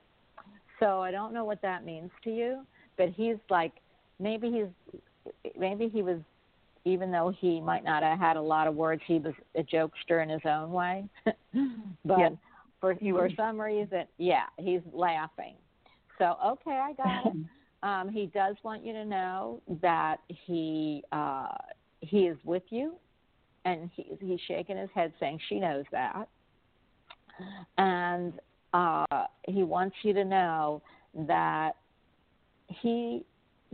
[0.80, 2.62] so i don't know what that means to you
[2.98, 3.74] but he's like
[4.20, 5.02] maybe he's
[5.58, 6.20] maybe he was
[6.86, 10.22] even though he might not have had a lot of words, he was a jokester
[10.22, 11.04] in his own way.
[12.06, 12.30] but Yeah.
[12.80, 15.56] for for some reason, yeah, he's laughing.
[16.20, 17.34] So okay, I got it.
[17.84, 21.50] Um, he does want you to know that he uh,
[22.00, 22.96] he is with you,
[23.66, 26.30] and he, he's shaking his head, saying she knows that,
[27.78, 28.34] and
[28.74, 30.82] uh, he wants you to know
[31.28, 31.76] that
[32.68, 33.26] he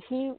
[0.09, 0.33] he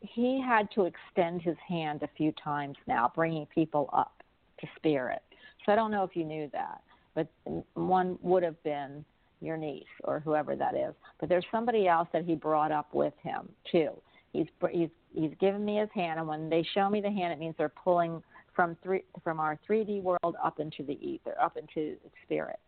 [0.00, 4.22] he had to extend his hand a few times now, bringing people up
[4.60, 5.22] to spirit.
[5.64, 6.82] So I don't know if you knew that,
[7.14, 7.28] but
[7.74, 9.04] one would have been
[9.40, 10.94] your niece or whoever that is.
[11.20, 13.90] But there's somebody else that he brought up with him too.
[14.32, 17.38] He's he's he's given me his hand, and when they show me the hand, it
[17.38, 18.22] means they're pulling
[18.58, 21.94] from three from our 3D world up into the ether, up into
[22.24, 22.58] spirit.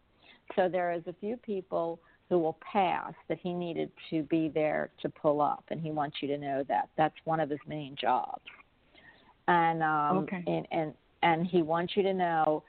[0.55, 1.99] So there is a few people
[2.29, 6.19] who will pass that he needed to be there to pull up, and he wants
[6.21, 8.45] you to know that that's one of his main jobs.
[9.49, 10.45] And um, Okay.
[10.47, 10.95] and and
[11.25, 12.63] and he wants you to know.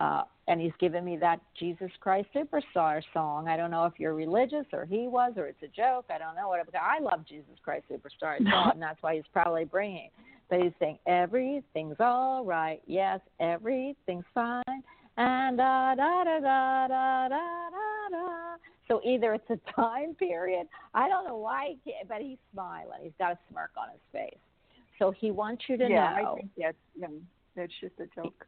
[0.00, 3.48] Uh, and he's given me that Jesus Christ Superstar song.
[3.48, 6.06] I don't know if you're religious or he was or it's a joke.
[6.08, 6.60] I don't know what.
[6.80, 8.38] I love Jesus Christ Superstar.
[8.50, 10.10] song, and that's why he's probably bringing.
[10.48, 12.80] But he's saying everything's all right.
[12.86, 14.62] Yes, everything's fine.
[15.16, 18.56] And da da da da da da da da.
[18.86, 20.66] So either it's a time period.
[20.94, 23.00] I don't know why, he can't, but he's smiling.
[23.02, 24.38] He's got a smirk on his face.
[24.98, 26.32] So he wants you to yeah, know.
[26.32, 27.06] I think that's yeah,
[27.54, 28.46] that's just a joke.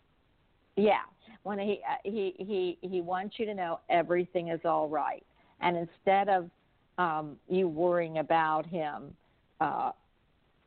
[0.76, 1.02] Yeah,
[1.42, 5.24] when he uh, he he he wants you to know everything is all right,
[5.60, 6.50] and instead of
[6.98, 9.14] um, you worrying about him,
[9.60, 9.92] uh,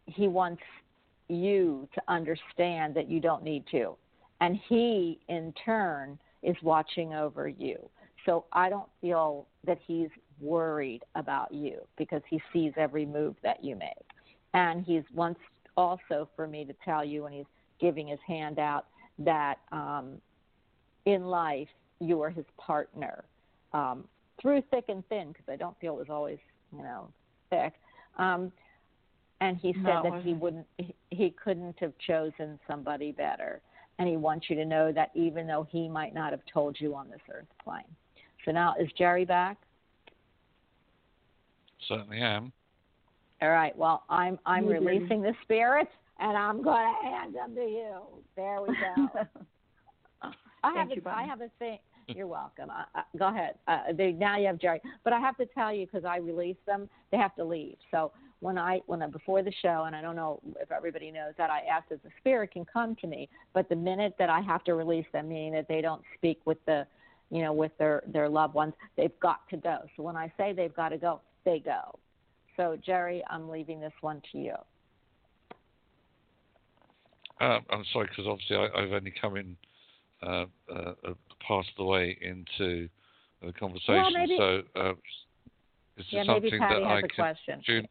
[0.06, 0.64] he wants
[1.30, 3.96] you to understand that you don't need to,
[4.42, 7.78] and he in turn is watching over you.
[8.26, 10.10] So I don't feel that he's
[10.40, 13.92] worried about you because he sees every move that you make,
[14.54, 15.40] and he's wants
[15.78, 17.46] also for me to tell you when he's
[17.80, 18.86] giving his hand out
[19.20, 20.18] that um,
[21.06, 21.68] in life
[22.00, 23.24] you are his partner
[23.74, 24.04] um,
[24.42, 26.40] through thick and thin because I don't feel it was always
[26.76, 27.08] you know
[27.50, 27.74] thick.
[28.18, 28.52] Um,
[29.44, 33.62] and he said No, that he wouldn't, he, he couldn't have chosen somebody better.
[34.00, 36.96] And he wants you to know that even though he might not have told you
[36.96, 37.84] on this earth plane.
[38.46, 39.58] So now is Jerry back?
[41.88, 42.54] Certainly am.
[43.42, 43.78] All right.
[43.78, 44.86] Well, I'm I'm You did.
[44.86, 48.00] releasing the spirits, and I'm going to hand them to you.
[48.38, 49.28] There we go.
[50.64, 51.80] I have Thank you, a, I have a thing.
[52.08, 52.70] You're welcome.
[52.70, 53.56] I, I, go ahead.
[53.68, 56.58] Uh, they, now you have Jerry, but I have to tell you because I release
[56.66, 57.78] them, they have to leave.
[57.92, 61.34] So when I when I, before the show, and I don't know if everybody knows
[61.38, 64.42] that, I ask that the spirit can come to me, but the minute that I
[64.42, 66.86] have to release them, meaning that they don't speak with the,
[67.30, 69.80] you know, with their their loved ones, they've got to go.
[69.96, 71.98] So when I say they've got to go, they go.
[72.58, 74.56] So Jerry, I'm leaving this one to you.
[77.40, 79.56] Uh, I'm sorry because obviously I, I've only come in
[80.24, 81.14] uh, uh, uh,
[81.46, 82.88] part of the way into
[83.42, 84.14] the conversation.
[84.14, 84.94] maybe- so uh,
[85.98, 87.62] is Yeah, maybe something Patty that has I a can question.
[87.66, 87.88] tune?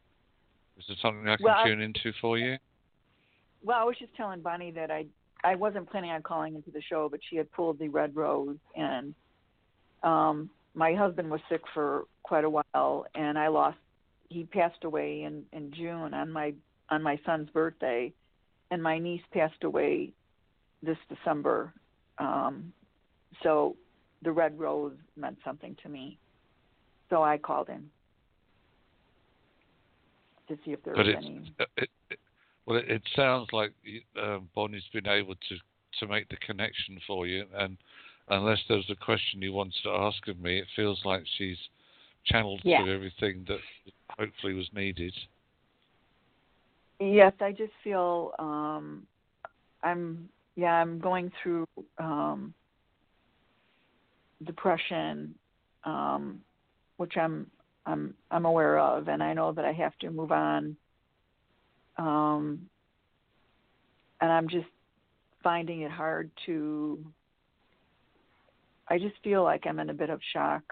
[0.77, 2.57] Is there something I can Well, tune into for you?
[3.63, 5.05] Well, I was just telling Bonnie that I
[5.45, 8.57] I wasn't planning on calling into the show, but she had pulled the red rose,
[8.75, 9.13] and
[10.01, 13.77] um, my husband was sick for quite a while, and I lost.
[14.29, 16.53] He passed away in in June on my
[16.89, 18.11] on my son's birthday,
[18.71, 20.13] and my niece passed away
[20.81, 21.73] this December.
[22.19, 22.73] Um,
[23.41, 23.75] so
[24.23, 26.17] the red rose meant something to me.
[27.09, 27.89] So I called in
[30.47, 31.53] to see if there But was any.
[31.59, 32.19] it, it,
[32.65, 33.73] well, it, it sounds like
[34.21, 35.55] um, Bonnie's been able to,
[35.99, 37.77] to make the connection for you, and
[38.29, 41.57] unless there's a question you wanted to ask of me, it feels like she's
[42.25, 42.83] channeled Yeah.
[42.83, 43.59] through everything that
[44.17, 45.13] hopefully was needed.
[46.99, 49.05] Yes, I just feel um
[49.83, 51.67] I'm yeah, I'm going through
[51.97, 52.53] um
[54.43, 55.35] depression
[55.83, 56.39] um
[56.97, 57.47] which I'm
[57.85, 60.75] I'm I'm aware of and I know that I have to move on.
[61.97, 62.69] Um
[64.21, 64.67] and I'm just
[65.43, 67.03] finding it hard to
[68.87, 70.63] I just feel like I'm in a bit of shock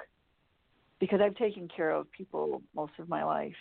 [1.00, 3.54] because I've taken care of people most of my life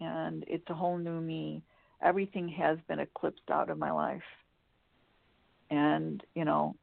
[0.00, 1.62] and it's a whole new me
[2.02, 4.22] everything has been eclipsed out of my life.
[5.70, 6.76] And, you know,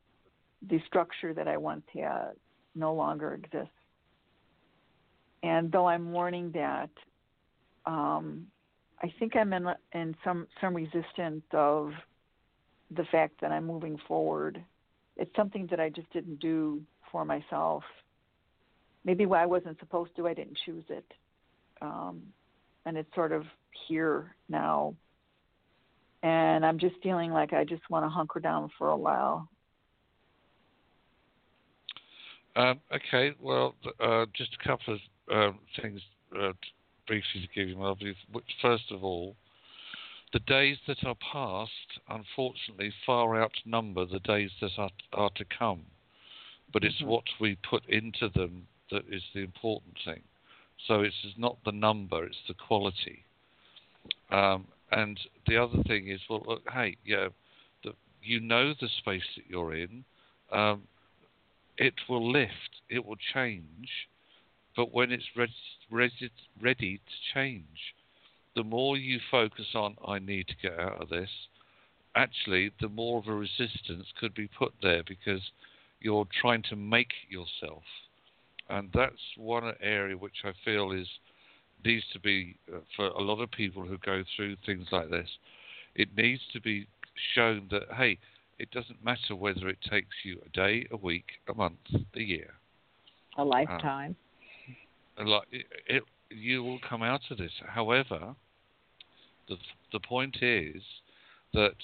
[0.68, 2.32] the structure that I once had
[2.76, 3.70] no longer exists.
[5.44, 6.90] And though I'm mourning that,
[7.86, 8.48] um,
[9.02, 11.92] I think I'm in in some some resistance of
[12.90, 14.64] the fact that I'm moving forward.
[15.18, 16.82] It's something that I just didn't do
[17.12, 17.84] for myself.
[19.04, 21.06] Maybe why I wasn't supposed to, I didn't choose it.
[21.82, 22.22] Um,
[22.86, 23.44] and it's sort of
[23.88, 24.96] here now.
[26.24, 29.48] And I'm just feeling like I just want to hunker down for a while.
[32.56, 35.00] Um, okay, well, uh, just a couple of
[35.32, 36.02] um, things
[36.40, 36.54] uh,
[37.06, 38.16] briefly to give you, my lovely.
[38.32, 39.36] Which, first of all,
[40.32, 45.82] the days that are past, unfortunately, far outnumber the days that are, are to come.
[46.74, 47.08] But it's Mhm.
[47.08, 50.24] what we put into them that is the important thing.
[50.88, 53.24] So it's not the number; it's the quality.
[54.30, 57.28] Um, and the other thing is, well, look, hey, yeah,
[57.84, 57.92] the,
[58.24, 60.06] you know the space that you're in.
[60.52, 60.84] Um,
[61.78, 63.90] it will lift, it will change,
[64.76, 65.54] but when it's ready,
[65.92, 66.32] ready,
[66.62, 67.94] ready to change,
[68.56, 71.30] the more you focus on, I need to get out of this,
[72.16, 75.42] actually, the more of a resistance could be put there because
[76.00, 77.84] you're trying to make yourself.
[78.70, 81.08] And that's one area which I feel is
[81.86, 85.30] needs to be uh, for a lot of people who go through things like this.
[85.96, 86.88] It needs to be
[87.34, 88.18] shown that hey,
[88.60, 91.80] it doesn't matter whether it takes you a day, a week, a month,
[92.16, 92.54] a year.
[93.38, 94.16] A lifetime.
[95.18, 97.52] And like it, it, you will come out of this.
[97.68, 98.36] However,
[99.48, 99.58] the
[99.92, 100.82] the point is
[101.54, 101.76] that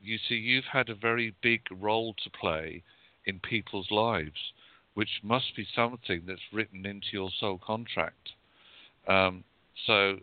[0.00, 2.82] you see you've had a very big role to play
[3.24, 4.52] in people's lives,
[4.94, 8.30] which must be something that's written into your soul contract.
[9.08, 9.44] Um,
[9.86, 10.16] so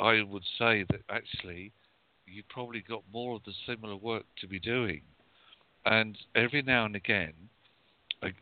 [0.00, 1.72] I would say that actually
[2.26, 5.02] you've probably got more of the similar work to be doing.
[5.86, 7.32] And every now and again,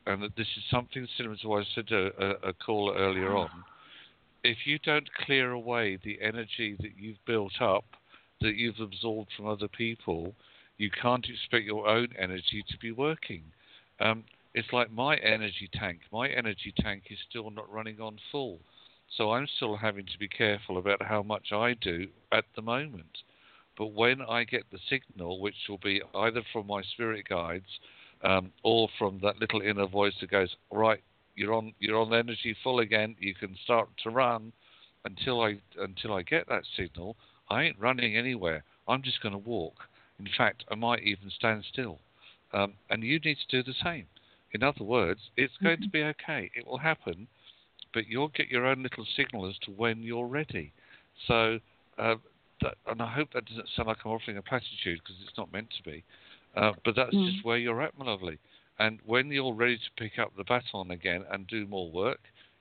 [0.06, 3.50] and this is something similar to what I said to a, a caller earlier on,
[4.42, 7.84] if you don't clear away the energy that you've built up,
[8.40, 10.32] that you've absorbed from other people,
[10.78, 13.42] you can't expect your own energy to be working.
[14.00, 16.00] Um, it's like my energy tank.
[16.12, 18.58] My energy tank is still not running on full.
[19.16, 23.18] So I'm still having to be careful about how much I do at the moment.
[23.78, 27.66] But when I get the signal, which will be either from my spirit guides
[28.22, 31.02] um, or from that little inner voice that goes, right,
[31.34, 33.16] you're on, you're on energy full again.
[33.18, 34.52] You can start to run.
[35.04, 37.14] Until I, until I get that signal,
[37.48, 38.64] I ain't running anywhere.
[38.88, 39.74] I'm just going to walk.
[40.18, 42.00] In fact, I might even stand still.
[42.52, 44.06] Um, and you need to do the same.
[44.52, 46.50] In other words, it's going to be okay.
[46.56, 47.28] It will happen,
[47.92, 50.72] but you'll get your own little signal as to when you're ready.
[51.26, 51.58] So,
[51.98, 52.16] uh,
[52.62, 55.52] that, and I hope that doesn't sound like I'm offering a platitude because it's not
[55.52, 56.04] meant to be.
[56.54, 57.30] Uh, but that's Mm.
[57.30, 58.38] just where you're at, my lovely.
[58.78, 62.20] And when you're ready to pick up the baton again and do more work,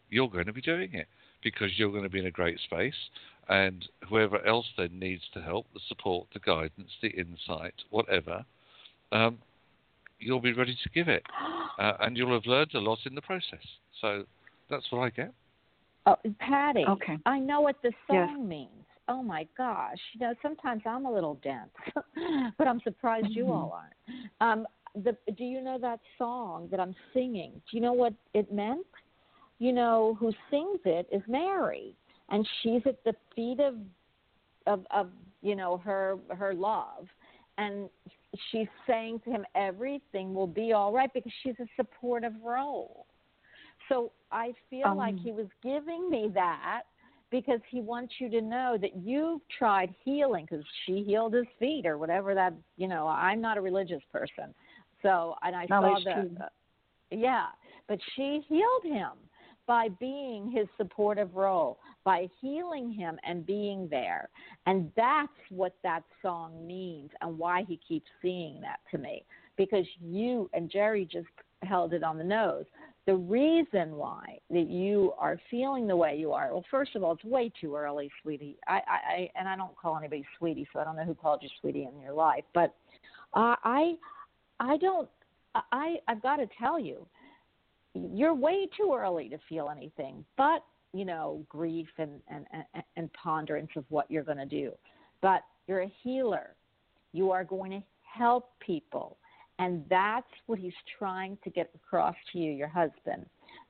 [0.09, 1.07] you're going to be doing it
[1.41, 3.09] because you're going to be in a great space.
[3.47, 8.43] And whoever else then needs the help, the support, the guidance, the insight, whatever,
[9.11, 9.37] um,
[10.19, 11.23] you'll be ready to give it.
[11.77, 13.59] Uh, and you'll have learned a lot in the process.
[13.99, 14.23] So
[14.69, 15.33] that's what I get.
[16.05, 17.17] Oh, Patty, Okay.
[17.25, 18.29] I know what the Yes.
[18.29, 18.85] song means.
[19.07, 19.99] Oh my gosh!
[20.13, 21.69] You know, sometimes I'm a little dense,
[22.57, 24.31] but I'm surprised you all aren't.
[24.41, 27.51] Um, the, do you know that song that I'm singing?
[27.69, 28.85] Do you know what it meant?
[29.59, 31.95] You know, who sings it is Mary,
[32.29, 33.75] and she's at the feet of,
[34.65, 35.09] of, of
[35.41, 37.07] you know, her her love,
[37.57, 37.89] and
[38.51, 43.05] she's saying to him, everything will be all right because she's a supportive role.
[43.89, 45.19] So I feel like Um.
[45.19, 46.83] he was giving me that
[47.31, 51.85] because he wants you to know that you've tried healing because she healed his feet
[51.85, 54.53] or whatever that you know i'm not a religious person
[55.01, 56.49] so and i saw that uh,
[57.09, 57.47] yeah
[57.87, 59.11] but she healed him
[59.67, 64.29] by being his supportive role by healing him and being there
[64.67, 69.25] and that's what that song means and why he keeps seeing that to me
[69.57, 71.27] because you and jerry just
[71.63, 72.65] held it on the nose
[73.05, 77.13] the reason why that you are feeling the way you are well first of all
[77.13, 78.57] it's way too early sweetie.
[78.67, 81.49] I i, and i don't call anybody sweetie so i don't know who called you
[81.61, 82.73] sweetie in your life but
[83.33, 83.93] uh, i
[84.59, 85.09] i don't
[85.71, 87.05] i i've got to tell you
[87.93, 90.63] you're way too early to feel anything but
[90.95, 94.71] you know grief and and and, and ponderance of what you're going to do.
[95.21, 96.55] But you're a healer.
[97.11, 99.17] You are going to help people
[99.59, 103.25] and that's what he's trying to get across to you your husband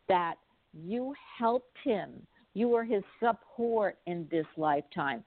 [0.08, 0.36] that
[0.74, 2.12] you helped him
[2.54, 5.24] you were his support in this lifetime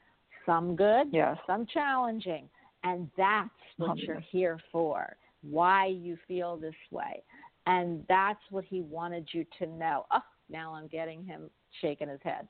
[0.46, 1.36] some good Yes.
[1.46, 2.48] some challenging
[2.84, 7.22] and that's what you're here for why you feel this way
[7.68, 10.06] and that's what he wanted you to know.
[10.10, 11.50] Oh, now I'm getting him
[11.82, 12.48] shaking his head.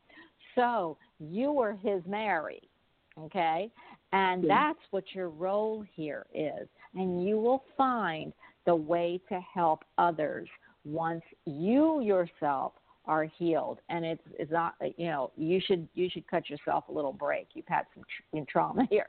[0.55, 2.63] So you were his Mary,
[3.19, 3.69] okay?
[4.13, 4.69] And Yeah.
[4.69, 6.69] that's what your role here is.
[6.95, 8.33] And you will find
[8.67, 10.49] the way to help others
[10.85, 12.73] once you yourself
[13.07, 13.79] are healed.
[13.89, 17.49] And it's it's not you know you should you should cut yourself a little break.
[17.55, 19.09] You've had some tr- trauma here,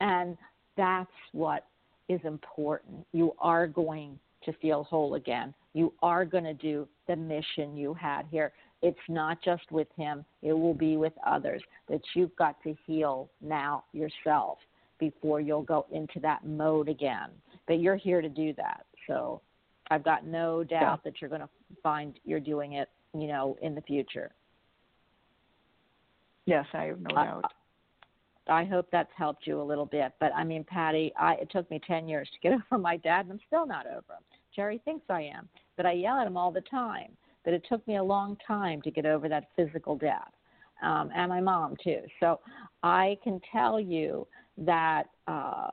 [0.00, 0.36] and
[0.76, 1.66] that's what
[2.08, 3.06] is important.
[3.12, 5.54] You are going to feel whole again.
[5.72, 8.52] You are going to do the mission you had here.
[8.82, 11.62] It's not just with him, it will be with others.
[11.88, 14.58] That you've got to heal now yourself
[14.98, 17.30] before you'll go into that mode again.
[17.66, 18.86] But you're here to do that.
[19.06, 19.40] So
[19.90, 21.48] I've got no doubt that you're going to
[21.82, 24.30] find you're doing it, you know, in the future.
[26.46, 27.44] Yes, I have no I- doubt.
[28.46, 30.12] I hope that's helped you a little bit.
[30.20, 33.20] But I mean, Patty, I it took me ten years to get over my dad,
[33.24, 34.22] and I'm still not over him.
[34.54, 37.12] Jerry thinks I am, but I yell at him all the time.
[37.44, 40.30] But it took me a long time to get over that physical death,
[40.82, 42.00] um, and my mom too.
[42.20, 42.40] So
[42.82, 44.26] I can tell you
[44.58, 45.68] that uh,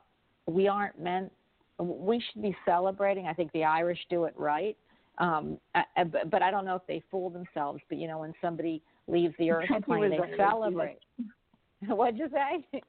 [0.46, 1.32] we aren't meant.
[1.78, 3.26] We should be celebrating.
[3.26, 4.76] I think the Irish do it right.
[5.18, 7.80] Um, uh, but, I don't know if they fool themselves.
[7.88, 10.36] But you know, when somebody leaves the earth plane, they Irish.
[10.36, 10.98] Celebrate.
[11.86, 12.80] What'd you say?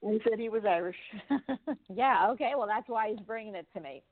[0.00, 0.96] He said he was Irish.
[1.94, 2.52] yeah, okay.
[2.56, 4.02] Well, that's why he's bringing it to me.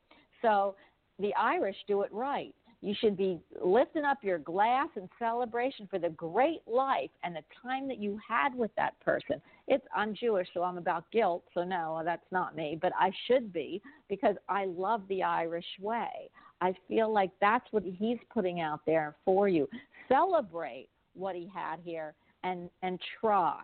[0.40, 0.74] So
[1.18, 2.54] the Irish do it right.
[2.82, 7.44] You should be lifting up your glass in celebration for the great life and the
[7.62, 9.40] time that you had with that person.
[9.68, 11.44] It's I'm Jewish, so I'm about guilt.
[11.54, 16.28] So no, that's not me, but I should be because I love the Irish way.
[16.60, 19.68] I feel like that's what he's putting out there for you.
[20.08, 23.60] Celebrate what he had here and and try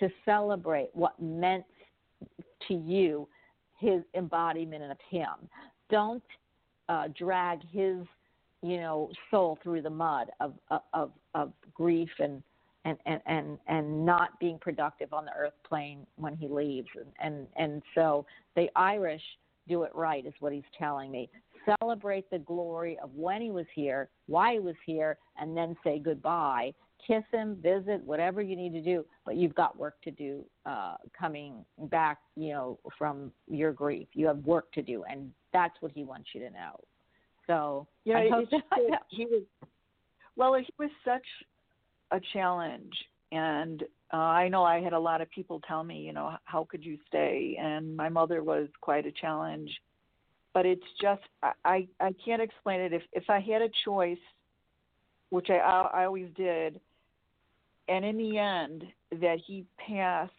[0.00, 1.64] to celebrate what meant
[2.66, 3.28] to you
[3.78, 5.48] his embodiment of him.
[5.90, 6.22] Don't
[6.88, 7.98] uh, drag his,
[8.62, 10.54] you know, soul through the mud of
[10.92, 12.42] of of grief and
[12.84, 16.88] and and and and not being productive on the earth plane when he leaves.
[16.96, 19.22] And and and so the Irish
[19.68, 21.28] do it right, is what he's telling me.
[21.80, 25.98] Celebrate the glory of when he was here, why he was here, and then say
[25.98, 26.72] goodbye.
[27.04, 30.96] Kiss him, visit, whatever you need to do, but you've got work to do uh,
[31.18, 34.08] coming back, you know, from your grief.
[34.12, 36.80] You have work to do, and that's what he wants you to know.
[37.46, 39.42] So Yeah, I hope that he was.
[40.36, 41.26] Well, he was such
[42.10, 42.92] a challenge,
[43.32, 43.82] and
[44.12, 46.84] uh, I know I had a lot of people tell me, you know, how could
[46.84, 47.56] you stay?
[47.58, 49.70] And my mother was quite a challenge,
[50.54, 52.92] but it's just I I, I can't explain it.
[52.92, 54.18] If if I had a choice,
[55.30, 56.80] which I I always did,
[57.88, 58.84] and in the end
[59.20, 60.32] that he passed,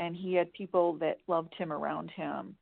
[0.00, 2.56] and he had people that loved him around him.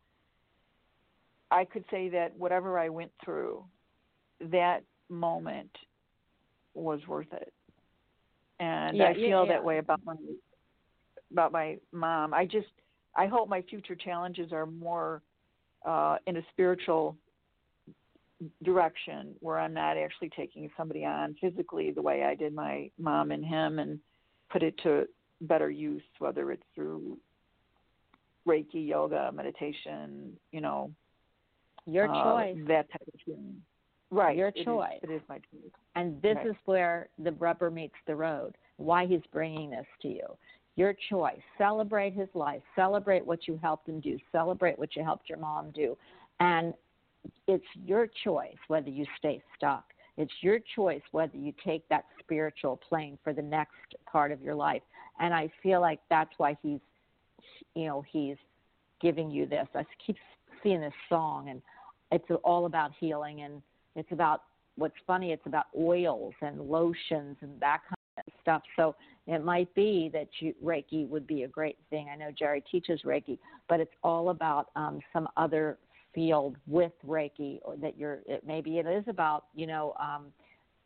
[1.51, 3.65] I could say that whatever I went through,
[4.41, 5.71] that moment
[6.75, 7.53] was worth it.
[8.61, 9.53] And Yeah, I yeah, feel yeah.
[9.53, 10.15] that way about my
[11.31, 12.33] about my mom.
[12.35, 12.69] I just
[13.17, 15.23] I hope my future challenges are more
[15.87, 17.17] uh in a spiritual
[18.63, 23.33] direction where I'm not actually taking somebody on physically the way I did my mom
[23.33, 23.99] and him and
[24.51, 25.07] put it to
[25.41, 27.19] better use, whether it's through
[28.47, 30.91] Reiki, yoga, meditation, you know,
[31.89, 32.57] your uh, choice.
[32.69, 33.63] that type of thing.
[34.11, 34.37] Right.
[34.37, 34.99] Your it is- choice.
[35.03, 35.73] it is my choice.
[35.95, 36.47] And this Right.
[36.49, 38.57] is where the rubber meets the road.
[38.77, 40.27] Why he's bringing this to you.
[40.77, 41.41] Your choice.
[41.59, 42.63] Celebrate his life.
[42.77, 44.19] Celebrate what you helped him do.
[44.31, 45.97] Celebrate what you helped your mom do.
[46.41, 46.73] And
[47.49, 49.93] it's your choice whether you stay stuck.
[50.17, 54.55] It's your choice whether you take that spiritual plane for the next part of your
[54.55, 54.83] life.
[55.19, 56.81] And I feel like that's why he's,
[57.75, 58.37] you know, he's
[59.01, 59.67] giving you this.
[59.75, 60.17] I keep
[60.63, 61.61] seeing this song, and
[62.11, 63.63] it's all about healing, and
[63.97, 64.43] it's about
[64.77, 65.33] what's funny.
[65.33, 68.63] It's about oils and lotions and that kind of stuff.
[68.77, 68.95] So
[69.27, 72.09] it might be that you, Reiki would be a great thing.
[72.13, 75.79] I know Jerry teaches Reiki, but it's all about um, some other
[76.15, 78.21] field with Reiki, or that you're.
[78.27, 80.27] It, maybe it is about you know um,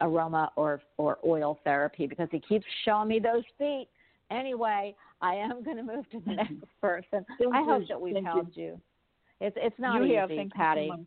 [0.01, 3.89] aroma or or oil therapy because he keeps showing me those feet.
[4.31, 7.25] Anyway, I am going to move to the next person.
[7.39, 7.67] Thank I you.
[7.67, 8.81] hope that we've Thank helped you.
[9.43, 10.31] It's it's not you have.
[10.31, 10.89] easy, Thank you so Patty.
[10.89, 11.01] much.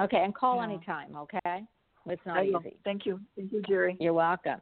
[0.00, 0.64] okay, and call Yeah.
[0.64, 1.16] anytime.
[1.16, 1.64] Okay,
[2.06, 2.60] it's not I will.
[2.60, 2.76] easy.
[2.84, 3.20] Thank you.
[3.36, 3.96] Thank you, Jerry.
[3.98, 4.60] You're welcome.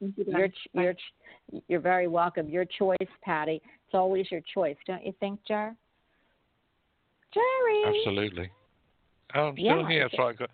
[0.00, 0.24] Thank you.
[0.26, 2.48] You're ch- you're ch- you're very welcome.
[2.48, 3.62] Your choice, Patty.
[3.86, 5.76] It's always your choice, don't you think, Jar?
[7.32, 7.98] Jerry.
[8.00, 8.50] Absolutely.
[9.34, 10.06] Oh, I'm still Yeah, here.
[10.06, 10.50] it's- So I got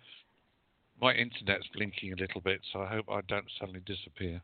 [1.01, 4.41] my internet's blinking a little bit, so I hope I don't suddenly disappear.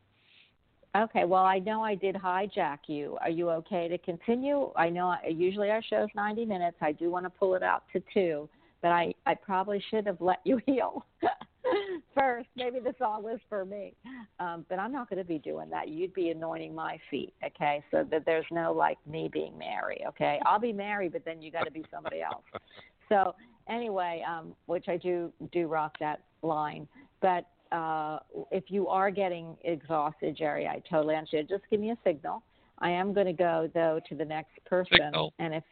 [0.96, 3.18] Okay, well, I know I did hijack you.
[3.20, 4.72] Are you okay to continue?
[4.76, 6.78] I know I, usually our show's 90 minutes.
[6.80, 8.48] I do want to pull it out to two,
[8.80, 11.04] but I, I probably should have let you heal
[12.14, 12.48] first.
[12.56, 13.94] Maybe the song was for me,
[14.40, 15.88] um, but I'm not going to be doing that.
[15.88, 17.84] You'd be anointing my feet, okay?
[17.90, 20.40] So that there's no like me being Mary, okay?
[20.46, 22.44] I'll be Mary, but then you got to be somebody else.
[23.08, 23.36] So
[23.68, 26.88] anyway, um, which I do do rock that line,
[27.20, 28.18] but uh,
[28.50, 31.48] if you are getting exhausted, Jerry, I totally understand.
[31.48, 32.42] Just give me a signal.
[32.78, 35.32] I am going to go though to the next person, Signal.
[35.38, 35.64] and if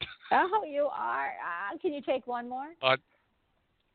[0.32, 2.68] oh you are, uh, can you take one more?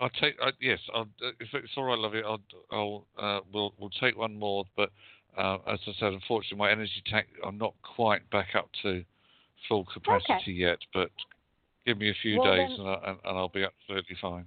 [0.04, 0.80] I'll take uh, yes.
[0.94, 2.22] I'll, uh, if it's all right, lovely.
[2.26, 4.66] I'll I'll uh, we'll we'll take one more.
[4.76, 4.90] But
[5.38, 9.04] uh, as I said, unfortunately, my energy tank I'm not quite back up to
[9.68, 10.80] full capacity yet.
[10.94, 11.10] But
[11.86, 14.46] give me a few Well, days, then- and, I, and I'll be absolutely fine.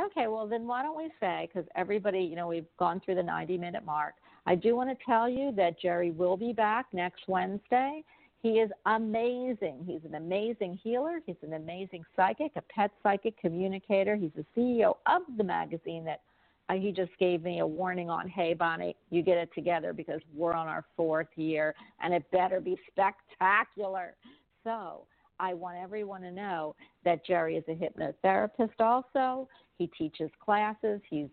[0.00, 3.22] Okay, well then why don't we say because everybody, you know, we've gone through the
[3.22, 4.14] 90 minute mark.
[4.44, 8.04] I do want to tell you that Jerry will be back next Wednesday.
[8.42, 9.84] He is amazing.
[9.86, 11.20] He's an amazing healer.
[11.26, 14.14] He's an amazing psychic, a pet psychic communicator.
[14.14, 16.20] He's the CEO of the magazine that
[16.68, 18.28] uh, he just gave me a warning on.
[18.28, 22.60] Hey, Bonnie, you get it together because we're on our fourth year and it better
[22.60, 24.14] be spectacular.
[24.62, 25.06] So
[25.38, 29.48] I want everyone to know that Jerry is a hypnotherapist also.
[29.78, 31.00] He teaches classes.
[31.08, 31.28] He's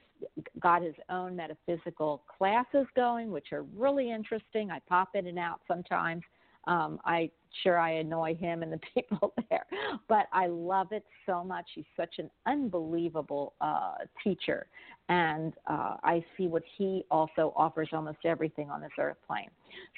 [0.60, 4.72] got his own metaphysical classes going, which are really interesting.
[4.72, 6.24] I pop in and out sometimes.
[6.66, 7.30] Um, I
[7.62, 9.66] sure I annoy him and the people there,
[10.08, 11.66] but I love it so much.
[11.76, 14.68] He's such an unbelievable uh, teacher,
[15.10, 19.50] and uh, I see what he also offers almost everything on this earth plane.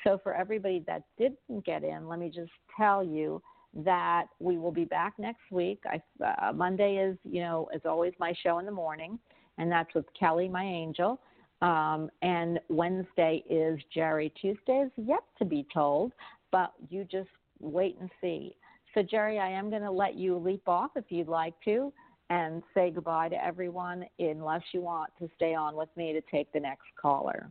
[0.04, 3.42] So for everybody that didn't get in, let me just tell you
[3.76, 5.82] that we will be back next week.
[5.86, 9.20] I, uh, Monday is, you know, as always, my show in the morning,
[9.58, 11.20] and that's with Kelly, my angel.
[11.62, 14.32] Um, and Wednesday is Jerry.
[14.42, 16.14] Tuesday is yet to be told,
[16.52, 17.30] but you just
[17.60, 18.56] wait and see.
[18.94, 21.92] So, Jerry, I am going to let you leap off if you'd like to
[22.30, 26.52] and say goodbye to everyone, unless you want to stay on with me to take
[26.54, 27.50] the next caller.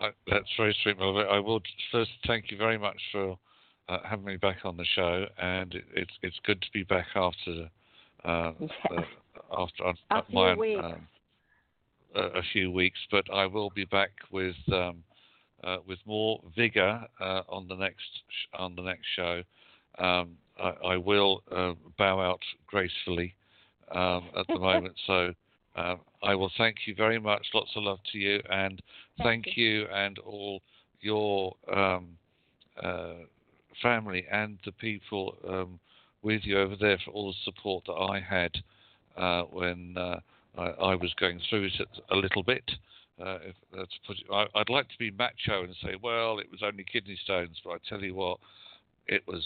[0.00, 1.26] I, that's very sweet, Melvin.
[1.30, 1.60] I will
[1.92, 3.38] first thank you very much for
[3.88, 7.06] uh, having me back on the show, and it, it's it's good to be back
[7.14, 7.70] after
[8.24, 8.70] uh, Yes.
[8.90, 9.02] uh,
[9.58, 10.84] after uh, A few my weeks.
[10.84, 11.08] Um,
[12.14, 12.98] a, a few weeks.
[13.10, 15.02] But I will be back with um,
[15.62, 19.42] uh, with more vigor uh, on the next sh- on the next show.
[19.98, 23.34] Um, I, I will uh, bow out gracefully
[23.92, 24.94] um, at the moment.
[25.06, 25.32] So
[25.76, 27.46] uh, I will thank you very much.
[27.54, 28.80] Lots of love to you, and
[29.18, 29.86] Thank thank, you.
[29.86, 30.60] and all
[31.00, 32.08] your um,
[32.82, 33.14] uh,
[33.82, 35.80] family and the people um,
[36.22, 38.52] with you over there for all the support that I had
[39.16, 40.20] uh, when uh,
[40.58, 42.64] I, I was going through it a little bit.
[43.20, 46.60] Uh, if that's put I, I'd like to be macho and say, well, it was
[46.62, 48.38] only kidney stones, but I tell you what,
[49.06, 49.42] it was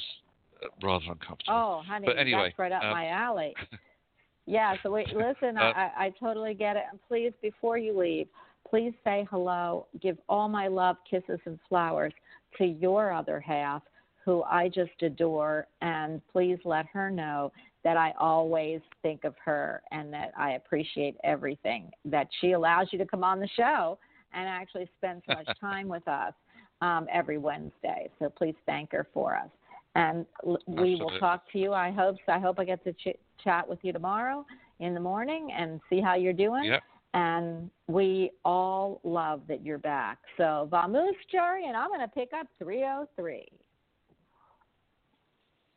[0.63, 1.55] uh, rather uncomfortable.
[1.55, 3.55] Oh, honey, But anyway, that's right up um, my alley.
[4.47, 4.75] yeah.
[4.83, 6.83] So wait, listen, Uh, I I totally get it.
[6.91, 8.27] And please, before you leave,
[8.69, 9.87] please say hello.
[10.01, 12.13] Give all my love, kisses, and flowers
[12.59, 13.83] to your other half,
[14.25, 17.53] who I just adore, and please let her know
[17.85, 22.99] that I always think of her and that I appreciate everything that she allows you
[22.99, 23.99] to come on the show
[24.33, 26.35] and actually spend so much time with us
[26.83, 28.11] um, every Wednesday.
[28.19, 29.49] So please thank her for us.
[29.95, 31.73] And l- we will talk to you.
[31.73, 34.47] I hope I hope I get to ch- chat with you tomorrow
[34.79, 36.65] in the morning and see how you're doing.
[36.65, 36.83] Yep.
[37.13, 40.19] And we all love that you're back.
[40.37, 43.49] So vamos, Jerry, and I'm going to pick up 303.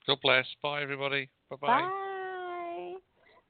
[0.08, 0.46] God bless.
[0.62, 1.30] Bye, everybody.
[1.50, 1.68] Bye-bye.
[1.68, 2.94] Bye.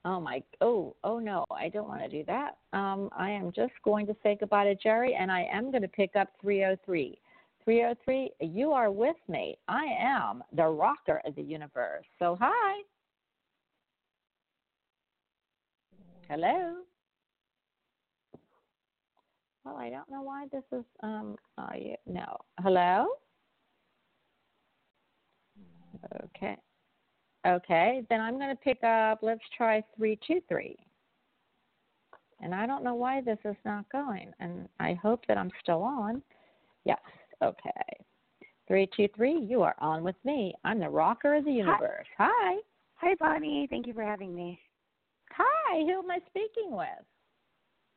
[0.06, 2.58] Oh my oh oh no, I don't want to do that.
[2.74, 5.88] Um I am just going to say goodbye to Jerry and I am going to
[5.88, 7.18] pick up 303.
[7.64, 9.58] 303, you are with me.
[9.70, 12.06] I am the rocker of the universe.
[12.20, 12.82] So hi.
[16.30, 16.76] Hello.
[19.64, 22.38] Well, I don't know why this is um oh yeah, no.
[22.60, 23.08] Hello?
[26.26, 26.58] Okay.
[27.46, 30.78] Okay, then I'm going to pick up, let's try 323.
[32.40, 34.32] And I don't know why this is not going.
[34.40, 36.22] And I hope that I'm still on.
[36.86, 37.00] Yes,
[37.44, 37.70] okay.
[38.68, 40.54] 323, you are on with me.
[40.64, 42.08] I'm the rocker of the universe.
[42.18, 42.60] Hi.
[42.96, 43.68] Hi, Bonnie.
[43.70, 44.58] Thank you for having me.
[45.32, 46.88] Hi, who am I speaking with?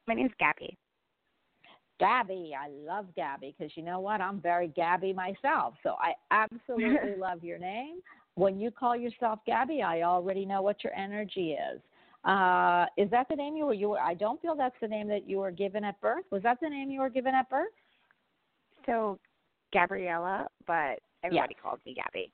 [0.09, 0.77] My name is Gabby.
[1.99, 2.53] Gabby.
[2.59, 4.21] I love Gabby because you know what?
[4.21, 5.75] I'm very Gabby myself.
[5.83, 8.01] So I absolutely love your name.
[8.35, 11.81] When you call yourself Gabby, I already know what your energy is.
[12.25, 13.75] Uh, is that the name you were?
[13.75, 14.01] You were?
[14.01, 16.25] I don't feel that's the name that you were given at birth.
[16.31, 17.69] Was that the name you were given at birth?
[18.85, 19.19] So,
[19.73, 21.63] Gabriella, but everybody Yes.
[21.63, 22.33] calls me Gabby.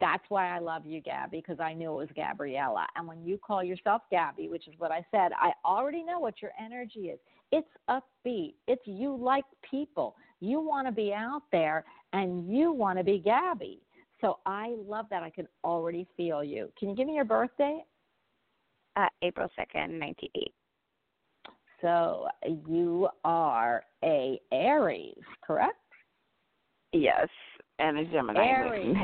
[0.00, 2.86] That's why I love you, Gabby, because I knew it was Gabriella.
[2.96, 6.40] And when you call yourself Gabby, which is what I said, I already know what
[6.40, 7.18] your energy is.
[7.52, 8.54] It's upbeat.
[8.68, 10.16] It's you like people.
[10.40, 13.80] You want to be out there and you want to be Gabby.
[14.20, 15.22] So I love that.
[15.22, 16.70] I can already feel you.
[16.78, 17.84] Can you give me your birthday?
[18.96, 20.52] Uh, April 2nd, 98.
[21.80, 22.26] So
[22.68, 25.76] you are a Aries, correct?
[26.92, 27.28] Yes,
[27.78, 28.44] and a Gemini.
[28.44, 28.96] Aries.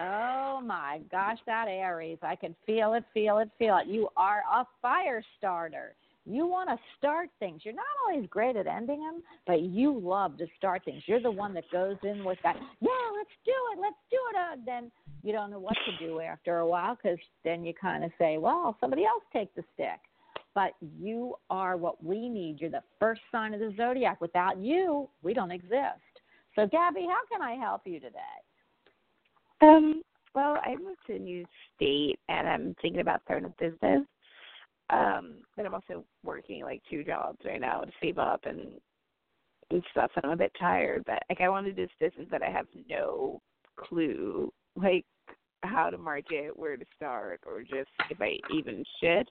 [0.00, 2.18] Oh my gosh, that Aries.
[2.22, 3.86] I can feel it, feel it, feel it.
[3.86, 5.94] You are a fire starter.
[6.28, 7.60] You want to start things.
[7.64, 11.02] You're not always great at ending them, but you love to start things.
[11.06, 14.36] You're the one that goes in with that, yeah, let's do it, let's do it.
[14.36, 14.90] Uh, then
[15.22, 18.38] you don't know what to do after a while because then you kind of say,
[18.38, 20.00] well, somebody else take the stick.
[20.54, 22.60] But you are what we need.
[22.60, 24.20] You're the first sign of the zodiac.
[24.20, 26.00] Without you, we don't exist.
[26.56, 28.16] So, Gabby, how can I help you today?
[29.60, 30.02] Um,
[30.34, 31.44] well, I moved to a new
[31.74, 34.06] state, and I'm thinking about starting a business.
[34.90, 38.80] Um, but I'm also working like two jobs right now to save up and
[39.70, 40.10] and stuff.
[40.16, 42.50] And I'm a bit tired, but like I want to do this business that I
[42.50, 43.40] have no
[43.76, 45.04] clue like
[45.62, 49.28] how to market, where to start, or just if I even should.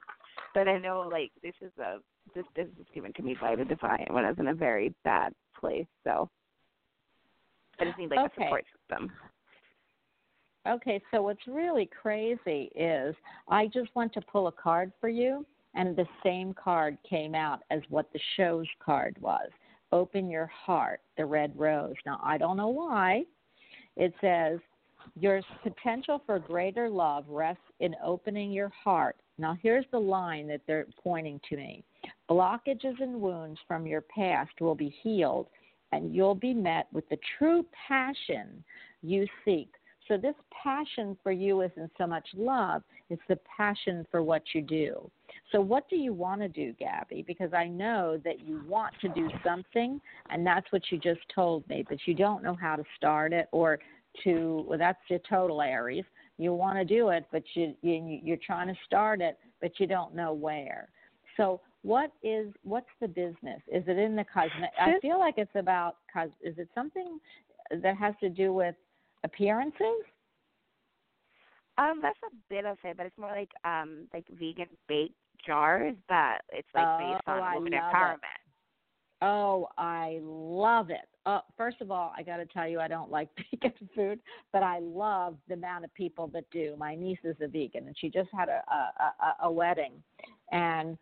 [0.54, 1.98] But I know like this is a
[2.34, 4.94] this business was given to me by the divine when I was in a very
[5.04, 5.88] bad place.
[6.04, 6.30] So
[7.80, 9.12] I just need like a support system.
[10.68, 13.16] Okay, so what's really crazy is
[13.48, 17.60] I just went to pull a card for you, and the same card came out
[17.70, 19.50] as what the show's card was.
[19.92, 21.94] Open your heart, the red rose.
[22.06, 23.26] Now, I don't know why.
[23.96, 24.60] It says,
[25.20, 29.18] Your potential for greater love rests in opening your heart.
[29.38, 31.84] Now, here's the line that they're pointing to me
[32.30, 35.48] blockages and wounds from your past will be healed,
[35.92, 38.64] and you'll be met with the true passion
[39.04, 39.70] you seek.
[40.08, 44.62] So, this passion for you isn't so much love, it's the passion for what you
[44.62, 45.10] do.
[45.52, 47.24] So, what do you want to do, Gabby?
[47.26, 50.00] Because I know that you want to do something,
[50.30, 53.48] and that's what you just told me, but you don't know how to start it
[53.52, 53.80] or
[54.24, 56.06] to, well, that's your total Aries.
[56.38, 59.88] You want to do it, but you, you, you're trying to start it, but you
[59.88, 60.90] don't know where.
[61.38, 63.62] So, what is what's the business?
[63.72, 64.72] Is it in the cosmetic?
[64.80, 66.30] I feel like it's about cos.
[66.42, 67.20] Is it something
[67.72, 68.74] that has to do with
[69.26, 70.06] appearances?
[71.78, 75.16] Um, that's a bit of it, but it's more like um like vegan baked
[75.46, 78.42] jars but it's like based Oh, on I women love it.
[79.22, 81.08] Oh, I love it.
[81.26, 84.20] Uh, first of all, I got to tell you, I don't like vegan food,
[84.54, 86.76] but I love the amount of people that do.
[86.78, 89.94] My niece is a vegan, and she just had a a, a, a wedding,
[90.52, 90.98] and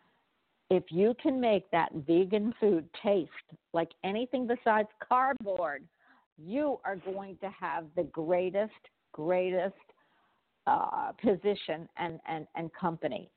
[0.70, 3.30] if you can make that vegan food taste
[3.72, 5.84] like anything besides cardboard,
[6.36, 8.72] you are going to have the greatest,
[9.12, 9.74] greatest
[10.66, 13.30] uh, position and, and, and company.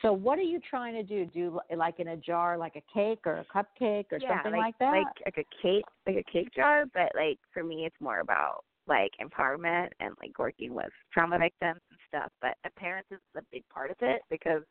[0.00, 1.26] So, what are you trying to do?
[1.26, 4.60] Do like in a jar, like a cake or a cupcake or yeah, something like,
[4.60, 4.92] like that?
[4.92, 8.64] Like like a cake like a cake jar, but like for me it's more about
[8.88, 12.32] like empowerment and like working with trauma victims and stuff.
[12.40, 14.62] But appearance is a big part of it because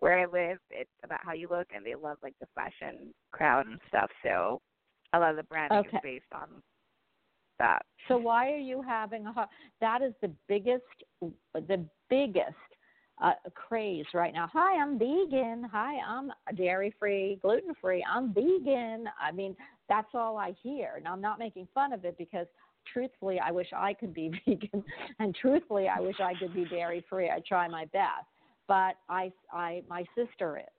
[0.00, 3.66] where I live it's about how you look and they love like the fashion crowd
[3.66, 4.10] and stuff.
[4.24, 4.60] So
[5.12, 5.96] a lot of the branding Okay.
[5.96, 6.48] is based on
[7.58, 7.84] that.
[8.08, 9.48] So why are you having a hard?
[9.80, 10.82] That is the biggest,
[11.54, 12.54] the biggest
[13.22, 14.48] uh, craze right now.
[14.52, 15.68] Hi, I'm vegan.
[15.72, 18.04] Hi, I'm dairy free, gluten free.
[18.10, 19.06] I'm vegan.
[19.20, 19.56] I mean,
[19.88, 21.00] that's all I hear.
[21.02, 22.46] Now I'm not making fun of it because
[22.92, 24.84] truthfully, I wish I could be vegan,
[25.18, 27.30] and truthfully, I wish I could be dairy free.
[27.30, 28.26] I try my best.
[28.66, 30.73] but I, I, my sister is.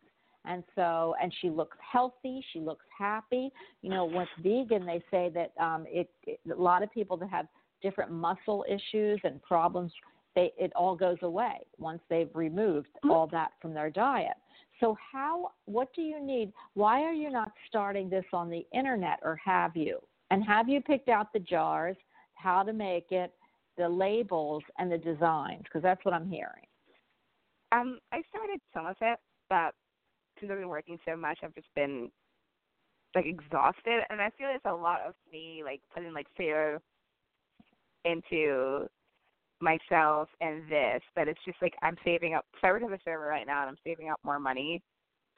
[0.48, 2.44] And so, and she looks healthy.
[2.54, 3.52] She looks happy.
[3.82, 7.30] You know, with vegan, they say that um, it, it a lot of people that
[7.30, 7.48] have
[7.82, 9.92] different muscle issues and problems,
[10.36, 13.12] they it all goes away once they've removed Mm-hmm.
[13.12, 14.38] all that from their diet.
[14.80, 15.52] So, how?
[15.66, 16.52] What do you need?
[16.74, 20.00] Why are you not starting this on the internet, or have you?
[20.32, 21.96] And have you picked out the jars,
[22.34, 23.32] how to make it,
[23.78, 25.62] the labels, and the designs?
[25.64, 26.66] Because that's what I'm hearing.
[27.72, 29.20] Um, I started some of it,
[29.50, 29.74] but
[30.40, 32.10] since I've been working so much, I've just been
[33.16, 36.82] like exhausted, and I feel it's a lot of me like putting like fear
[38.04, 38.88] into
[39.62, 41.02] myself and this.
[41.16, 42.46] But it's just like I'm saving up.
[42.62, 44.82] So I work as a server right now, and I'm saving up more money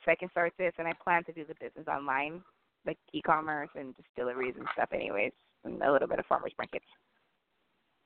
[0.04, 0.74] so I can start this.
[0.78, 2.42] And I plan to do the business online,
[2.86, 5.34] like e-commerce and just deliveries and stuff, anyways,
[5.64, 6.86] and a little bit of farmers markets.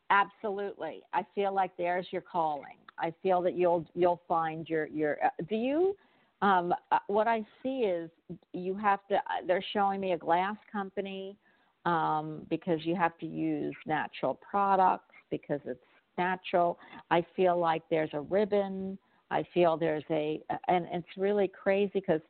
[0.10, 1.02] Absolutely.
[1.14, 2.78] I feel like there's your calling.
[3.00, 5.18] I feel that you'll you'll find your your.
[5.24, 5.96] Uh, do you?
[6.42, 8.10] Um, uh, what I see is
[8.54, 9.16] you have to.
[9.16, 11.38] Uh, they're showing me a glass company
[11.86, 15.80] um, because you have to use natural products because it's
[16.18, 16.78] natural.
[17.10, 18.98] I feel like there's a ribbon.
[19.30, 22.22] I feel there's a, and it's really crazy because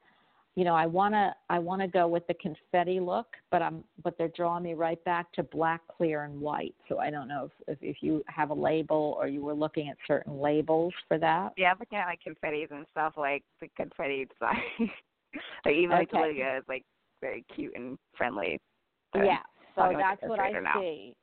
[0.56, 4.28] you know, I wanna I wanna go with the confetti look, but I'm but they're
[4.30, 6.76] drawing me right back to black, clear, and white.
[6.90, 9.90] So I don't know if if, if you have a label or you were looking
[9.90, 11.53] at certain labels for that.
[11.57, 14.91] Yeah, I'm looking at like confettis and stuff, like the confetti design.
[15.65, 16.28] like even like the Okay.
[16.28, 16.84] logo is like
[17.22, 18.60] very cute and friendly.
[19.15, 19.40] Yeah.
[19.76, 20.82] So that's what I now.
[20.82, 21.14] see.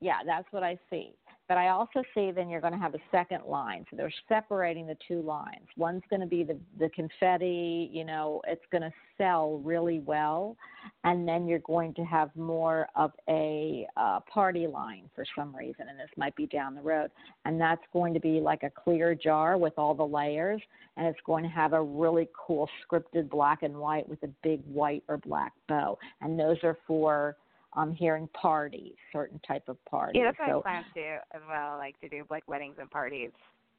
[0.00, 1.12] Yeah, that's what I see.
[1.50, 3.84] But I also see then you're going to have a second line.
[3.90, 5.66] So they're separating the two lines.
[5.76, 10.56] One's going to be the the confetti, you know, it's going to sell really well,
[11.02, 15.88] and then you're going to have more of a uh, party line for some reason,
[15.88, 17.10] and this might be down the road.
[17.44, 20.62] And that's going to be like a clear jar with all the layers,
[20.96, 24.60] and it's going to have a really cool scripted black and white with a big
[24.66, 27.36] white or black bow, and those are for
[27.74, 30.20] I'm hearing parties, certain type of parties.
[30.20, 32.90] Yeah, that's what so, I plan to as well, like to do like weddings and
[32.90, 33.30] parties.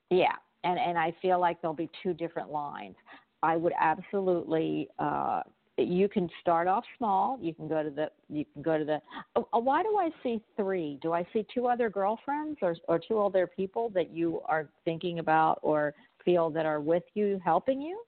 [0.10, 2.96] yeah, and and I feel like there'll be two different lines.
[3.44, 4.90] I would absolutely.
[5.00, 5.42] uh
[5.78, 7.40] you can start off small.
[7.42, 8.12] You can go to the.
[8.30, 9.02] You can go to the.
[9.36, 11.00] Oh, oh, why do I see three?
[11.02, 15.20] Do I see two other girlfriends or or two other people that you are thinking
[15.20, 15.94] about or
[16.24, 18.02] feel that are with you, helping you?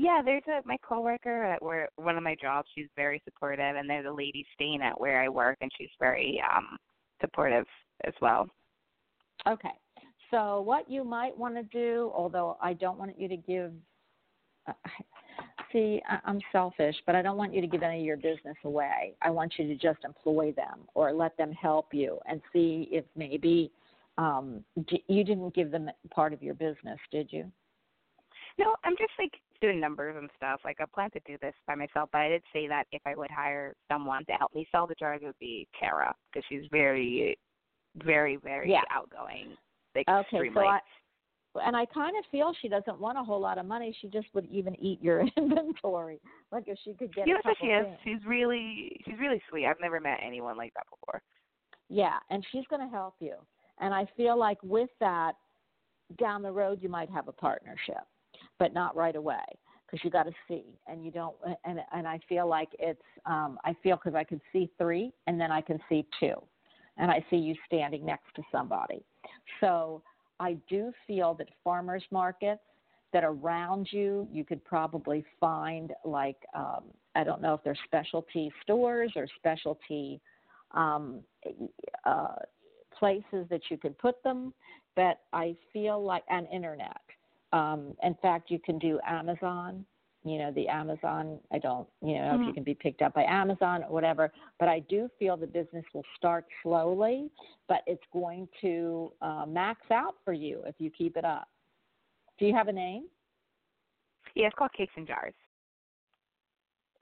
[0.00, 2.68] Yeah, there's a my coworker at where one of my jobs.
[2.72, 6.40] She's very supportive, and there's a lady staying at where I work, and she's very
[6.54, 6.78] um
[7.20, 7.66] supportive
[8.04, 8.48] as well.
[9.48, 9.72] Okay.
[10.30, 13.72] So what you might want to do, although I don't want you to give,
[14.68, 14.72] uh,
[15.72, 18.56] see, I- I'm selfish, but I don't want you to give any of your business
[18.64, 19.14] away.
[19.20, 23.04] I want you to just employ them or let them help you and see if
[23.16, 23.72] maybe
[24.16, 24.62] um,
[25.08, 27.50] you didn't give them part of your business, did you?
[28.58, 30.60] No, I'm just like doing numbers and stuff.
[30.64, 33.14] Like I plan to do this by myself, but I did say that if I
[33.14, 36.64] would hire someone to help me sell the jars, it would be Tara because she's
[36.70, 37.38] very,
[37.96, 38.82] very, very Yeah.
[38.90, 39.56] outgoing.
[39.96, 40.78] Okay, so I,
[41.56, 43.96] and I kind of feel she doesn't want a whole lot of money.
[44.00, 46.20] She just would even eat your inventory.
[46.52, 47.84] Like if she could get you know what she is?
[47.84, 47.98] things.
[48.04, 49.66] She's really, she's really sweet.
[49.66, 51.20] I've never met anyone like that before.
[51.88, 53.34] Yeah, and she's going to help you.
[53.80, 55.32] And I feel like with that,
[56.18, 58.04] down the road, you might have a partnership,
[58.58, 59.44] but not right away
[59.86, 60.64] because you got to see.
[60.86, 61.34] And you don't.
[61.64, 63.02] And and I feel like it's.
[63.26, 66.34] Um, I feel because I can see three, and then I can see two,
[66.96, 69.04] and I see you standing next to somebody.
[69.60, 70.02] So
[70.40, 72.62] I do feel that farmers markets
[73.12, 78.52] that around you, you could probably find like um, I don't know if they're specialty
[78.62, 80.20] stores or specialty
[80.72, 81.20] um,
[82.04, 82.36] uh,
[82.96, 84.52] places that you could put them,
[84.94, 87.00] but I feel like an internet.
[87.52, 89.84] Um, in fact, you can do Amazon.
[90.24, 91.38] You know, the Amazon.
[91.52, 91.88] I don't.
[92.02, 92.54] You know, if you Mhm.
[92.54, 94.32] can be picked up by Amazon or whatever.
[94.58, 97.30] But I do feel the business will start slowly,
[97.68, 101.48] but it's going to uh, max out for you if you keep it up.
[102.38, 103.08] Do you have a name?
[104.34, 105.34] Yeah, it's called Cakes and Jars.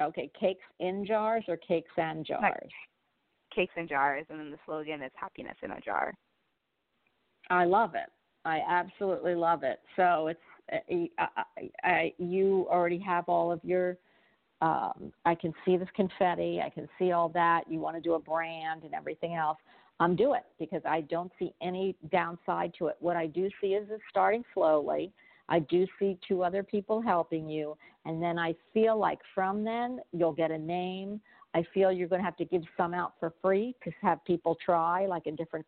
[0.00, 2.70] Okay, cakes in jars or cakes and jars.
[3.54, 6.12] Cakes and Jars, and then the slogan is Happiness in a Jar.
[7.48, 8.10] I love it.
[8.46, 9.80] I absolutely love it.
[9.96, 10.40] So it's
[10.70, 13.98] I, I, I, you already have all of your.
[14.62, 16.62] Um, I can see this confetti.
[16.64, 17.64] I can see all that.
[17.68, 19.58] You want to do a brand and everything else.
[20.00, 22.96] Um, do it because I don't see any downside to it.
[23.00, 25.12] What I do see is it's starting slowly.
[25.48, 30.00] I do see two other people helping you, and then I feel like from then
[30.12, 31.20] you'll get a name.
[31.54, 34.56] I feel you're going to have to give some out for free to have people
[34.64, 35.64] try, like in different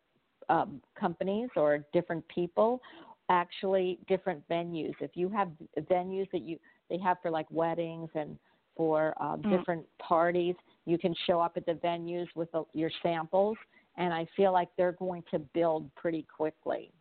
[0.49, 2.81] um, companies or different people,
[3.29, 4.93] actually different venues.
[4.99, 5.49] If you have
[5.81, 6.57] venues that you
[6.89, 8.37] they have for like weddings and
[8.75, 9.57] for uh, Mm.
[9.57, 10.55] different parties,
[10.85, 13.57] you can show up at the venues with the, your samples,
[13.97, 16.91] and I feel like they're going to build pretty quickly.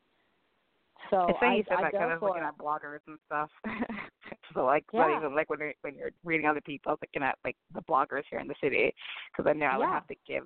[1.11, 3.19] So it's funny I, you said I that because I was looking at bloggers and
[3.27, 3.49] stuff.
[4.55, 5.19] so like, Yeah.
[5.19, 7.83] even like when you're when you're reading other people, I was looking at like the
[7.83, 8.93] bloggers here in the city
[9.33, 10.45] because I know I would have to give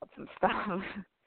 [0.00, 0.80] up some stuff.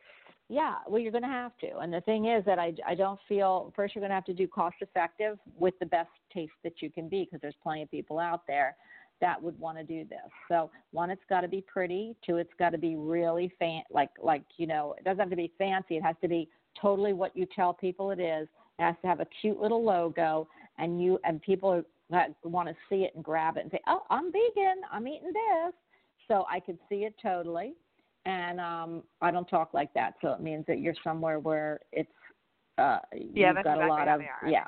[0.52, 1.78] Yeah, well, you're going to have to.
[1.78, 4.34] And the thing is that I, I don't feel first you're going to have to
[4.34, 7.90] do cost effective with the best taste that you can be because there's plenty of
[7.90, 8.76] people out there
[9.22, 10.30] that would want to do this.
[10.50, 12.18] So one, it's got to be pretty.
[12.26, 15.38] Two, it's got to be really fan like like you know it doesn't have to
[15.38, 15.96] be fancy.
[15.96, 16.50] It has to be
[16.82, 18.50] totally what you tell people it is.
[18.78, 22.76] It has to have a cute little logo, and you and people that want to
[22.90, 24.82] see it and grab it and say, oh, I'm vegan.
[24.92, 25.74] I'm eating this.
[26.28, 27.76] So I could see it totally
[28.26, 32.10] and um I don't talk like that, so it means that you're somewhere where it's
[32.78, 34.50] uh yeah, you've got exactly a lot of they are.
[34.50, 34.66] Yeah.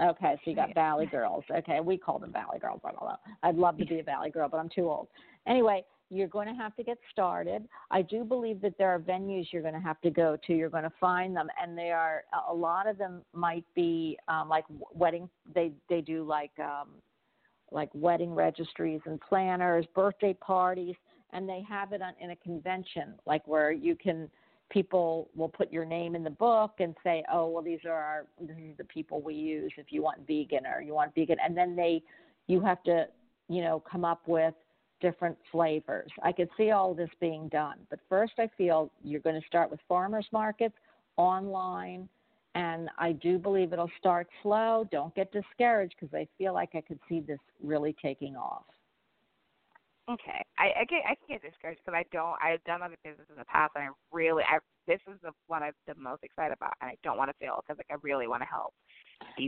[0.00, 0.74] Okay, so you got Yeah.
[0.82, 1.44] Valley Girls.
[1.50, 2.80] Okay, we call them Valley Girls.
[2.84, 3.16] I don't know.
[3.42, 5.08] I'd love to be a Valley Girl, but I'm too old.
[5.46, 7.68] Anyway, you're going to have to get started.
[7.90, 10.54] I do believe that there are venues you're going to have to go to.
[10.54, 14.48] You're going to find them, and they are a lot of them might be um,
[14.48, 15.28] like wedding.
[15.54, 16.88] They they do like um,
[17.70, 20.96] like wedding registries and planners, birthday parties,
[21.32, 24.30] and they have it on in a convention, like where you can
[24.70, 28.26] people will put your name in the book and say, oh well, these are our
[28.40, 31.56] this is the people we use if you want vegan or you want vegan, and
[31.56, 32.02] then they
[32.46, 33.06] you have to
[33.48, 34.54] you know come up with
[35.00, 36.10] different flavors.
[36.22, 39.70] I could see all this being done, but first I feel you're going to start
[39.70, 40.74] with farmers markets
[41.16, 42.08] online.
[42.56, 44.84] And I do believe it'll start slow.
[44.90, 48.64] Don't get discouraged because I feel like I could see this really taking off.
[50.10, 53.26] Okay, I I get I can get discouraged because I don't I've done other business
[53.30, 56.54] in the past and I really I this is the one I'm the most excited
[56.56, 58.74] about and I don't want to fail because like I really want to help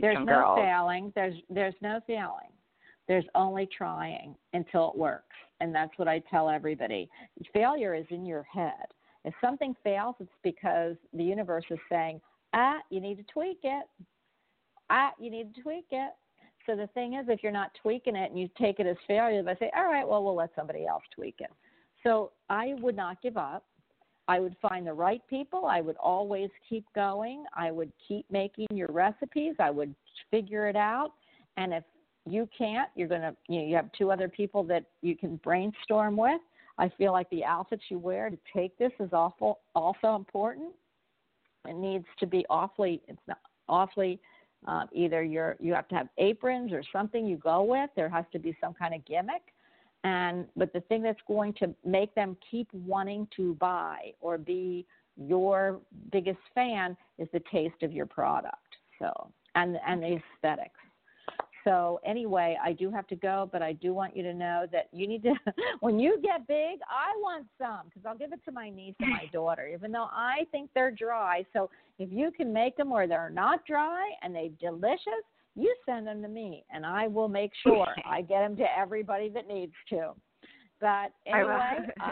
[0.01, 0.59] There's no girls.
[0.59, 1.11] failing.
[1.15, 2.53] There's there's no failing.
[3.07, 7.09] There's only trying until it works, and that's what I tell everybody.
[7.51, 8.85] Failure is in your head.
[9.25, 12.21] If something fails, it's because the universe is saying,
[12.53, 13.85] ah, you need to tweak it.
[14.89, 16.11] Ah, you need to tweak it.
[16.65, 19.43] So the thing is, if you're not tweaking it and you take it as failure,
[19.43, 21.51] they say, all right, well, we'll let somebody else tweak it.
[22.03, 23.65] So I would not give up.
[24.27, 25.65] I would find the right people.
[25.65, 27.43] I would always keep going.
[27.53, 29.55] I would keep making your recipes.
[29.59, 29.93] I would
[30.31, 31.11] figure it out.
[31.57, 31.83] And if
[32.25, 35.35] you can't, you're going to, you know, you have two other people that you can
[35.37, 36.39] brainstorm with.
[36.77, 40.69] I feel like the outfits you wear to take this is awful, also important.
[41.67, 44.19] It needs to be awfully, it's not awfully,
[44.67, 47.89] uh, either you're, you have to have aprons or something you go with.
[47.95, 49.41] There has to be some kind of gimmick.
[50.03, 54.85] And, but the thing that's going to make them keep wanting to buy or be
[55.15, 55.79] your
[56.11, 58.57] biggest fan is the taste of your product.
[58.99, 60.79] So, and, and the aesthetics.
[61.63, 64.89] So anyway, I do have to go, but I do want you to know that
[64.91, 65.33] you need to.
[65.79, 69.11] When you get big, I want some because I'll give it to my niece and
[69.11, 71.45] my daughter, even though I think they're dry.
[71.53, 71.69] So
[71.99, 75.23] if you can make them where they're not dry and they're delicious,
[75.55, 79.29] you send them to me, and I will make sure I get them to everybody
[79.29, 80.11] that needs to.
[80.81, 82.11] But anyway, uh,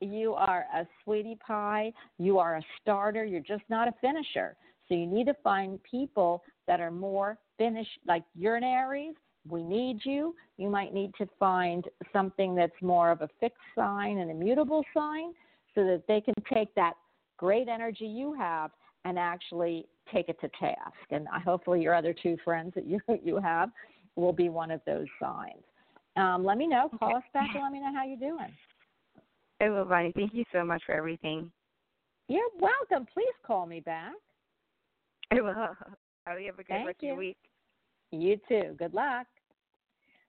[0.00, 1.92] you are a sweetie pie.
[2.18, 3.24] You are a starter.
[3.24, 4.56] You're just not a finisher.
[4.88, 9.14] So you need to find people that are more finished, like urinaries.
[9.48, 10.34] We need you.
[10.56, 15.32] You might need to find something that's more of a fixed sign, an immutable sign,
[15.74, 16.94] so that they can take that
[17.36, 18.70] great energy you have
[19.04, 20.94] and actually take it to task.
[21.10, 23.70] And I, hopefully, your other two friends that you you have
[24.16, 25.62] will be one of those signs.
[26.16, 26.90] Um, let me know.
[26.98, 28.52] Call us back and let me know how you're doing.
[29.58, 30.12] Hey, will, Bonnie.
[30.14, 31.50] Thank you so much for everything.
[32.28, 33.06] You're welcome.
[33.12, 34.12] Please call me back.
[35.30, 35.50] I will.
[36.26, 37.36] I hope you have a good Thank rest of your week.
[38.12, 38.74] You too.
[38.78, 39.26] Good luck.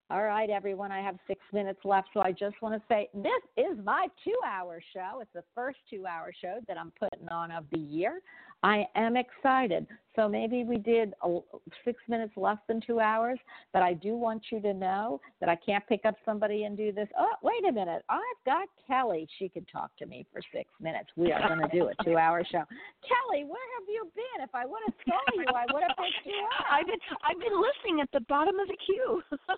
[0.10, 0.92] All right, everyone.
[0.92, 4.38] I have six minutes left, so I just want to say this is my two
[4.46, 5.20] hour show.
[5.22, 8.22] It's the first two hour show that I'm putting on of the year.
[8.64, 9.86] I am excited.
[10.16, 11.40] So maybe we did a,
[11.84, 13.40] six minutes less than two hours,
[13.74, 16.92] but I do want you to know that I can't pick up somebody and do
[16.92, 17.08] this.
[17.20, 18.04] Oh, wait a minute.
[18.10, 19.28] I've got Kelly.
[19.40, 21.10] She could talk to me for six minutes.
[21.16, 22.64] We are going to do a two hour show.
[23.02, 24.44] Kelly, where have you been?
[24.44, 26.66] If I would have saw you, I would have picked you up.
[26.72, 29.22] I've been I've been listening at the bottom of the queue.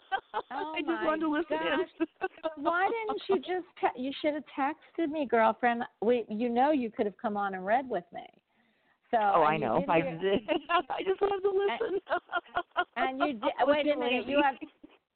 [0.52, 2.08] Oh I just wanted to listen in.
[2.64, 3.66] Why didn't you just?
[3.80, 5.84] Te- you should have texted me, girlfriend.
[6.02, 8.26] We, you know, you could have come on and read with me.
[9.12, 9.18] So.
[9.18, 9.84] Oh, I know.
[9.88, 9.98] I.
[10.90, 12.00] I just wanted to listen.
[12.98, 13.44] And you did.
[13.60, 14.26] I was Wait a minute.
[14.26, 14.56] You have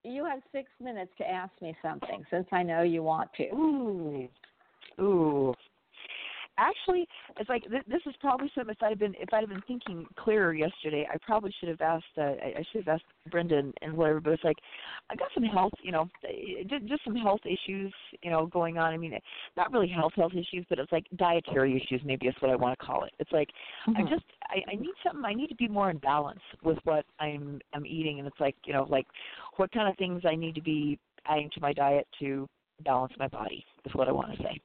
[0.03, 3.44] you have six minutes to ask me something, since I know you want to.
[3.53, 4.28] Ooh.
[4.99, 5.53] Ooh.
[6.60, 7.07] Actually,
[7.40, 8.76] it's like th- this is probably something.
[8.77, 11.81] If I'd have been if I'd have been thinking clearer yesterday, I probably should have
[11.81, 12.06] asked.
[12.18, 14.19] Uh, I, I should have asked Brendan and whatever.
[14.19, 14.57] But it's like
[15.10, 18.77] I got some health, you know, eh, just, just some health issues, you know, going
[18.77, 18.94] on.
[18.94, 19.18] I mean,
[19.57, 22.02] not really health health issues, but it's like dietary issues.
[22.06, 23.11] Maybe that's what I want to call it.
[23.19, 23.49] It's like
[23.88, 24.06] Mm-hmm.
[24.06, 25.23] I just I, I need something.
[25.26, 28.56] I need to be more in balance with what I'm I'm eating, and it's like
[28.65, 29.07] you know, like
[29.57, 32.48] what kind of things I need to be adding to my diet to
[32.84, 33.65] balance my body.
[33.86, 34.60] Is what I want to say.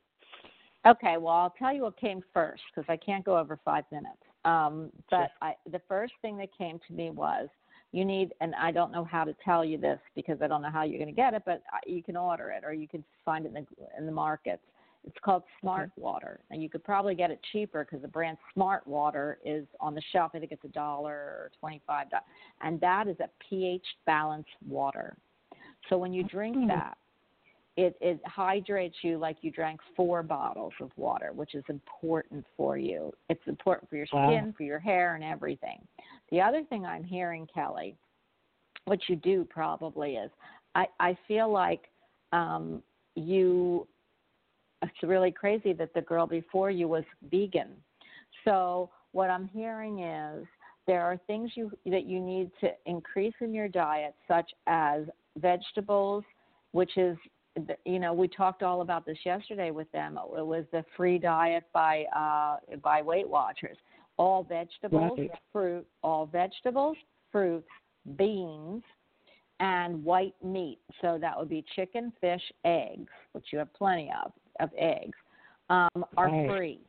[0.86, 4.18] Okay, well, I'll tell you what came first because I can't go over five minutes.
[4.44, 7.48] Um, but I, the first thing that came to me was
[7.92, 10.70] you need, and I don't know how to tell you this because I don't know
[10.70, 13.46] how you're going to get it, but you can order it or you can find
[13.46, 13.66] it in the
[13.98, 14.62] in the markets.
[15.06, 18.86] It's called Smart Water, and you could probably get it cheaper because the brand Smart
[18.86, 20.32] Water is on the shelf.
[20.34, 22.24] I think it's a dollar or twenty-five dollars,
[22.62, 25.16] and that is a pH balanced water.
[25.88, 26.96] So when you drink that,
[27.76, 32.78] it it hydrates you like you drank four bottles of water, which is important for
[32.78, 33.12] you.
[33.28, 34.28] It's important for your Wow.
[34.28, 35.86] skin, for your hair, and everything.
[36.30, 37.96] The other thing I'm hearing, Kelly,
[38.84, 40.30] what you do probably is,
[40.74, 41.88] I I feel like
[42.32, 42.82] um,
[43.14, 43.86] you.
[44.82, 47.70] It's really crazy that the girl before you was vegan.
[48.44, 50.44] So what I'm hearing is
[50.86, 55.04] there are things you that you need to increase in your diet, such as
[55.38, 56.24] vegetables,
[56.72, 57.16] which is
[57.84, 60.18] you know we talked all about this yesterday with them.
[60.36, 63.76] It was the free diet by uh, by Weight Watchers.
[64.16, 65.30] All vegetables, Right.
[65.52, 66.96] fruit, all vegetables,
[67.32, 67.68] fruits,
[68.16, 68.82] beans,
[69.60, 70.78] and white meat.
[71.00, 75.16] So that would be chicken, fish, eggs, which you have plenty of of eggs,
[75.68, 76.48] um, are Right.
[76.48, 76.80] free.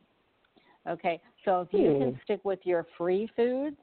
[0.88, 3.76] Okay, so if you can stick with your free foods,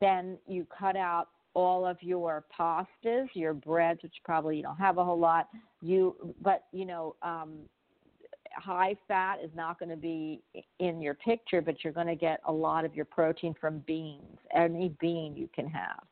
[0.00, 4.98] then you cut out all of your pastas, your breads, which probably you don't have
[4.98, 5.48] a whole lot.
[5.82, 7.58] You, but you know, um,
[8.54, 10.42] high fat is not going to be
[10.78, 14.38] in your picture, but you're going to get a lot of your protein from beans,
[14.54, 16.02] any bean you can have.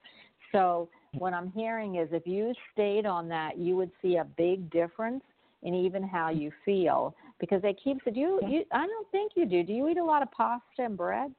[0.53, 4.71] So what I'm hearing is if you stayed on that, you would see a big
[4.71, 5.23] difference
[5.63, 9.45] in even how you feel because they keep do you, you I don't think you
[9.47, 9.63] do.
[9.63, 11.35] Do you eat a lot of pasta and bread?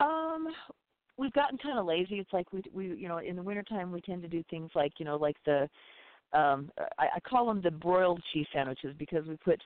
[0.00, 0.48] Um,
[1.18, 2.18] we've gotten kind of lazy.
[2.18, 4.92] It's like we we you know in the wintertime we tend to do things like
[4.98, 5.68] you know like the
[6.32, 9.60] um I, I call them the broiled cheese sandwiches because we put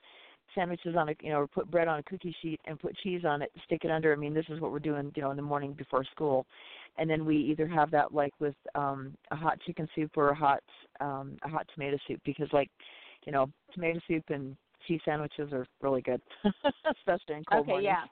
[0.55, 3.23] sandwiches on a you know or put bread on a cookie sheet and put cheese
[3.25, 4.11] on it, stick it under.
[4.11, 6.45] I mean this is what we're doing you know in the morning before school,
[6.97, 10.35] and then we either have that like with um a hot chicken soup or a
[10.35, 10.63] hot
[10.99, 12.69] um a hot tomato soup because like
[13.25, 14.55] you know tomato soup and
[14.87, 16.21] cheese sandwiches are really good,
[16.91, 17.85] especially in cold okay, mornings.
[17.85, 18.03] yeah.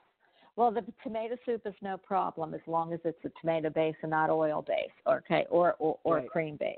[0.56, 4.10] Well, the tomato soup is no problem as long as it's a tomato base and
[4.10, 6.28] not oil base, okay, or or, or Right.
[6.28, 6.76] cream base.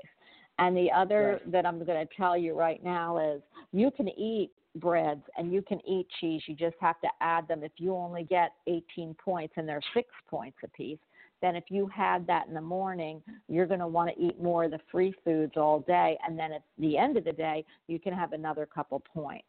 [0.57, 3.41] And the other that I'm going to tell you right now is
[3.73, 6.41] you can eat breads and you can eat cheese.
[6.47, 7.63] You just have to add them.
[7.63, 10.99] If you only get 18 points and they're six points a piece,
[11.41, 14.63] then if you had that in the morning, you're going to want to eat more
[14.63, 16.17] of the free foods all day.
[16.25, 19.45] And then at the end of the day, you can have another couple points.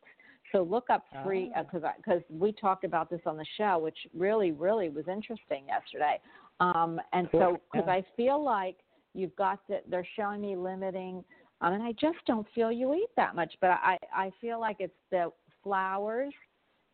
[0.53, 4.53] So look up free because because we talked about this on the show, which really
[4.53, 6.21] really was interesting yesterday.
[6.61, 7.95] Um, and so because Yeah.
[7.95, 8.79] I feel like
[9.15, 11.25] you've got to, they're showing me limiting.
[11.61, 14.77] I mean, I just don't feel you eat that much, but I I feel like
[14.81, 15.33] it's the
[15.63, 16.33] flours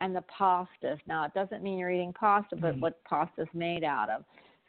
[0.00, 0.98] and the pastas.
[1.06, 2.80] Now it doesn't mean you're eating pasta, but Mhm.
[2.80, 4.24] what pasta's made out of.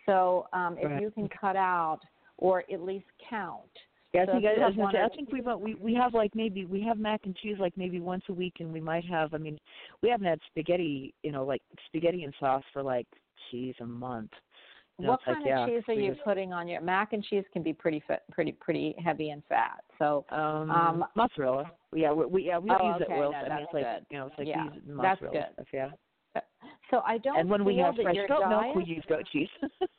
[0.05, 1.01] So um, if Right.
[1.01, 2.01] you can cut out
[2.37, 3.71] or at least count.
[4.13, 5.93] Yeah, I So think I, I, was gonna one say, I think we we we
[5.95, 8.79] have like maybe we have mac and cheese like maybe once a week, and we
[8.79, 9.33] might have.
[9.33, 9.57] I mean,
[10.01, 13.07] we haven't had spaghetti, you know, like spaghetti and sauce for like
[13.49, 14.31] cheese a month.
[14.99, 16.81] You know, what it's like, kind yeah, of cheese are you just- putting on your
[16.81, 17.43] mac and cheese?
[17.53, 19.83] Can be pretty pretty pretty heavy in fat.
[19.97, 21.71] So Um, Um, mozzarella.
[21.95, 23.31] Yeah, we, we yeah we Oh, use okay, that oil.
[23.31, 25.53] no, I mean, it's like you know, it's like Yeah, use that's mozzarella good.
[25.53, 25.67] stuff.
[25.73, 26.41] Yeah.
[26.93, 29.49] So I don't And when we have fresh goat diet, milk, we use goat cheese.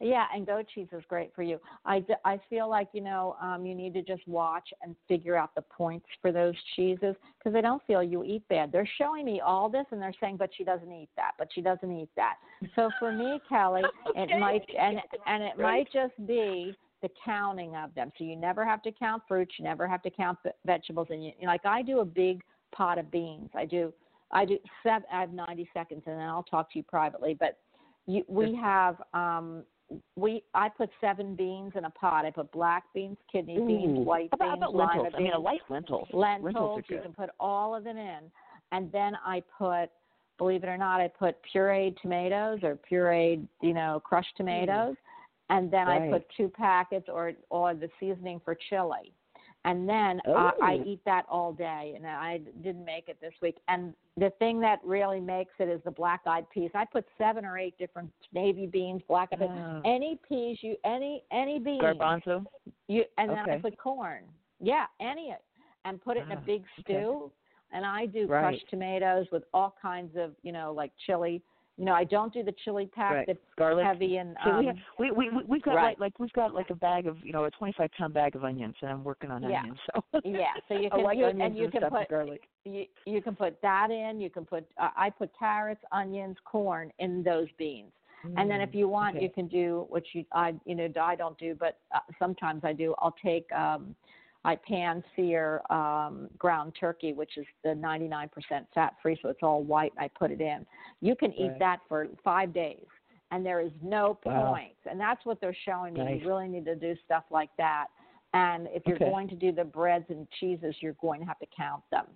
[0.00, 1.60] Yeah, and goat cheese is great for you.
[1.84, 5.36] I, d- I feel like you know um, you need to just watch and figure
[5.36, 8.72] out the points for those cheeses because I don't feel you eat bad.
[8.72, 11.60] They're showing me all this and they're saying, but she doesn't eat that, but she
[11.60, 12.36] doesn't eat that.
[12.74, 13.82] So for me, Kelly,
[14.16, 18.10] it might and and it might just be the counting of them.
[18.16, 21.32] So you never have to count fruits, you never have to count vegetables, and you
[21.44, 22.42] like I do a big
[22.72, 23.50] pot of beans.
[23.54, 23.92] I do
[24.32, 25.04] I do seven.
[25.12, 27.58] I have ninety seconds, and then I'll talk to you privately, but.
[28.06, 29.62] You, we have um,
[30.16, 32.24] we I put seven beans in a pot.
[32.24, 34.02] I put black beans, kidney beans, Ooh.
[34.02, 35.14] white How about, how beans, about lima lentils?
[35.16, 36.08] I mean, a beans, light lentil.
[36.12, 36.44] lentils.
[36.44, 38.18] Lentils You can put all of it in,
[38.72, 39.90] and then I put,
[40.38, 44.96] believe it or not, I put pureed tomatoes or pureed, you know, crushed tomatoes,
[45.50, 49.12] and then I put two packets or or the seasoning for chili.
[49.64, 50.84] And then uh, I Oh.
[50.86, 51.92] eat that all day.
[51.96, 53.58] And I didn't make it this week.
[53.68, 56.70] And the thing that really makes it is the black-eyed peas.
[56.74, 59.80] I put seven or eight different navy beans, black-eyed peas, Ah.
[59.84, 61.82] any peas you any any beans.
[61.82, 62.46] Garbanzo.
[62.88, 64.24] You and then I put corn.
[64.60, 65.34] Yeah, any
[65.84, 66.82] and put it in a Ah, big okay.
[66.82, 67.30] stew.
[67.72, 68.40] And I do Right.
[68.40, 71.40] crushed tomatoes with all kinds of, you know, like chili.
[71.80, 73.26] You know, I don't do the chili pack Right.
[73.26, 73.86] that's Garlic.
[73.86, 75.98] heavy and So um, we, have, we we we- we've got right.
[75.98, 78.44] like like we've got like a bag of you know a 25 pound bag of
[78.44, 79.60] onions and I'm working on Yeah.
[79.60, 79.78] onions.
[79.94, 80.52] So yeah.
[80.68, 82.42] So you can like you, and you can put garlic.
[82.66, 84.20] you you can put that in.
[84.20, 87.92] You can put uh, I put carrots, onions, corn in those beans.
[88.36, 89.24] And then if you want, Mm, okay.
[89.24, 92.74] you can do what you I you know I don't do, but uh, sometimes I
[92.74, 92.94] do.
[92.98, 93.94] I'll take um,
[94.44, 98.30] I pan sear um, ground turkey, which is the 99%
[98.74, 99.92] fat free, so it's all white.
[99.98, 100.66] I put it in.
[101.00, 101.58] You can eat Right.
[101.58, 102.86] that for five days,
[103.30, 104.52] and there is no Wow.
[104.52, 104.76] point.
[104.90, 106.00] And that's what they're showing me.
[106.00, 106.20] Nice.
[106.22, 107.88] You really need to do stuff like that.
[108.32, 109.10] And if you're Okay.
[109.10, 112.06] going to do the breads and cheeses, you're going to have to count them.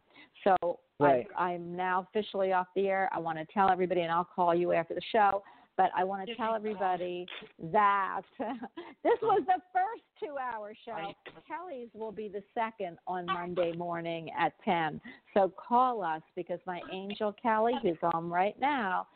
[0.44, 1.26] So Right.
[1.36, 3.10] I, I'm now officially off the air.
[3.12, 5.42] I want to tell everybody, and I'll call you after the show.
[5.76, 7.26] But I want to tell everybody
[7.72, 11.12] that this was the first two-hour show.
[11.48, 15.00] Kelly's will be the second on Monday morning at 10.
[15.34, 19.08] So call us because my angel Kelly, who's on right now,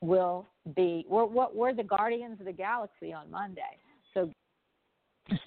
[0.00, 0.46] will
[0.76, 1.04] be.
[1.08, 3.62] We're we're, we're the guardians of the galaxy on Monday.
[4.12, 4.30] So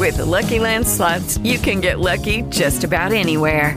[0.00, 3.76] With the Lucky Land slots, you can get lucky just about anywhere.